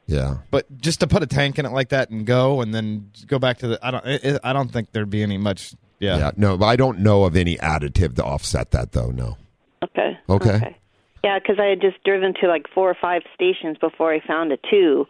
Yeah. 0.06 0.38
But 0.50 0.78
just 0.78 1.00
to 1.00 1.06
put 1.06 1.22
a 1.22 1.26
tank 1.26 1.58
in 1.58 1.64
it 1.64 1.72
like 1.72 1.90
that 1.90 2.10
and 2.10 2.26
go, 2.26 2.60
and 2.60 2.74
then 2.74 3.10
go 3.26 3.38
back 3.38 3.58
to 3.58 3.68
the, 3.68 3.78
I 3.82 3.90
don't, 3.92 4.04
it, 4.04 4.40
I 4.44 4.52
don't 4.52 4.70
think 4.70 4.92
there'd 4.92 5.08
be 5.08 5.22
any 5.22 5.38
much. 5.38 5.74
Yeah. 6.00 6.18
Yeah. 6.18 6.30
No, 6.36 6.60
I 6.60 6.76
don't 6.76 6.98
know 6.98 7.24
of 7.24 7.36
any 7.36 7.56
additive 7.58 8.16
to 8.16 8.24
offset 8.24 8.72
that 8.72 8.92
though. 8.92 9.10
No. 9.10 9.36
Okay. 9.84 10.18
Okay. 10.28 10.76
Yeah, 11.24 11.38
because 11.38 11.60
I 11.60 11.66
had 11.66 11.80
just 11.80 12.02
driven 12.04 12.34
to 12.40 12.48
like 12.48 12.66
four 12.74 12.90
or 12.90 12.96
five 13.00 13.22
stations 13.34 13.78
before 13.78 14.12
I 14.12 14.20
found 14.26 14.50
a 14.52 14.58
two. 14.68 15.06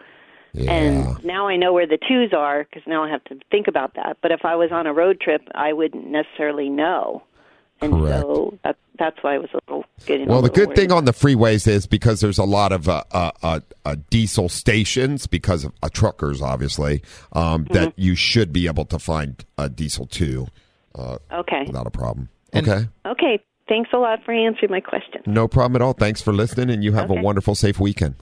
And 0.55 1.25
now 1.25 1.49
I 1.49 1.57
know 1.57 1.73
where 1.73 1.87
the 1.87 1.99
twos 2.09 2.33
are 2.33 2.65
because 2.65 2.83
now 2.87 3.03
I 3.05 3.11
have 3.11 3.25
to 3.25 3.39
think 3.51 3.69
about 3.69 3.95
that. 3.95 4.19
But 4.21 4.33
if 4.33 4.45
I 4.45 4.55
was 4.57 4.71
on 4.73 4.87
a 4.87 4.93
road 4.93 5.21
trip, 5.21 5.43
I 5.55 5.73
wouldn't 5.73 6.07
necessarily 6.09 6.69
know. 6.69 7.23
And 7.81 7.93
Correct. 7.95 8.21
so 8.23 8.59
that, 8.63 8.77
that's 8.99 9.17
why 9.23 9.35
I 9.35 9.39
was 9.39 9.51
a 9.55 9.59
little 9.67 9.85
getting. 10.07 10.29
Well, 10.29 10.41
the 10.43 10.51
good 10.51 10.77
thing 10.77 10.93
on 10.93 11.05
the 11.05 11.13
freeways 11.13 11.67
is 11.67 11.87
because 11.87 12.21
there's 12.21 12.39
a 12.39 12.45
lot 12.45 12.71
of 12.71 12.89
uh, 12.89 13.03
uh, 13.11 13.31
uh, 13.43 13.61
uh, 13.85 13.97
diesel 14.09 14.49
stations 14.49 15.27
because 15.27 15.65
of 15.65 15.73
uh, 15.83 15.89
truckers, 15.93 16.41
obviously, 16.41 17.03
um, 17.33 17.65
Mm-hmm. 17.65 17.75
that 17.75 17.93
you 17.97 18.15
should 18.15 18.53
be 18.53 18.67
able 18.69 18.85
to 18.85 18.99
find 19.01 19.45
a 19.59 19.69
diesel 19.69 20.07
too 20.07 20.47
uh, 20.95 21.19
Okay. 21.33 21.65
without 21.67 21.87
a 21.87 21.91
problem. 21.91 22.29
Okay. 22.55 22.87
Okay. 23.07 23.41
Thanks 23.69 23.91
a 23.95 23.97
lot 23.99 24.23
for 24.25 24.33
answering 24.33 24.71
my 24.71 24.81
question. 24.81 25.23
No 25.27 25.49
problem 25.49 25.75
at 25.77 25.83
all. 25.83 25.95
Thanks 25.95 26.21
for 26.23 26.33
listening, 26.33 26.69
and 26.71 26.85
you 26.85 26.93
have 26.93 27.11
Okay. 27.11 27.19
a 27.19 27.23
wonderful, 27.23 27.55
safe 27.57 27.81
weekend. 27.81 28.15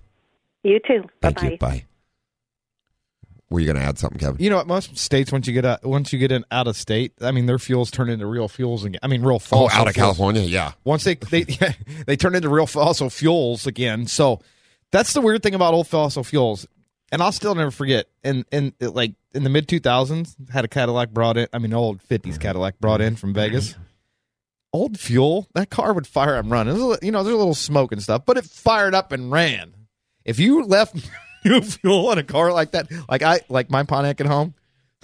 You 0.62 0.78
too. 0.86 1.04
Thank 1.20 1.36
Bye-bye. 1.36 1.50
you. 1.50 1.56
Bye. 1.58 1.84
Were 3.50 3.58
you 3.58 3.66
going 3.66 3.76
to 3.76 3.82
add 3.82 3.98
something, 3.98 4.20
Kevin? 4.20 4.36
You 4.38 4.48
know 4.48 4.56
what? 4.56 4.68
Most 4.68 4.96
states, 4.96 5.32
once 5.32 5.48
you 5.48 5.52
get 5.52 5.64
out, 5.64 5.84
once 5.84 6.12
you 6.12 6.20
get 6.20 6.30
in 6.30 6.44
out 6.52 6.68
of 6.68 6.76
state, 6.76 7.14
I 7.20 7.32
mean, 7.32 7.46
their 7.46 7.58
fuels 7.58 7.90
turn 7.90 8.08
into 8.08 8.24
real 8.26 8.46
fuels 8.46 8.84
again. 8.84 9.00
I 9.02 9.08
mean, 9.08 9.22
real 9.22 9.36
oh, 9.36 9.38
fossil. 9.40 9.68
Oh, 9.76 9.80
out 9.80 9.88
of 9.88 9.94
fuels. 9.94 10.06
California, 10.06 10.42
yeah. 10.42 10.72
Once 10.84 11.02
they 11.02 11.14
they 11.16 11.42
they 12.06 12.16
turn 12.16 12.36
into 12.36 12.48
real 12.48 12.66
fossil 12.66 13.10
fuels 13.10 13.66
again. 13.66 14.06
So 14.06 14.40
that's 14.92 15.14
the 15.14 15.20
weird 15.20 15.42
thing 15.42 15.56
about 15.56 15.74
old 15.74 15.88
fossil 15.88 16.22
fuels. 16.22 16.66
And 17.10 17.20
I'll 17.20 17.32
still 17.32 17.56
never 17.56 17.72
forget. 17.72 18.06
In 18.22 18.44
in 18.52 18.72
like 18.78 19.14
in 19.34 19.42
the 19.42 19.50
mid 19.50 19.66
two 19.66 19.80
thousands, 19.80 20.36
had 20.52 20.64
a 20.64 20.68
Cadillac 20.68 21.10
brought 21.10 21.36
in. 21.36 21.48
I 21.52 21.58
mean, 21.58 21.74
old 21.74 22.02
fifties 22.02 22.34
mm-hmm. 22.34 22.42
Cadillac 22.42 22.78
brought 22.78 23.00
in 23.00 23.16
from 23.16 23.34
Vegas. 23.34 23.72
Mm-hmm. 23.72 23.82
Old 24.72 25.00
fuel, 25.00 25.48
that 25.54 25.70
car 25.70 25.92
would 25.92 26.06
fire 26.06 26.36
and 26.36 26.48
run. 26.48 26.68
Was 26.68 27.00
you 27.02 27.10
know, 27.10 27.24
there's 27.24 27.34
a 27.34 27.38
little 27.38 27.56
smoke 27.56 27.90
and 27.90 28.00
stuff, 28.00 28.24
but 28.24 28.36
it 28.36 28.44
fired 28.44 28.94
up 28.94 29.10
and 29.10 29.32
ran. 29.32 29.74
If 30.24 30.38
you 30.38 30.62
left 30.62 30.94
new 31.44 31.60
fuel 31.60 32.08
on 32.08 32.18
a 32.18 32.22
car 32.22 32.52
like 32.52 32.72
that, 32.72 32.88
like 33.08 33.22
I 33.22 33.40
like 33.48 33.70
my 33.70 33.82
Pontiac 33.84 34.20
at 34.20 34.26
home, 34.26 34.54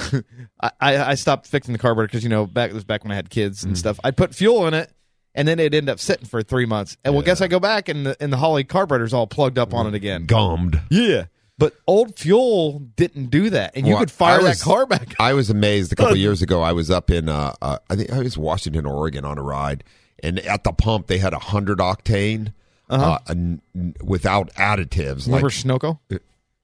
I, 0.60 0.70
I 0.80 0.96
I 1.10 1.14
stopped 1.14 1.46
fixing 1.46 1.72
the 1.72 1.78
carburetor 1.78 2.08
because 2.08 2.22
you 2.22 2.28
know 2.30 2.46
back 2.46 2.70
it 2.70 2.74
was 2.74 2.84
back 2.84 3.04
when 3.04 3.12
I 3.12 3.14
had 3.14 3.30
kids 3.30 3.64
and 3.64 3.76
stuff. 3.76 3.98
I'd 4.04 4.16
put 4.16 4.34
fuel 4.34 4.66
in 4.66 4.74
it, 4.74 4.90
and 5.34 5.46
then 5.48 5.58
it 5.58 5.74
ended 5.74 5.88
up 5.88 5.98
sitting 5.98 6.26
for 6.26 6.42
three 6.42 6.66
months. 6.66 6.96
And 7.04 7.14
well, 7.14 7.22
guess 7.22 7.40
I 7.40 7.48
go 7.48 7.60
back 7.60 7.88
and 7.88 8.06
the 8.06 8.16
and 8.20 8.32
the 8.32 8.36
Holley 8.36 8.64
carburetor's 8.64 9.14
all 9.14 9.26
plugged 9.26 9.58
up 9.58 9.72
on 9.72 9.86
it 9.86 9.94
again. 9.94 10.26
Gummed. 10.26 10.80
Yeah, 10.90 11.26
but 11.58 11.74
old 11.86 12.18
fuel 12.18 12.80
didn't 12.96 13.26
do 13.30 13.48
that, 13.50 13.72
and 13.74 13.86
you 13.86 13.94
Well, 13.94 14.00
could 14.02 14.10
fire 14.10 14.40
I 14.40 14.44
that 14.44 14.60
car 14.60 14.84
back. 14.86 15.14
I 15.18 15.32
was 15.32 15.48
amazed 15.48 15.92
a 15.92 15.96
couple 15.96 16.12
of 16.12 16.18
years 16.18 16.42
ago. 16.42 16.60
I 16.60 16.72
was 16.72 16.90
up 16.90 17.10
in, 17.10 17.28
uh, 17.30 17.54
uh, 17.62 17.78
I 17.88 17.96
think 17.96 18.12
I 18.12 18.18
was 18.18 18.36
Washington, 18.36 18.84
Oregon 18.84 19.24
on 19.24 19.38
a 19.38 19.42
ride, 19.42 19.82
and 20.22 20.38
at 20.40 20.64
the 20.64 20.72
pump 20.72 21.06
they 21.06 21.18
had 21.18 21.32
a 21.32 21.38
hundred 21.38 21.78
octane 21.78 22.52
Uh-huh. 22.88 23.18
uh, 23.26 23.30
n- 23.30 23.60
without 24.02 24.52
additives. 24.54 25.26
Remember 25.26 25.46
like 25.48 25.54
Sunoco? 25.54 25.98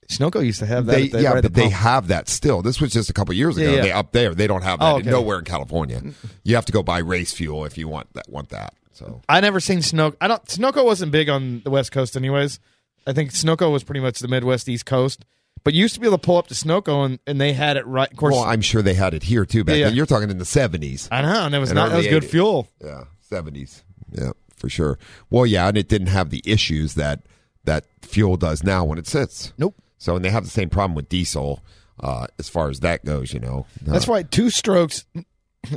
Sunoco 0.09 0.45
used 0.45 0.59
to 0.59 0.67
have 0.67 0.87
that. 0.87 0.93
they, 1.13 1.21
yeah, 1.21 1.31
right 1.33 1.43
but 1.43 1.55
the 1.55 1.61
they 1.63 1.69
have 1.71 2.09
that 2.09 2.29
still. 2.29 2.61
This 2.61 2.81
was 2.81 2.93
just 2.93 3.09
a 3.09 3.13
couple 3.13 3.35
years 3.35 3.57
ago. 3.57 3.73
yeah. 3.73 3.83
They 3.83 3.93
up 3.93 4.13
there. 4.13 4.35
They 4.35 4.47
don't 4.47 4.63
have 4.63 4.79
that 4.81 4.85
Oh, 4.93 4.97
okay. 4.99 5.09
nowhere 5.11 5.39
in 5.39 5.45
California. 5.45 6.03
You 6.45 6.55
have 6.55 6.67
to 6.67 6.73
go 6.73 6.83
buy 6.83 6.99
race 6.99 7.33
fuel 7.33 7.65
if 7.65 7.79
you 7.79 7.89
want 7.89 8.13
that. 8.15 8.29
Want 8.29 8.51
that? 8.51 8.75
So 8.93 9.23
I 9.29 9.41
never 9.41 9.59
seen 9.59 9.79
Sunoco. 9.79 10.17
I 10.21 10.29
don't. 10.29 10.45
Sunoco 10.45 10.85
wasn't 10.85 11.13
big 11.13 11.29
on 11.31 11.63
the 11.65 11.71
West 11.71 11.93
Coast, 11.93 12.17
anyways. 12.17 12.61
I 13.07 13.13
think 13.15 13.31
Sunoco 13.33 13.73
was 13.73 13.83
pretty 13.85 14.01
much 14.01 14.19
the 14.19 14.29
Midwest 14.29 14.69
East 14.69 14.85
Coast. 14.87 15.25
But 15.65 15.75
you 15.75 15.81
used 15.83 15.95
to 15.95 16.01
be 16.01 16.07
able 16.09 16.19
to 16.19 16.25
pull 16.27 16.37
up 16.39 16.49
to 16.49 16.55
Sunoco, 16.55 17.05
and, 17.07 17.19
and 17.27 17.41
they 17.41 17.53
had 17.53 17.77
it 17.77 17.87
right. 17.87 18.11
Of 18.11 18.17
course, 18.17 18.35
well, 18.35 18.45
I'm 18.45 18.61
sure 18.61 18.83
they 18.83 18.95
had 18.95 19.15
it 19.15 19.23
here 19.23 19.47
too. 19.47 19.65
Back 19.65 19.75
Yeah, 19.75 19.79
yeah. 19.79 19.87
then. 19.87 19.95
You're 19.97 20.07
talking 20.07 20.29
in 20.29 20.39
the 20.39 20.45
seventies. 20.45 21.09
I 21.11 21.23
know, 21.23 21.47
and 21.47 21.55
it 21.55 21.59
was 21.59 21.71
And 21.71 21.77
not. 21.77 21.91
That 21.91 21.97
was 21.99 22.07
good 22.09 22.25
80s. 22.25 22.31
fuel. 22.31 22.69
Yeah, 22.85 23.05
seventies. 23.21 23.83
Yeah, 24.11 24.33
for 24.63 24.69
sure. 24.71 24.97
Well, 25.29 25.45
yeah, 25.45 25.67
and 25.69 25.77
it 25.77 25.89
didn't 25.89 26.07
have 26.07 26.31
the 26.31 26.41
issues 26.47 26.95
that 26.95 27.27
that 27.65 27.85
fuel 28.01 28.37
does 28.37 28.63
now 28.63 28.85
when 28.85 28.97
it 28.99 29.07
sits. 29.09 29.53
Nope. 29.59 29.75
So, 29.99 30.15
and 30.17 30.25
they 30.25 30.31
have 30.31 30.45
the 30.45 30.51
same 30.51 30.71
problem 30.71 30.95
with 30.95 31.09
diesel 31.09 31.63
uh, 32.01 32.29
as 32.39 32.49
far 32.49 32.71
as 32.71 32.81
that 32.81 33.05
goes. 33.05 33.33
You 33.35 33.41
know, 33.41 33.67
That's 33.83 34.09
Uh, 34.09 34.13
why 34.13 34.23
two 34.23 34.51
strokes, 34.51 35.05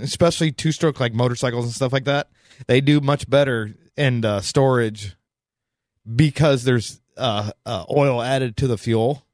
especially 0.01 0.51
two 0.51 0.71
stroke 0.71 0.99
like 0.99 1.13
motorcycles 1.13 1.65
and 1.65 1.73
stuff 1.73 1.91
like 1.91 2.05
that, 2.05 2.29
they 2.67 2.79
do 2.79 3.01
much 3.01 3.27
better 3.29 3.73
in 3.97 4.23
uh, 4.23 4.41
storage 4.41 5.15
because 6.15 6.63
there's 6.63 7.01
uh, 7.17 7.51
uh, 7.65 7.85
oil 7.89 8.21
added 8.21 8.55
to 8.57 8.67
the 8.67 8.77
fuel, 8.77 9.25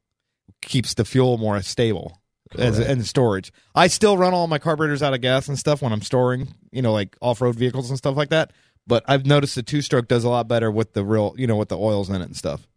keeps 0.61 0.93
the 0.93 1.05
fuel 1.05 1.37
more 1.37 1.61
stable 1.61 2.21
as 2.57 2.79
in 2.79 3.01
storage. 3.03 3.53
I 3.73 3.87
still 3.87 4.17
run 4.17 4.33
all 4.33 4.45
my 4.47 4.59
carburetors 4.59 5.01
out 5.01 5.13
of 5.13 5.21
gas 5.21 5.47
and 5.47 5.57
stuff 5.57 5.81
when 5.81 5.93
I'm 5.93 6.01
storing, 6.01 6.49
you 6.71 6.81
know, 6.81 6.91
like 6.91 7.15
off 7.21 7.39
road 7.39 7.55
vehicles 7.55 7.89
and 7.89 7.97
stuff 7.97 8.17
like 8.17 8.29
that. 8.29 8.51
But 8.87 9.03
I've 9.07 9.25
noticed 9.25 9.55
the 9.55 9.63
two 9.63 9.81
stroke 9.81 10.07
does 10.07 10.23
a 10.23 10.29
lot 10.29 10.47
better 10.47 10.71
with 10.71 10.93
the 10.93 11.03
real, 11.05 11.33
you 11.37 11.47
know, 11.47 11.55
with 11.55 11.69
the 11.69 11.77
oils 11.77 12.09
in 12.09 12.15
it 12.21 12.25
and 12.25 12.35
stuff. 12.35 12.67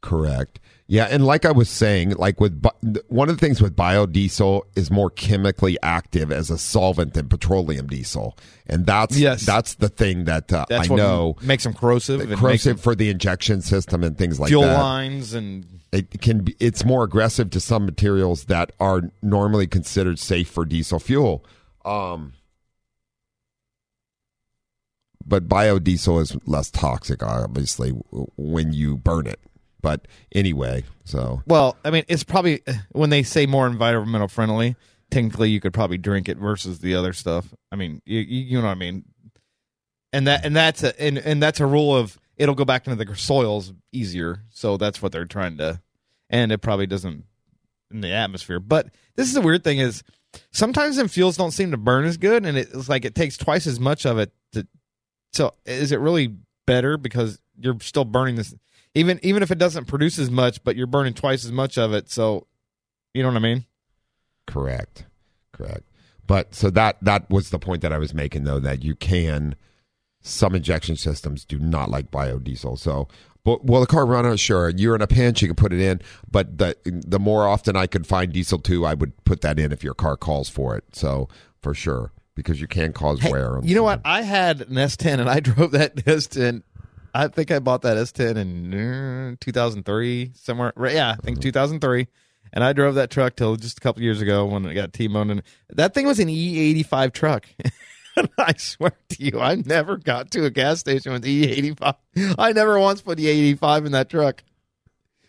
Correct. 0.00 0.60
Yeah, 0.86 1.04
and 1.10 1.26
like 1.26 1.44
I 1.44 1.50
was 1.50 1.68
saying, 1.68 2.10
like 2.12 2.40
with 2.40 2.64
one 3.08 3.28
of 3.28 3.36
the 3.38 3.44
things 3.44 3.60
with 3.60 3.76
biodiesel 3.76 4.62
is 4.76 4.90
more 4.90 5.10
chemically 5.10 5.76
active 5.82 6.30
as 6.32 6.48
a 6.50 6.56
solvent 6.56 7.12
than 7.14 7.28
petroleum 7.28 7.88
diesel, 7.88 8.38
and 8.66 8.86
that's 8.86 9.18
Yes. 9.18 9.44
that's 9.44 9.74
the 9.74 9.88
thing 9.90 10.24
that 10.24 10.50
uh, 10.52 10.64
I 10.70 10.86
know 10.86 11.36
makes 11.42 11.64
them 11.64 11.74
corrosive. 11.74 12.26
makes 12.26 12.40
corrosive 12.40 12.76
them 12.76 12.82
for 12.82 12.94
the 12.94 13.10
injection 13.10 13.60
system 13.60 14.02
and 14.04 14.16
things 14.16 14.38
like 14.40 14.46
that. 14.48 14.52
fuel 14.52 14.62
that. 14.62 14.78
lines 14.78 15.34
and 15.34 15.66
It 15.92 16.20
can 16.22 16.44
be. 16.44 16.56
It's 16.60 16.84
more 16.86 17.02
aggressive 17.02 17.50
to 17.50 17.60
some 17.60 17.84
materials 17.84 18.44
that 18.44 18.72
are 18.80 19.02
normally 19.20 19.66
considered 19.66 20.18
safe 20.18 20.48
for 20.48 20.64
diesel 20.64 21.00
fuel. 21.00 21.44
Um, 21.84 22.32
but 25.28 25.48
biodiesel 25.48 26.20
is 26.22 26.36
less 26.46 26.70
toxic, 26.70 27.22
obviously, 27.22 27.90
when 28.36 28.72
you 28.72 28.96
burn 28.96 29.26
it. 29.26 29.40
But 29.80 30.08
anyway, 30.32 30.84
so 31.04 31.42
Well, 31.46 31.76
I 31.84 31.90
mean, 31.90 32.04
it's 32.08 32.24
probably 32.24 32.62
when 32.90 33.10
they 33.10 33.22
say 33.22 33.46
more 33.46 33.66
environmental 33.66 34.28
friendly. 34.28 34.76
Technically, 35.10 35.50
you 35.50 35.60
could 35.60 35.72
probably 35.72 35.98
drink 35.98 36.28
it 36.28 36.36
versus 36.36 36.80
the 36.80 36.94
other 36.94 37.12
stuff. 37.12 37.54
I 37.72 37.76
mean, 37.76 38.02
you, 38.04 38.20
you 38.20 38.58
know 38.58 38.66
what 38.66 38.72
I 38.72 38.74
mean. 38.74 39.04
And 40.12 40.26
that 40.26 40.44
and 40.44 40.56
that's 40.56 40.82
a 40.82 41.00
and, 41.00 41.18
and 41.18 41.42
that's 41.42 41.60
a 41.60 41.66
rule 41.66 41.96
of 41.96 42.18
it'll 42.36 42.54
go 42.54 42.64
back 42.64 42.86
into 42.86 43.02
the 43.02 43.14
soils 43.16 43.72
easier. 43.92 44.42
So 44.50 44.76
that's 44.76 45.00
what 45.00 45.12
they're 45.12 45.26
trying 45.26 45.58
to. 45.58 45.80
And 46.30 46.50
it 46.50 46.58
probably 46.58 46.86
doesn't 46.86 47.24
in 47.90 48.00
the 48.00 48.12
atmosphere. 48.12 48.60
But 48.60 48.88
this 49.16 49.28
is 49.28 49.34
the 49.34 49.40
weird 49.40 49.64
thing 49.64 49.78
is 49.78 50.02
sometimes 50.52 50.96
them 50.96 51.08
fuels 51.08 51.36
don't 51.36 51.50
seem 51.52 51.70
to 51.70 51.76
burn 51.76 52.04
as 52.04 52.16
good, 52.16 52.44
and 52.44 52.58
it's 52.58 52.88
like 52.88 53.04
it 53.04 53.14
takes 53.14 53.36
twice 53.36 53.66
as 53.66 53.80
much 53.80 54.06
of 54.06 54.18
it. 54.18 54.32
So 55.32 55.54
is 55.66 55.92
it 55.92 56.00
really 56.00 56.34
better 56.66 56.96
because 56.96 57.40
you're 57.58 57.78
still 57.80 58.04
burning 58.04 58.36
this? 58.36 58.54
Even 58.94 59.20
even 59.22 59.42
if 59.42 59.50
it 59.50 59.58
doesn't 59.58 59.86
produce 59.86 60.18
as 60.18 60.30
much, 60.30 60.62
but 60.64 60.76
you're 60.76 60.86
burning 60.86 61.14
twice 61.14 61.44
as 61.44 61.52
much 61.52 61.78
of 61.78 61.92
it. 61.92 62.10
So, 62.10 62.46
you 63.14 63.22
know 63.22 63.28
what 63.28 63.36
I 63.36 63.40
mean? 63.40 63.64
correct, 64.48 65.04
correct. 65.52 65.84
But 66.26 66.54
so 66.54 66.70
that 66.70 66.96
that 67.02 67.30
was 67.30 67.50
the 67.50 67.58
point 67.58 67.82
that 67.82 67.92
I 67.92 67.98
was 67.98 68.12
making, 68.12 68.44
though, 68.44 68.58
that 68.60 68.82
you 68.82 68.96
can. 68.96 69.54
Some 70.20 70.54
injection 70.54 70.96
systems 70.96 71.44
do 71.44 71.58
not 71.58 71.90
like 71.90 72.10
biodiesel, 72.10 72.78
so. 72.78 73.08
But 73.44 73.64
will 73.64 73.80
the 73.80 73.86
car 73.86 74.04
run 74.04 74.26
out? 74.26 74.38
Sure, 74.40 74.68
you're 74.68 74.94
in 74.94 75.00
a 75.00 75.06
pinch, 75.06 75.40
you 75.40 75.48
can 75.48 75.54
put 75.54 75.72
it 75.72 75.80
in. 75.80 76.00
But 76.30 76.58
the 76.58 76.76
the 76.84 77.20
more 77.20 77.46
often 77.46 77.76
I 77.76 77.86
could 77.86 78.06
find 78.06 78.32
diesel 78.32 78.58
too, 78.58 78.84
I 78.84 78.94
would 78.94 79.12
put 79.24 79.42
that 79.42 79.58
in 79.58 79.72
if 79.72 79.84
your 79.84 79.94
car 79.94 80.16
calls 80.16 80.48
for 80.48 80.76
it. 80.76 80.84
So 80.92 81.28
for 81.62 81.72
sure, 81.72 82.12
because 82.38 82.60
you 82.60 82.66
can 82.68 82.92
cause 82.94 83.20
wear. 83.22 83.58
on 83.58 83.66
You 83.66 83.74
know 83.74 83.82
what? 83.82 84.00
I 84.04 84.22
had 84.22 84.62
an 84.62 84.68
S10 84.74 85.18
and 85.20 85.28
I 85.28 85.40
drove 85.48 85.72
that 85.72 85.96
S10. 85.96 86.62
I 87.12 87.28
think 87.28 87.50
I 87.50 87.58
bought 87.58 87.82
that 87.82 87.96
S10 87.96 88.36
in 88.36 89.32
uh, 89.32 89.36
2003 89.40 90.32
somewhere. 90.34 90.72
Right, 90.76 90.94
Yeah, 90.94 91.10
I 91.10 91.12
Mm-hmm. 91.14 91.22
think 91.22 91.40
2003. 91.40 92.06
And 92.52 92.64
I 92.64 92.72
drove 92.72 92.94
that 92.94 93.10
truck 93.10 93.36
till 93.36 93.56
just 93.56 93.76
a 93.76 93.80
couple 93.82 94.02
years 94.02 94.22
ago 94.22 94.46
when 94.46 94.64
it 94.64 94.72
got 94.74 94.92
T-boned. 94.94 95.30
And 95.30 95.42
that 95.70 95.92
thing 95.92 96.06
was 96.06 96.18
an 96.18 96.28
E85 96.28 97.12
truck. 97.12 97.46
I 98.38 98.54
swear 98.56 98.92
to 99.10 99.22
you, 99.22 99.38
I 99.40 99.56
never 99.56 99.96
got 99.98 100.30
to 100.30 100.44
a 100.46 100.50
gas 100.50 100.80
station 100.80 101.12
with 101.12 101.24
E85. 101.24 101.94
I 102.38 102.52
never 102.52 102.78
once 102.78 103.02
put 103.02 103.18
E85 103.18 103.86
in 103.86 103.92
that 103.92 104.08
truck. 104.08 104.42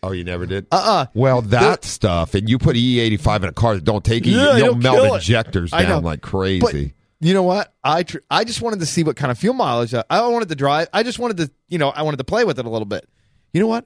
Oh, 0.02 0.12
you 0.12 0.24
never 0.24 0.46
did? 0.46 0.66
Uh-uh. 0.72 1.06
Well, 1.12 1.42
that 1.42 1.84
stuff, 1.84 2.34
and 2.34 2.48
you 2.48 2.58
put 2.58 2.74
E85 2.74 3.36
in 3.42 3.48
a 3.50 3.52
car 3.52 3.74
that 3.74 3.84
don't 3.84 4.02
take 4.04 4.26
it, 4.26 4.30
Yeah, 4.30 4.56
you'll 4.56 4.74
melt 4.76 5.16
injectors 5.16 5.72
down 5.72 6.02
like 6.02 6.22
crazy. 6.22 6.94
You 7.20 7.34
know 7.34 7.42
what? 7.42 7.74
I 7.84 8.02
tr- 8.02 8.18
I 8.30 8.44
just 8.44 8.62
wanted 8.62 8.80
to 8.80 8.86
see 8.86 9.02
what 9.04 9.16
kind 9.16 9.30
of 9.30 9.38
fuel 9.38 9.54
mileage 9.54 9.92
I, 9.92 10.04
I 10.08 10.26
wanted 10.28 10.48
to 10.48 10.54
drive. 10.54 10.88
I 10.92 11.02
just 11.02 11.18
wanted 11.18 11.36
to, 11.38 11.50
you 11.68 11.76
know, 11.78 11.90
I 11.90 12.02
wanted 12.02 12.16
to 12.16 12.24
play 12.24 12.44
with 12.44 12.58
it 12.58 12.64
a 12.64 12.70
little 12.70 12.86
bit. 12.86 13.08
You 13.52 13.60
know 13.60 13.66
what? 13.66 13.84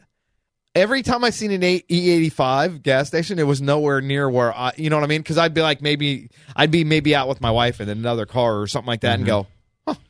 Every 0.76 1.02
time 1.02 1.24
I 1.24 1.30
seen 1.30 1.50
an 1.52 1.62
E 1.62 1.82
eighty-five 1.88 2.82
gas 2.82 3.08
station, 3.08 3.38
it 3.38 3.46
was 3.46 3.60
nowhere 3.62 4.00
near 4.00 4.28
where 4.28 4.52
I, 4.52 4.72
you 4.76 4.90
know 4.90 4.96
what 4.96 5.04
I 5.04 5.08
mean? 5.08 5.20
Because 5.20 5.38
I'd 5.38 5.54
be 5.54 5.62
like, 5.62 5.82
maybe 5.82 6.30
I'd 6.56 6.70
be 6.70 6.84
maybe 6.84 7.14
out 7.14 7.28
with 7.28 7.40
my 7.40 7.50
wife 7.50 7.80
in 7.80 7.88
another 7.88 8.26
car 8.26 8.60
or 8.60 8.66
something 8.66 8.88
like 8.88 9.00
that, 9.02 9.18
and 9.18 9.26
go, 9.26 9.46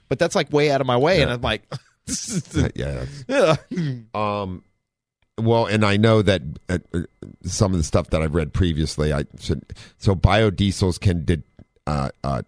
but 0.08 0.18
that's 0.18 0.34
like 0.34 0.52
way 0.52 0.70
out 0.70 0.80
of 0.80 0.86
my 0.86 0.96
way, 0.96 1.20
and 1.22 1.30
I'm 1.30 1.40
like, 1.42 1.62
yeah. 2.74 3.04
yeah. 3.28 3.56
Um, 4.14 4.62
well, 5.38 5.66
and 5.66 5.84
I 5.84 5.96
know 5.96 6.22
that 6.22 6.42
uh, 6.68 6.78
uh, 6.92 7.00
some 7.42 7.72
of 7.72 7.78
the 7.78 7.84
stuff 7.84 8.08
that 8.10 8.22
I've 8.22 8.34
read 8.34 8.52
previously, 8.52 9.12
I 9.12 9.24
should. 9.40 9.64
So 9.98 10.14
biodiesels 10.14 11.00
can 11.00 11.24
de- 11.24 11.42
uh, 11.86 12.10
uh, 12.22 12.42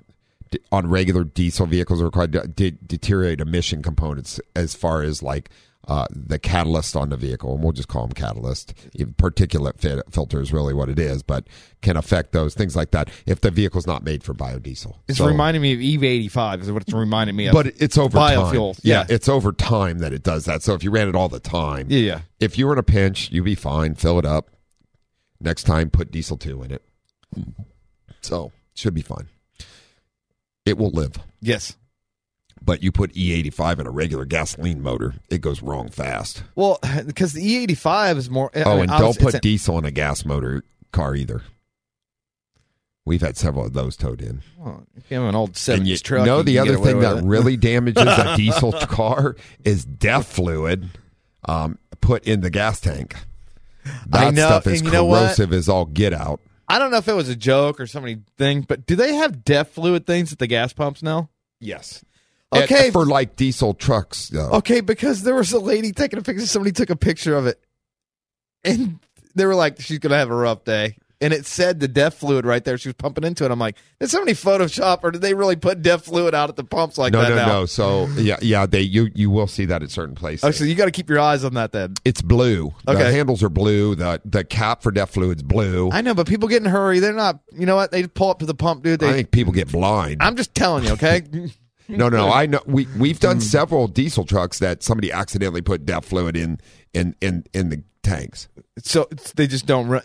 on 0.72 0.88
regular 0.88 1.24
diesel 1.24 1.66
vehicles 1.66 2.00
are 2.00 2.04
required 2.06 2.32
to 2.32 2.46
de- 2.46 2.70
deteriorate 2.72 3.40
emission 3.40 3.82
components 3.82 4.40
as 4.54 4.74
far 4.74 5.02
as 5.02 5.22
like. 5.22 5.50
Uh, 5.88 6.04
the 6.10 6.36
catalyst 6.36 6.96
on 6.96 7.10
the 7.10 7.16
vehicle, 7.16 7.54
and 7.54 7.62
we'll 7.62 7.70
just 7.70 7.86
call 7.86 8.02
them 8.08 8.12
catalyst. 8.12 8.74
Even 8.94 9.14
Particulate 9.14 9.78
fi- 9.78 10.02
filter 10.10 10.40
is 10.40 10.52
really 10.52 10.74
what 10.74 10.88
it 10.88 10.98
is, 10.98 11.22
but 11.22 11.46
can 11.80 11.96
affect 11.96 12.32
those 12.32 12.54
things 12.54 12.74
like 12.74 12.90
that 12.90 13.08
if 13.24 13.40
the 13.40 13.52
vehicle's 13.52 13.86
not 13.86 14.02
made 14.02 14.24
for 14.24 14.34
biodiesel. 14.34 14.96
It's 15.06 15.18
So- 15.18 15.28
reminding 15.28 15.62
me 15.62 15.74
of 15.74 15.78
EV85 15.78 16.62
is 16.62 16.72
what 16.72 16.82
it's 16.82 16.92
reminding 16.92 17.36
me 17.36 17.46
of. 17.46 17.52
but 17.52 17.68
it's 17.80 17.96
over 17.96 18.18
biofuel. 18.18 18.72
time. 18.72 18.80
Yeah. 18.82 19.02
Yeah. 19.02 19.06
it's 19.14 19.28
over 19.28 19.52
time 19.52 20.00
that 20.00 20.12
it 20.12 20.24
does 20.24 20.44
that. 20.46 20.64
So 20.64 20.74
if 20.74 20.82
you 20.82 20.90
ran 20.90 21.08
it 21.08 21.14
all 21.14 21.28
the 21.28 21.38
time, 21.38 21.86
Yeah, 21.88 21.98
yeah. 22.00 22.20
If 22.40 22.58
you 22.58 22.66
were 22.66 22.72
in 22.72 22.80
a 22.80 22.82
pinch, 22.82 23.30
you'd 23.30 23.44
be 23.44 23.54
fine. 23.54 23.94
Fill 23.94 24.18
it 24.18 24.26
up. 24.26 24.48
Next 25.40 25.62
time, 25.62 25.90
put 25.90 26.10
diesel 26.10 26.36
two 26.36 26.64
in 26.64 26.72
it. 26.72 26.82
So 28.22 28.50
should 28.74 28.94
be 28.94 29.02
fine. 29.02 29.28
It 30.66 30.76
will 30.76 30.90
live. 30.90 31.14
Yes. 31.40 31.76
But 32.60 32.82
you 32.82 32.90
put 32.90 33.14
E85 33.14 33.78
in 33.78 33.86
a 33.86 33.90
regular 33.90 34.24
gasoline 34.24 34.82
motor, 34.82 35.14
it 35.30 35.40
goes 35.40 35.62
wrong 35.62 35.88
fast. 35.88 36.42
Well, 36.56 36.78
because 37.06 37.32
the 37.32 37.66
E85 37.66 38.16
is 38.16 38.30
more. 38.30 38.50
I 38.54 38.62
oh, 38.64 38.80
mean, 38.80 38.90
and 38.90 38.98
don't 38.98 39.18
put 39.18 39.40
diesel 39.40 39.78
in 39.78 39.84
a 39.84 39.90
gas 39.90 40.24
motor 40.24 40.64
car 40.90 41.14
either. 41.14 41.42
We've 43.04 43.20
had 43.20 43.36
several 43.36 43.66
of 43.66 43.72
those 43.72 43.96
towed 43.96 44.20
in. 44.20 44.42
Well, 44.58 44.84
if 44.96 45.08
you 45.08 45.20
have 45.20 45.28
an 45.28 45.36
old 45.36 45.52
70s 45.52 45.86
you 45.86 45.96
truck. 45.98 46.26
know 46.26 46.38
you 46.38 46.42
the 46.42 46.58
other 46.58 46.76
thing 46.78 46.98
that 47.00 47.18
it. 47.18 47.24
really 47.24 47.56
damages 47.56 48.02
a 48.04 48.34
diesel 48.36 48.72
car 48.72 49.36
is 49.62 49.84
DEF 49.84 50.26
fluid 50.26 50.90
um, 51.44 51.78
put 52.00 52.24
in 52.24 52.40
the 52.40 52.50
gas 52.50 52.80
tank. 52.80 53.14
That 54.08 54.26
I 54.26 54.30
know, 54.30 54.46
stuff 54.46 54.66
is 54.66 54.80
and 54.80 54.88
you 54.88 54.92
know 54.92 55.04
what? 55.04 55.20
corrosive 55.20 55.52
as 55.52 55.68
all 55.68 55.84
get 55.84 56.12
out. 56.12 56.40
I 56.68 56.78
don't 56.78 56.90
know 56.90 56.98
if 56.98 57.08
it 57.08 57.14
was 57.14 57.28
a 57.28 57.36
joke 57.36 57.80
or 57.80 57.86
somebody 57.86 58.18
thing, 58.36 58.62
but 58.62 58.86
do 58.86 58.96
they 58.96 59.14
have 59.14 59.44
DEF 59.44 59.68
fluid 59.68 60.06
things 60.06 60.32
at 60.32 60.38
the 60.38 60.46
gas 60.46 60.72
pumps 60.72 61.02
now? 61.02 61.30
Yes. 61.60 62.04
Okay. 62.52 62.86
And 62.86 62.92
for 62.92 63.06
like 63.06 63.36
diesel 63.36 63.74
trucks, 63.74 64.28
though. 64.28 64.50
Okay, 64.52 64.80
because 64.80 65.22
there 65.22 65.34
was 65.34 65.52
a 65.52 65.58
lady 65.58 65.92
taking 65.92 66.18
a 66.18 66.22
picture. 66.22 66.46
Somebody 66.46 66.72
took 66.72 66.90
a 66.90 66.96
picture 66.96 67.36
of 67.36 67.46
it, 67.46 67.60
and 68.64 68.98
they 69.34 69.46
were 69.46 69.54
like, 69.54 69.80
"She's 69.80 69.98
gonna 69.98 70.16
have 70.16 70.30
a 70.30 70.34
rough 70.34 70.64
day." 70.64 70.96
And 71.20 71.32
it 71.32 71.46
said 71.46 71.80
the 71.80 71.88
DEF 71.88 72.14
fluid 72.14 72.44
right 72.44 72.62
there. 72.62 72.76
She 72.76 72.88
was 72.88 72.94
pumping 72.94 73.24
into 73.24 73.44
it. 73.44 73.50
I'm 73.50 73.58
like, 73.58 73.76
did 73.98 74.10
somebody 74.10 74.32
Photoshop 74.34 75.00
or 75.02 75.10
did 75.10 75.22
they 75.22 75.32
really 75.32 75.56
put 75.56 75.80
DEF 75.80 76.04
fluid 76.04 76.34
out 76.34 76.50
at 76.50 76.56
the 76.56 76.64
pumps 76.64 76.98
like 76.98 77.14
no, 77.14 77.22
that 77.22 77.30
no, 77.30 77.36
now? 77.36 77.46
no. 77.46 77.66
So 77.66 78.06
yeah, 78.16 78.36
yeah, 78.42 78.66
they 78.66 78.82
you 78.82 79.08
you 79.14 79.30
will 79.30 79.46
see 79.46 79.64
that 79.64 79.82
at 79.82 79.90
certain 79.90 80.14
places. 80.14 80.44
Oh, 80.44 80.50
so 80.50 80.64
you 80.64 80.74
got 80.74 80.84
to 80.84 80.90
keep 80.90 81.08
your 81.08 81.20
eyes 81.20 81.42
on 81.42 81.54
that 81.54 81.72
then. 81.72 81.94
It's 82.04 82.20
blue. 82.20 82.74
The 82.84 82.92
Okay. 82.92 83.12
handles 83.12 83.42
are 83.42 83.48
blue. 83.48 83.94
The 83.94 84.20
the 84.24 84.44
cap 84.44 84.82
for 84.82 84.90
DEF 84.92 85.10
fluid's 85.10 85.42
blue. 85.42 85.90
I 85.90 86.02
know, 86.02 86.12
but 86.14 86.26
people 86.26 86.48
get 86.48 86.60
in 86.60 86.66
a 86.66 86.70
hurry. 86.70 86.98
They're 86.98 87.14
not. 87.14 87.40
You 87.52 87.64
know 87.64 87.76
what? 87.76 87.92
They 87.92 88.06
pull 88.06 88.30
up 88.30 88.40
to 88.40 88.46
the 88.46 88.54
pump, 88.54 88.82
dude. 88.82 89.00
They, 89.00 89.08
I 89.08 89.12
think 89.12 89.30
people 89.30 89.52
get 89.54 89.72
blind. 89.72 90.22
I'm 90.22 90.36
just 90.36 90.54
telling 90.54 90.84
you, 90.84 90.90
okay? 90.92 91.22
No, 91.88 92.08
no, 92.08 92.32
I 92.32 92.46
know. 92.46 92.60
We 92.66 92.88
we've 92.98 93.20
done 93.20 93.40
several 93.40 93.86
diesel 93.86 94.24
trucks 94.24 94.58
that 94.58 94.82
somebody 94.82 95.12
accidentally 95.12 95.62
put 95.62 95.86
DEF 95.86 96.04
fluid 96.04 96.36
in 96.36 96.60
in 96.92 97.14
in 97.20 97.44
in 97.54 97.68
the 97.68 97.84
tanks. 98.02 98.48
So 98.82 99.08
they 99.36 99.46
just 99.46 99.66
don't 99.66 99.86
run. 99.86 100.02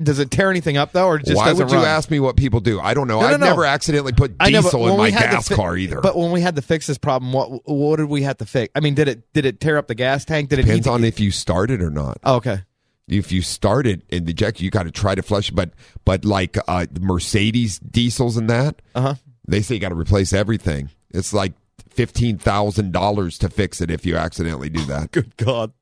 Does 0.00 0.18
it 0.18 0.30
tear 0.30 0.50
anything 0.50 0.76
up 0.76 0.92
though, 0.92 1.06
or 1.06 1.18
just 1.18 1.36
Why 1.36 1.52
would 1.52 1.70
you 1.70 1.76
run? 1.76 1.86
ask 1.86 2.10
me 2.10 2.18
what 2.18 2.36
people 2.36 2.60
do? 2.60 2.80
I 2.80 2.94
don't 2.94 3.08
know. 3.08 3.20
No, 3.20 3.28
no, 3.28 3.34
I've 3.34 3.40
no. 3.40 3.46
never 3.46 3.64
accidentally 3.64 4.12
put 4.12 4.38
know, 4.38 4.46
diesel 4.46 4.80
when 4.80 4.92
in 4.92 4.98
my 4.98 5.04
we 5.04 5.10
had 5.12 5.26
to 5.26 5.36
gas 5.36 5.48
fi- 5.48 5.54
car 5.54 5.76
either. 5.76 6.00
But 6.00 6.16
when 6.16 6.32
we 6.32 6.40
had 6.40 6.56
to 6.56 6.62
fix 6.62 6.86
this 6.86 6.98
problem, 6.98 7.32
what 7.32 7.68
what 7.68 7.96
did 7.96 8.08
we 8.08 8.22
have 8.22 8.38
to 8.38 8.46
fix? 8.46 8.72
I 8.74 8.80
mean, 8.80 8.94
did 8.94 9.08
it 9.08 9.32
did 9.32 9.44
it 9.44 9.60
tear 9.60 9.76
up 9.76 9.88
the 9.88 9.94
gas 9.94 10.24
tank? 10.24 10.48
Did 10.48 10.60
it 10.60 10.62
Depends 10.62 10.86
on 10.86 11.04
if 11.04 11.20
you 11.20 11.30
start 11.30 11.70
it 11.70 11.82
or 11.82 11.90
not. 11.90 12.18
Oh, 12.24 12.36
okay. 12.36 12.62
If 13.08 13.32
you 13.32 13.42
start 13.42 13.86
it 13.86 14.02
in 14.08 14.24
the 14.24 14.30
ejector, 14.30 14.64
you 14.64 14.70
got 14.70 14.84
to 14.84 14.90
try 14.90 15.14
to 15.14 15.22
flush. 15.22 15.50
But 15.50 15.72
but 16.04 16.24
like 16.24 16.56
uh, 16.66 16.86
Mercedes 16.98 17.78
diesels 17.78 18.36
and 18.36 18.48
that, 18.48 18.80
uh-huh. 18.94 19.16
they 19.46 19.60
say 19.60 19.74
you 19.74 19.80
got 19.80 19.90
to 19.90 19.94
replace 19.94 20.32
everything. 20.32 20.88
It's 21.10 21.34
like 21.34 21.52
fifteen 21.90 22.38
thousand 22.38 22.92
dollars 22.92 23.38
to 23.38 23.50
fix 23.50 23.80
it 23.80 23.90
if 23.90 24.06
you 24.06 24.16
accidentally 24.16 24.70
do 24.70 24.84
that. 24.86 25.10
Good 25.12 25.36
God. 25.36 25.72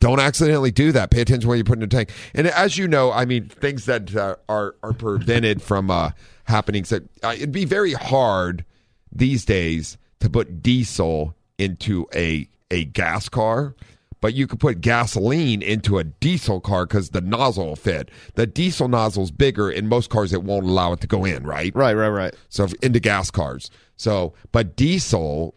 Don't 0.00 0.20
accidentally 0.20 0.70
do 0.70 0.92
that. 0.92 1.10
Pay 1.10 1.20
attention 1.22 1.48
when 1.48 1.58
you 1.58 1.64
put 1.64 1.74
in 1.78 1.80
the 1.80 1.86
tank. 1.88 2.10
And 2.34 2.46
as 2.46 2.78
you 2.78 2.86
know, 2.86 3.10
I 3.10 3.24
mean, 3.24 3.48
things 3.48 3.86
that 3.86 4.14
uh, 4.14 4.36
are 4.48 4.76
are 4.82 4.92
prevented 4.92 5.60
from 5.60 5.90
uh, 5.90 6.10
happening. 6.44 6.84
So 6.84 7.00
uh, 7.22 7.32
it'd 7.34 7.50
be 7.52 7.64
very 7.64 7.94
hard 7.94 8.64
these 9.10 9.44
days 9.44 9.98
to 10.20 10.30
put 10.30 10.62
diesel 10.62 11.34
into 11.58 12.06
a 12.14 12.48
a 12.70 12.84
gas 12.84 13.28
car, 13.28 13.74
but 14.20 14.34
you 14.34 14.46
could 14.46 14.60
put 14.60 14.80
gasoline 14.80 15.62
into 15.62 15.98
a 15.98 16.04
diesel 16.04 16.60
car 16.60 16.86
because 16.86 17.10
the 17.10 17.20
nozzle 17.20 17.66
will 17.66 17.76
fit. 17.76 18.10
The 18.34 18.46
diesel 18.46 18.86
nozzle's 18.86 19.32
bigger. 19.32 19.68
In 19.68 19.88
most 19.88 20.10
cars, 20.10 20.32
it 20.32 20.44
won't 20.44 20.66
allow 20.66 20.92
it 20.92 21.00
to 21.00 21.06
go 21.08 21.24
in. 21.24 21.42
Right. 21.44 21.74
Right. 21.74 21.94
Right. 21.94 22.08
Right. 22.08 22.34
So 22.50 22.64
if- 22.64 22.74
into 22.74 23.00
gas 23.00 23.32
cars. 23.32 23.68
So, 23.96 24.34
but 24.52 24.76
diesel, 24.76 25.56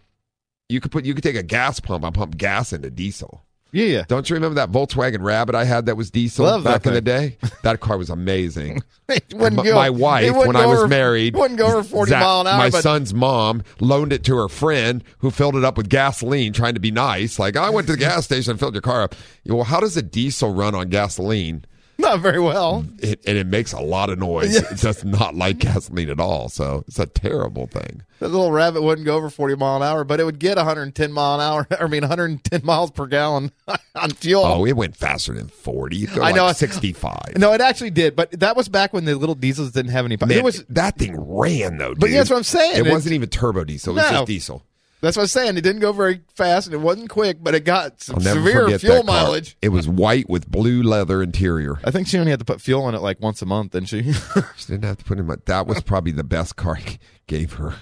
you 0.67 0.79
could 0.81 0.91
put 0.91 1.05
you 1.05 1.13
could 1.13 1.23
take 1.23 1.35
a 1.35 1.43
gas 1.43 1.79
pump 1.79 2.03
and 2.03 2.15
pump 2.15 2.37
gas 2.37 2.73
into 2.73 2.89
diesel. 2.89 3.45
Yeah. 3.71 3.85
Yeah. 3.85 4.03
Don't 4.07 4.29
you 4.29 4.35
remember 4.35 4.55
that 4.55 4.71
Volkswagen 4.71 5.21
Rabbit 5.23 5.55
I 5.55 5.63
had 5.65 5.85
that 5.85 5.95
was 5.97 6.11
diesel 6.11 6.45
Love 6.45 6.63
back 6.63 6.85
in 6.85 6.93
the 6.93 7.01
day? 7.01 7.37
That 7.63 7.79
car 7.79 7.97
was 7.97 8.09
amazing. 8.09 8.81
Wouldn't 9.33 9.55
my, 9.57 9.63
go- 9.63 9.75
my 9.75 9.89
wife, 9.89 10.35
when 10.35 10.55
I 10.55 10.65
was 10.65 10.79
over- 10.79 10.87
married, 10.87 11.35
wouldn't 11.35 11.59
go 11.59 11.67
over 11.67 11.83
40 11.83 12.09
Zach- 12.09 12.21
mile 12.21 12.41
an 12.41 12.47
hour, 12.47 12.57
My 12.57 12.69
but- 12.69 12.81
son's 12.81 13.13
mom 13.13 13.63
loaned 13.79 14.11
it 14.13 14.23
to 14.25 14.35
her 14.37 14.47
friend 14.49 15.03
who 15.19 15.29
filled 15.31 15.55
it 15.55 15.63
up 15.63 15.77
with 15.77 15.89
gasoline, 15.89 16.53
trying 16.53 16.73
to 16.73 16.79
be 16.79 16.91
nice. 16.91 17.37
Like, 17.37 17.55
I 17.55 17.69
went 17.69 17.87
to 17.87 17.93
the 17.93 17.99
gas 17.99 18.25
station 18.25 18.51
and 18.51 18.59
filled 18.59 18.73
your 18.73 18.81
car 18.81 19.03
up. 19.03 19.15
Well, 19.45 19.63
how 19.63 19.79
does 19.79 19.95
a 19.95 20.01
diesel 20.01 20.53
run 20.53 20.73
on 20.75 20.89
gasoline? 20.89 21.65
Not 22.01 22.19
very 22.19 22.39
well. 22.39 22.85
It, 22.99 23.21
and 23.27 23.37
it 23.37 23.47
makes 23.47 23.73
a 23.73 23.79
lot 23.79 24.09
of 24.09 24.19
noise. 24.19 24.53
Yes. 24.53 24.71
It 24.71 24.79
does 24.81 25.05
not 25.05 25.35
like 25.35 25.59
gasoline 25.59 26.09
at 26.09 26.19
all. 26.19 26.49
So 26.49 26.83
it's 26.87 26.99
a 26.99 27.05
terrible 27.05 27.67
thing. 27.67 28.03
The 28.19 28.27
little 28.27 28.51
rabbit 28.51 28.81
wouldn't 28.81 29.05
go 29.05 29.15
over 29.15 29.29
40 29.29 29.55
mile 29.55 29.77
an 29.77 29.83
hour, 29.83 30.03
but 30.03 30.19
it 30.19 30.23
would 30.25 30.37
get 30.39 30.57
110 30.57 31.11
mile 31.11 31.35
an 31.35 31.41
hour. 31.41 31.67
I 31.79 31.87
mean, 31.87 32.01
110 32.01 32.61
miles 32.63 32.91
per 32.91 33.05
gallon 33.07 33.51
on 33.95 34.09
fuel. 34.11 34.43
Oh, 34.43 34.65
it 34.65 34.75
went 34.75 34.95
faster 34.95 35.33
than 35.33 35.47
40. 35.47 36.07
I 36.09 36.15
like 36.17 36.35
know. 36.35 36.51
65. 36.51 37.37
No, 37.37 37.53
it 37.53 37.61
actually 37.61 37.91
did, 37.91 38.15
but 38.15 38.31
that 38.39 38.55
was 38.55 38.67
back 38.67 38.93
when 38.93 39.05
the 39.05 39.15
little 39.15 39.35
diesels 39.35 39.71
didn't 39.71 39.91
have 39.91 40.05
any. 40.05 40.17
power. 40.17 40.27
Man, 40.27 40.37
it 40.39 40.43
was, 40.43 40.63
that 40.69 40.97
thing 40.97 41.15
ran 41.19 41.77
though. 41.77 41.93
But 41.95 42.07
dude. 42.07 42.15
that's 42.17 42.29
what 42.29 42.37
I'm 42.37 42.43
saying. 42.43 42.77
It, 42.77 42.87
It- 42.87 42.91
wasn't 42.91 43.13
even 43.13 43.29
turbo 43.29 43.63
diesel. 43.63 43.93
It 43.93 44.01
was 44.01 44.11
No. 44.11 44.17
just 44.19 44.27
diesel. 44.27 44.63
That's 45.01 45.17
what 45.17 45.23
I'm 45.23 45.27
saying. 45.27 45.57
It 45.57 45.61
didn't 45.61 45.81
go 45.81 45.91
very 45.91 46.21
fast, 46.35 46.67
and 46.67 46.73
it 46.73 46.79
wasn't 46.79 47.09
quick, 47.09 47.37
but 47.41 47.55
it 47.55 47.65
got 47.65 48.01
some 48.01 48.19
severe 48.21 48.77
fuel 48.79 49.03
mileage. 49.03 49.57
It 49.61 49.69
was 49.69 49.87
white 49.87 50.29
with 50.29 50.49
blue 50.49 50.83
leather 50.83 51.23
interior. 51.23 51.79
I 51.83 51.91
think 51.91 52.07
she 52.07 52.17
only 52.19 52.29
had 52.31 52.39
to 52.39 52.45
put 52.45 52.61
fuel 52.61 52.87
in 52.87 52.95
it 52.95 53.01
like 53.01 53.19
once 53.19 53.41
a 53.41 53.45
month, 53.45 53.71
didn't 53.71 53.89
she? 53.89 54.13
She 54.57 54.67
didn't 54.67 54.83
have 54.85 54.97
to 54.97 55.03
put 55.03 55.17
in 55.17 55.25
much. 55.25 55.39
That 55.45 55.65
was 55.65 55.81
probably 55.81 56.11
the 56.11 56.23
best 56.23 56.55
car 56.55 56.77
I 56.77 56.99
gave 57.27 57.53
her 57.53 57.75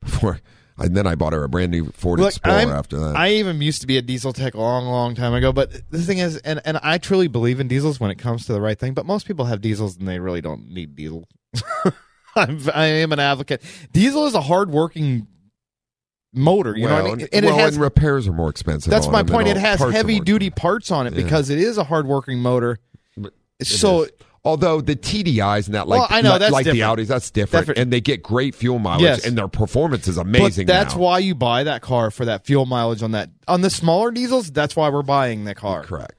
before. 0.00 0.40
And 0.76 0.96
then 0.96 1.06
I 1.06 1.14
bought 1.16 1.32
her 1.32 1.42
a 1.42 1.48
brand 1.48 1.72
new 1.72 1.90
Ford 1.90 2.20
Look, 2.20 2.28
Explorer 2.28 2.56
I'm- 2.58 2.68
after 2.70 2.98
that. 3.00 3.16
I 3.16 3.30
even 3.30 3.60
used 3.60 3.80
to 3.80 3.86
be 3.86 3.96
a 3.98 4.02
diesel 4.02 4.32
tech 4.32 4.54
a 4.54 4.60
long, 4.60 4.84
long 4.86 5.14
time 5.14 5.34
ago. 5.34 5.52
But 5.52 5.72
the 5.90 6.00
thing 6.02 6.18
is, 6.18 6.36
and, 6.38 6.60
and 6.64 6.78
I 6.82 6.98
truly 6.98 7.26
believe 7.28 7.58
in 7.60 7.66
diesels 7.66 7.98
when 7.98 8.10
it 8.10 8.18
comes 8.18 8.46
to 8.46 8.52
the 8.52 8.60
right 8.60 8.78
thing. 8.78 8.94
But 8.94 9.06
most 9.06 9.26
people 9.26 9.46
have 9.46 9.60
diesels 9.60 9.96
and 9.96 10.06
they 10.06 10.20
really 10.20 10.40
don't 10.40 10.68
need 10.70 10.94
diesel. 10.94 11.26
I'm, 12.36 12.60
I 12.72 12.86
am 12.86 13.12
an 13.12 13.18
advocate. 13.18 13.62
Diesel 13.92 14.26
is 14.26 14.34
a 14.34 14.40
hard 14.40 14.70
working 14.70 15.26
motor. 16.34 16.76
You 16.76 16.86
know 16.86 16.94
what 16.94 17.04
I 17.12 17.14
mean? 17.16 17.28
and, 17.32 17.44
it 17.44 17.48
well, 17.48 17.58
has. 17.58 17.74
and 17.74 17.82
repairs 17.82 18.28
are 18.28 18.32
more 18.32 18.50
expensive. 18.50 18.90
that's 18.90 19.08
my 19.08 19.22
point. 19.22 19.48
It 19.48 19.56
has 19.56 19.80
heavy 19.80 20.20
duty 20.20 20.50
parts 20.50 20.90
on 20.90 21.06
it 21.06 21.14
Yeah. 21.14 21.22
because 21.22 21.50
it 21.50 21.58
is 21.58 21.78
a 21.78 21.84
hard 21.84 22.06
working 22.06 22.38
motor. 22.40 22.78
It 23.58 23.66
So 23.66 24.02
is. 24.02 24.10
although 24.44 24.80
the 24.80 24.94
TDIs 24.94 25.66
and 25.66 25.74
that, 25.74 25.88
like, 25.88 25.98
Well, 25.98 26.06
I 26.10 26.22
know, 26.22 26.38
that's 26.38 26.52
like 26.52 26.64
the. 26.66 26.78
Audis, 26.80 27.06
that's 27.08 27.30
different, 27.30 27.62
Different. 27.66 27.80
and 27.80 27.92
they 27.92 28.00
get 28.00 28.22
great 28.22 28.54
fuel 28.54 28.78
mileage, 28.78 29.02
Yes. 29.02 29.26
and 29.26 29.36
their 29.36 29.48
performance 29.48 30.06
is 30.06 30.16
amazing. 30.16 30.66
But 30.66 30.72
that's 30.72 30.94
now. 30.94 31.00
why 31.00 31.18
you 31.18 31.34
buy 31.34 31.64
that 31.64 31.82
car 31.82 32.10
for 32.10 32.24
that 32.26 32.46
fuel 32.46 32.66
mileage 32.66 33.02
on 33.02 33.10
that 33.12 33.30
on 33.48 33.62
the 33.62 33.70
smaller 33.70 34.10
diesels. 34.10 34.50
That's 34.52 34.76
why 34.76 34.90
we're 34.90 35.02
buying 35.02 35.44
the 35.44 35.54
car. 35.54 35.82
Correct. 35.82 36.14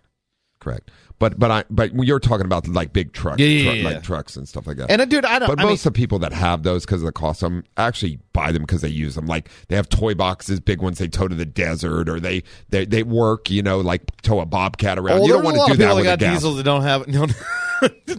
Correct. 0.60 0.92
But 1.20 1.38
but 1.38 1.52
I 1.52 1.64
but 1.70 1.94
you're 1.94 2.20
talking 2.20 2.46
about 2.46 2.68
like 2.68 2.94
big 2.94 3.12
trucks, 3.14 3.40
Yeah, 3.40 3.48
yeah, 3.48 3.64
truck- 3.64 3.76
yeah, 3.78 3.84
like 3.84 4.04
trucks 4.04 4.36
and 4.38 4.48
stuff 4.48 4.66
like 4.66 4.78
that. 4.78 4.90
And 4.90 5.02
uh, 5.02 5.06
dude, 5.06 5.26
I 5.26 5.40
don't. 5.40 5.48
But 5.50 5.60
I 5.60 5.64
mean, 5.64 5.72
most 5.74 5.86
of 5.86 5.94
the 5.94 5.98
people 5.98 6.18
that 6.20 6.32
have 6.34 6.64
those 6.64 6.86
because 6.86 7.02
of 7.02 7.06
the 7.08 7.12
cost, 7.12 7.42
them 7.42 7.66
actually 7.78 8.20
buy 8.34 8.52
them 8.54 8.64
because 8.64 8.82
they 8.82 8.90
use 8.90 9.16
them. 9.16 9.26
Like 9.28 9.50
they 9.68 9.76
have 9.76 9.90
toy 9.90 10.16
boxes, 10.16 10.60
big 10.62 10.82
ones 10.82 10.98
they 10.98 11.08
tow 11.10 11.28
to 11.28 11.36
the 11.36 11.46
desert, 11.46 12.08
or 12.10 12.20
they 12.22 12.44
they, 12.70 12.86
they 12.86 13.04
work, 13.04 13.50
you 13.50 13.62
know, 13.62 13.80
like 13.82 14.16
tow 14.22 14.40
a 14.40 14.46
bobcat 14.46 14.98
around. 14.98 15.20
well, 15.20 15.28
you 15.28 15.34
don't 15.34 15.44
want 15.44 15.58
to 15.72 15.78
do 15.78 15.78
that 15.84 15.94
with 15.96 16.04
a 16.06 16.08
got 16.08 16.20
gas. 16.20 16.36
diesels 16.38 16.58
that 16.58 16.64
don't 16.64 16.84
have. 16.84 17.06
No, 17.08 17.28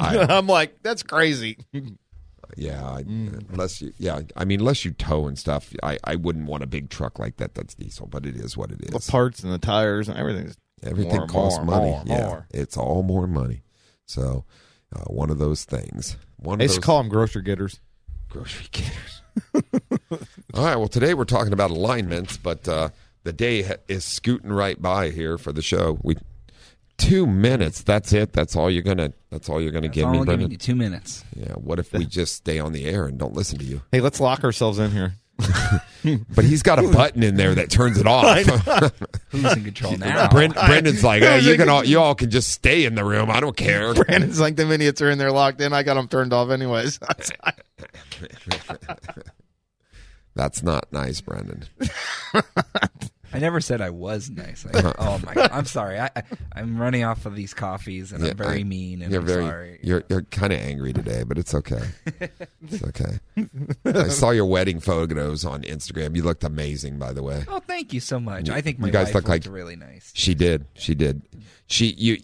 I- 0.00 0.26
I'm 0.38 0.46
like, 0.46 0.82
that's 0.82 1.02
crazy. 1.02 1.58
Yeah, 2.56 2.84
I, 2.84 3.02
Mm. 3.04 3.48
unless 3.52 3.80
you, 3.80 3.92
yeah, 3.98 4.22
I 4.36 4.44
mean, 4.44 4.58
unless 4.58 4.84
you 4.84 4.90
tow 4.90 5.28
and 5.28 5.38
stuff, 5.38 5.72
I, 5.84 5.98
I 6.02 6.16
wouldn't 6.16 6.46
want 6.46 6.64
a 6.64 6.66
big 6.66 6.90
truck 6.90 7.18
like 7.20 7.36
that. 7.36 7.54
That's 7.54 7.74
diesel, 7.76 8.08
but 8.08 8.26
it 8.26 8.34
is 8.34 8.56
what 8.56 8.72
it 8.72 8.80
is. 8.82 8.90
The 9.06 9.10
parts 9.12 9.44
and 9.44 9.52
the 9.52 9.58
tires 9.58 10.08
and 10.08 10.18
everything. 10.18 10.52
Everything 10.82 11.16
more, 11.18 11.26
costs 11.26 11.58
more, 11.58 11.66
money. 11.66 11.90
more, 11.90 12.02
yeah, 12.06 12.42
it's 12.60 12.76
all 12.76 13.02
more 13.02 13.26
money. 13.26 13.62
So, 14.06 14.44
uh, 14.94 15.04
one 15.04 15.30
of 15.30 15.38
those 15.38 15.64
things. 15.64 16.16
One 16.38 16.58
They 16.58 16.64
of 16.64 16.70
used 16.70 16.76
those 16.78 16.82
to 16.82 16.86
call 16.86 16.98
them 17.02 17.08
grocery 17.10 17.42
getters. 17.42 17.80
grocery 18.28 18.66
getters. 18.72 19.22
All 20.54 20.64
right. 20.64 20.76
Well, 20.76 20.88
today 20.88 21.14
we're 21.14 21.24
talking 21.24 21.52
about 21.52 21.70
alignments, 21.70 22.36
but 22.36 22.66
uh, 22.66 22.88
the 23.22 23.32
day 23.32 23.62
ha- 23.62 23.74
is 23.88 24.04
scooting 24.04 24.52
right 24.52 24.80
by 24.80 25.10
here 25.10 25.38
for 25.38 25.52
the 25.52 25.62
show. 25.62 25.98
We 26.02 26.16
two 26.98 27.26
minutes. 27.26 27.82
That's 27.82 28.12
it. 28.12 28.32
That's 28.32 28.56
all 28.56 28.70
you're 28.70 28.82
gonna. 28.82 29.12
That's 29.30 29.48
all 29.48 29.60
you're 29.60 29.70
gonna 29.72 29.88
give 29.88 30.06
all 30.06 30.12
me, 30.12 30.24
Brendan. 30.24 30.56
two 30.56 30.74
minutes. 30.74 31.24
Yeah. 31.36 31.52
What 31.52 31.78
if 31.78 31.92
we 31.92 32.04
just 32.18 32.34
stay 32.34 32.58
on 32.58 32.72
the 32.72 32.86
air 32.86 33.06
and 33.06 33.18
don't 33.18 33.34
listen 33.34 33.58
to 33.58 33.64
you? 33.64 33.82
Hey, 33.92 34.00
let's 34.00 34.18
lock 34.20 34.42
ourselves 34.44 34.78
in 34.78 34.90
here. 34.90 35.12
But 36.34 36.46
he's 36.46 36.62
got 36.62 36.78
a 36.78 36.88
button 36.88 37.22
in 37.22 37.36
there 37.36 37.54
that 37.54 37.70
turns 37.70 37.98
it 37.98 38.06
off. 38.06 38.38
Who's 39.28 39.52
in 39.54 39.64
control 39.64 39.98
now? 39.98 40.28
Bren- 40.28 40.54
Brendan's 40.54 41.04
like, 41.04 41.22
hey, 41.22 41.40
you 41.40 41.58
can 41.58 41.68
all, 41.68 41.84
you 41.84 42.00
all 42.00 42.14
can 42.14 42.30
just 42.30 42.48
stay 42.48 42.86
in 42.86 42.94
the 42.94 43.04
room. 43.04 43.30
I 43.30 43.38
don't 43.38 43.54
care. 43.54 43.92
Brandon's 44.04 44.40
like 44.40 44.56
the 44.56 44.66
idiots 44.70 45.02
are 45.02 45.10
in 45.10 45.18
there 45.18 45.30
locked 45.30 45.60
in. 45.60 45.74
I 45.74 45.82
got 45.82 45.94
them 45.94 46.08
turned 46.08 46.32
off 46.32 46.48
anyways. 46.48 46.98
That's 50.34 50.62
not 50.62 50.90
nice, 50.90 51.20
Brendan. 51.20 51.66
I 53.32 53.38
never 53.38 53.60
said 53.60 53.80
I 53.80 53.90
was 53.90 54.30
nice. 54.30 54.66
I, 54.66 54.78
uh-huh. 54.78 54.92
oh 54.98 55.20
my! 55.24 55.34
God. 55.34 55.50
I'm 55.52 55.64
sorry. 55.64 55.98
I, 55.98 56.10
I 56.16 56.22
I'm 56.54 56.78
running 56.78 57.04
off 57.04 57.26
of 57.26 57.36
these 57.36 57.54
coffees, 57.54 58.12
and 58.12 58.24
Yeah, 58.24 58.30
I'm 58.30 58.36
very 58.36 58.60
I- 58.60 58.64
mean. 58.64 59.02
And 59.02 59.12
you're 59.12 59.20
I'm 59.20 59.26
very, 59.26 59.44
sorry. 59.44 59.80
You're 59.82 60.04
you're 60.08 60.22
kind 60.22 60.52
of 60.52 60.60
angry 60.60 60.92
today, 60.92 61.22
but 61.24 61.38
it's 61.38 61.54
okay. 61.54 61.82
it's 62.20 62.82
okay. 62.84 63.20
I 63.84 64.08
saw 64.08 64.30
your 64.30 64.46
wedding 64.46 64.80
photos 64.80 65.44
on 65.44 65.62
Instagram. 65.62 66.16
You 66.16 66.22
looked 66.22 66.44
amazing, 66.44 66.98
by 66.98 67.12
the 67.12 67.22
way. 67.22 67.44
Oh, 67.48 67.60
thank 67.60 67.92
you 67.92 68.00
so 68.00 68.18
much. 68.18 68.48
I 68.50 68.60
think 68.60 68.78
my 68.78 68.88
you 68.88 68.92
guys 68.92 69.06
wife 69.06 69.14
look 69.14 69.28
like 69.28 69.46
really 69.48 69.76
nice. 69.76 70.12
She 70.14 70.34
did. 70.34 70.66
She 70.74 70.94
did. 70.94 71.22
She 71.70 71.94
you 71.96 72.18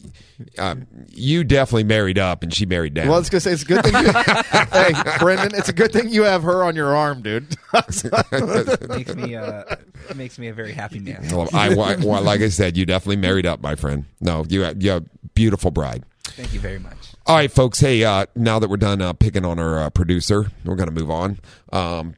um, 0.58 0.86
you 1.12 1.44
definitely 1.44 1.84
married 1.84 2.18
up, 2.18 2.42
and 2.42 2.52
she 2.52 2.66
married 2.66 2.94
down. 2.94 3.06
well, 3.06 3.14
I 3.14 3.20
was 3.20 3.30
gonna 3.30 3.40
say 3.40 3.52
it's 3.52 3.62
a 3.62 3.66
good 3.66 3.84
thing. 3.84 3.94
You, 3.94 4.12
hey, 4.72 5.18
Brendan, 5.20 5.56
it's 5.56 5.68
a 5.68 5.72
good 5.72 5.92
thing 5.92 6.08
you 6.08 6.24
have 6.24 6.42
her 6.42 6.64
on 6.64 6.74
your 6.74 6.96
arm, 6.96 7.22
dude. 7.22 7.56
makes 7.72 9.14
me 9.14 9.36
uh, 9.36 9.76
makes 10.16 10.38
me 10.38 10.48
a 10.48 10.52
very 10.52 10.72
happy 10.72 10.98
man. 10.98 11.28
Well, 11.30 11.48
I, 11.52 11.68
well, 11.74 11.96
well, 12.00 12.22
like 12.22 12.40
I 12.40 12.48
said, 12.48 12.76
you 12.76 12.84
definitely 12.84 13.16
married 13.16 13.46
up, 13.46 13.60
my 13.60 13.76
friend. 13.76 14.04
No, 14.20 14.44
you 14.48 14.66
you 14.78 14.94
a 14.94 15.00
beautiful 15.34 15.70
bride. 15.70 16.04
Thank 16.24 16.52
you 16.52 16.60
very 16.60 16.80
much. 16.80 17.14
All 17.26 17.36
right, 17.36 17.50
folks. 17.50 17.78
Hey, 17.78 18.04
uh, 18.04 18.26
now 18.34 18.58
that 18.58 18.68
we're 18.68 18.76
done 18.76 19.00
uh, 19.00 19.12
picking 19.12 19.44
on 19.44 19.60
our 19.60 19.84
uh, 19.84 19.90
producer, 19.90 20.50
we're 20.64 20.74
going 20.74 20.88
to 20.88 20.94
move 20.94 21.10
on. 21.10 21.38
Um, 21.72 22.14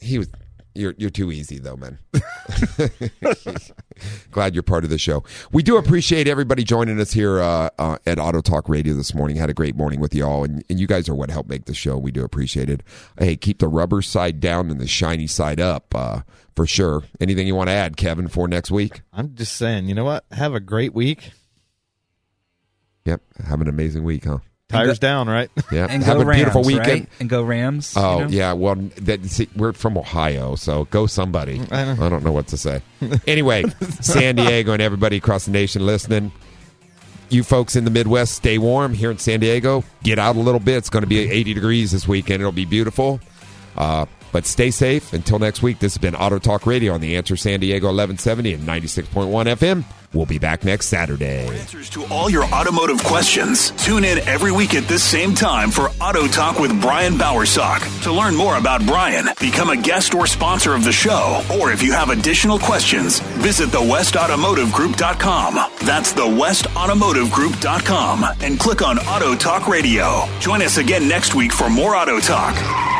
he 0.00 0.18
was. 0.18 0.28
You're 0.74 0.94
you're 0.96 1.10
too 1.10 1.30
easy 1.30 1.58
though, 1.58 1.76
man. 1.76 1.98
Glad 4.30 4.54
you're 4.54 4.62
part 4.62 4.84
of 4.84 4.90
the 4.90 4.98
show. 4.98 5.22
We 5.52 5.62
do 5.62 5.76
appreciate 5.76 6.26
everybody 6.26 6.64
joining 6.64 6.98
us 6.98 7.12
here 7.12 7.40
uh, 7.40 7.68
uh, 7.78 7.98
at 8.06 8.18
Auto 8.18 8.40
Talk 8.40 8.68
Radio 8.70 8.94
this 8.94 9.14
morning. 9.14 9.36
Had 9.36 9.50
a 9.50 9.54
great 9.54 9.76
morning 9.76 10.00
with 10.00 10.14
you 10.14 10.24
all, 10.24 10.44
and, 10.44 10.64
and 10.70 10.80
you 10.80 10.86
guys 10.86 11.08
are 11.10 11.14
what 11.14 11.30
helped 11.30 11.50
make 11.50 11.66
the 11.66 11.74
show. 11.74 11.98
We 11.98 12.10
do 12.10 12.24
appreciate 12.24 12.70
it. 12.70 12.82
Hey, 13.18 13.36
keep 13.36 13.58
the 13.58 13.68
rubber 13.68 14.00
side 14.00 14.40
down 14.40 14.70
and 14.70 14.80
the 14.80 14.86
shiny 14.86 15.26
side 15.26 15.60
up 15.60 15.94
uh, 15.94 16.22
for 16.56 16.66
sure. 16.66 17.04
Anything 17.20 17.46
you 17.46 17.54
want 17.54 17.68
to 17.68 17.74
add, 17.74 17.98
Kevin, 17.98 18.28
for 18.28 18.48
next 18.48 18.70
week? 18.70 19.02
I'm 19.12 19.34
just 19.34 19.56
saying, 19.56 19.88
you 19.88 19.94
know 19.94 20.04
what? 20.04 20.24
Have 20.32 20.54
a 20.54 20.60
great 20.60 20.94
week. 20.94 21.32
Yep, 23.04 23.20
have 23.44 23.60
an 23.60 23.68
amazing 23.68 24.04
week, 24.04 24.24
huh? 24.24 24.38
Tires 24.72 24.98
down, 24.98 25.28
right? 25.28 25.50
Yeah, 25.72 25.86
And 25.88 26.02
have 26.02 26.18
go 26.18 26.28
a 26.28 26.34
beautiful 26.34 26.62
weekend. 26.64 26.86
right? 26.88 27.08
And 27.20 27.30
go 27.30 27.42
Rams. 27.44 27.94
Oh 27.96 28.18
you 28.18 28.24
know? 28.24 28.30
yeah, 28.30 28.52
well, 28.52 28.74
that, 28.76 29.24
see, 29.26 29.48
we're 29.56 29.72
from 29.72 29.96
Ohio, 29.96 30.54
so 30.56 30.84
go 30.86 31.06
somebody. 31.06 31.60
I 31.70 31.84
know. 31.84 32.04
I 32.04 32.08
don't 32.08 32.24
know 32.24 32.32
what 32.32 32.48
to 32.48 32.56
say. 32.56 32.82
Anyway, 33.26 33.62
San 34.00 34.36
Diego 34.36 34.72
and 34.72 34.82
everybody 34.82 35.16
across 35.18 35.44
the 35.46 35.50
nation 35.52 35.86
listening. 35.86 36.32
You 37.30 37.42
folks 37.42 37.76
in 37.76 37.84
the 37.84 37.90
Midwest, 37.90 38.34
stay 38.34 38.58
warm. 38.58 38.92
Here 38.92 39.10
in 39.10 39.16
San 39.18 39.40
Diego, 39.40 39.84
get 40.02 40.18
out 40.18 40.36
a 40.36 40.40
little 40.40 40.60
bit. 40.60 40.76
It's 40.76 40.90
going 40.90 41.02
to 41.02 41.06
be 41.08 41.18
80 41.30 41.54
degrees 41.54 41.90
this 41.92 42.06
weekend. 42.06 42.42
It'll 42.42 42.52
be 42.52 42.66
beautiful. 42.66 43.20
Uh, 43.74 44.04
but 44.32 44.46
stay 44.46 44.70
safe. 44.70 45.12
Until 45.12 45.38
next 45.38 45.62
week, 45.62 45.78
this 45.78 45.94
has 45.94 45.98
been 45.98 46.16
Auto 46.16 46.38
Talk 46.38 46.66
Radio 46.66 46.94
on 46.94 47.00
the 47.00 47.16
Answer 47.16 47.36
San 47.36 47.60
Diego 47.60 47.86
1170 47.86 48.54
and 48.54 48.64
96.1 48.64 49.30
FM. 49.56 49.84
We'll 50.14 50.26
be 50.26 50.38
back 50.38 50.62
next 50.64 50.88
Saturday. 50.88 51.46
Answers 51.46 51.88
to 51.90 52.04
all 52.06 52.28
your 52.28 52.44
automotive 52.44 53.02
questions. 53.02 53.70
Tune 53.82 54.04
in 54.04 54.18
every 54.28 54.52
week 54.52 54.74
at 54.74 54.84
this 54.84 55.02
same 55.02 55.34
time 55.34 55.70
for 55.70 55.88
Auto 56.02 56.26
Talk 56.26 56.58
with 56.58 56.78
Brian 56.82 57.14
Bowersock. 57.14 57.80
To 58.02 58.12
learn 58.12 58.36
more 58.36 58.58
about 58.58 58.84
Brian, 58.84 59.24
become 59.40 59.70
a 59.70 59.76
guest 59.76 60.14
or 60.14 60.26
sponsor 60.26 60.74
of 60.74 60.84
the 60.84 60.92
show, 60.92 61.42
or 61.58 61.72
if 61.72 61.82
you 61.82 61.92
have 61.92 62.10
additional 62.10 62.58
questions, 62.58 63.20
visit 63.40 63.70
thewestautomotivegroup.com. 63.70 65.54
That's 65.82 66.12
thewestautomotivegroup.com 66.12 68.24
and 68.40 68.60
click 68.60 68.82
on 68.82 68.98
Auto 68.98 69.34
Talk 69.34 69.66
Radio. 69.66 70.26
Join 70.40 70.60
us 70.60 70.76
again 70.76 71.08
next 71.08 71.34
week 71.34 71.52
for 71.52 71.70
more 71.70 71.96
Auto 71.96 72.20
Talk. 72.20 72.91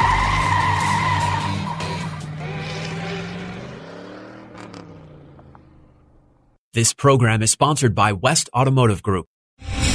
This 6.75 6.95
program 6.95 7.43
is 7.43 7.51
sponsored 7.51 7.95
by 7.95 8.15
West 8.15 8.49
Automotive 8.55 9.03
Group. 9.03 9.29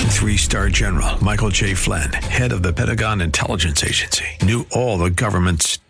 Three 0.09 0.37
star 0.37 0.69
general 0.69 1.23
Michael 1.23 1.49
J. 1.49 1.73
Flynn, 1.73 2.13
head 2.13 2.51
of 2.51 2.61
the 2.61 2.71
Pentagon 2.71 3.19
Intelligence 3.19 3.83
Agency, 3.83 4.25
knew 4.43 4.63
all 4.71 4.99
the 4.99 5.09
government's 5.09 5.79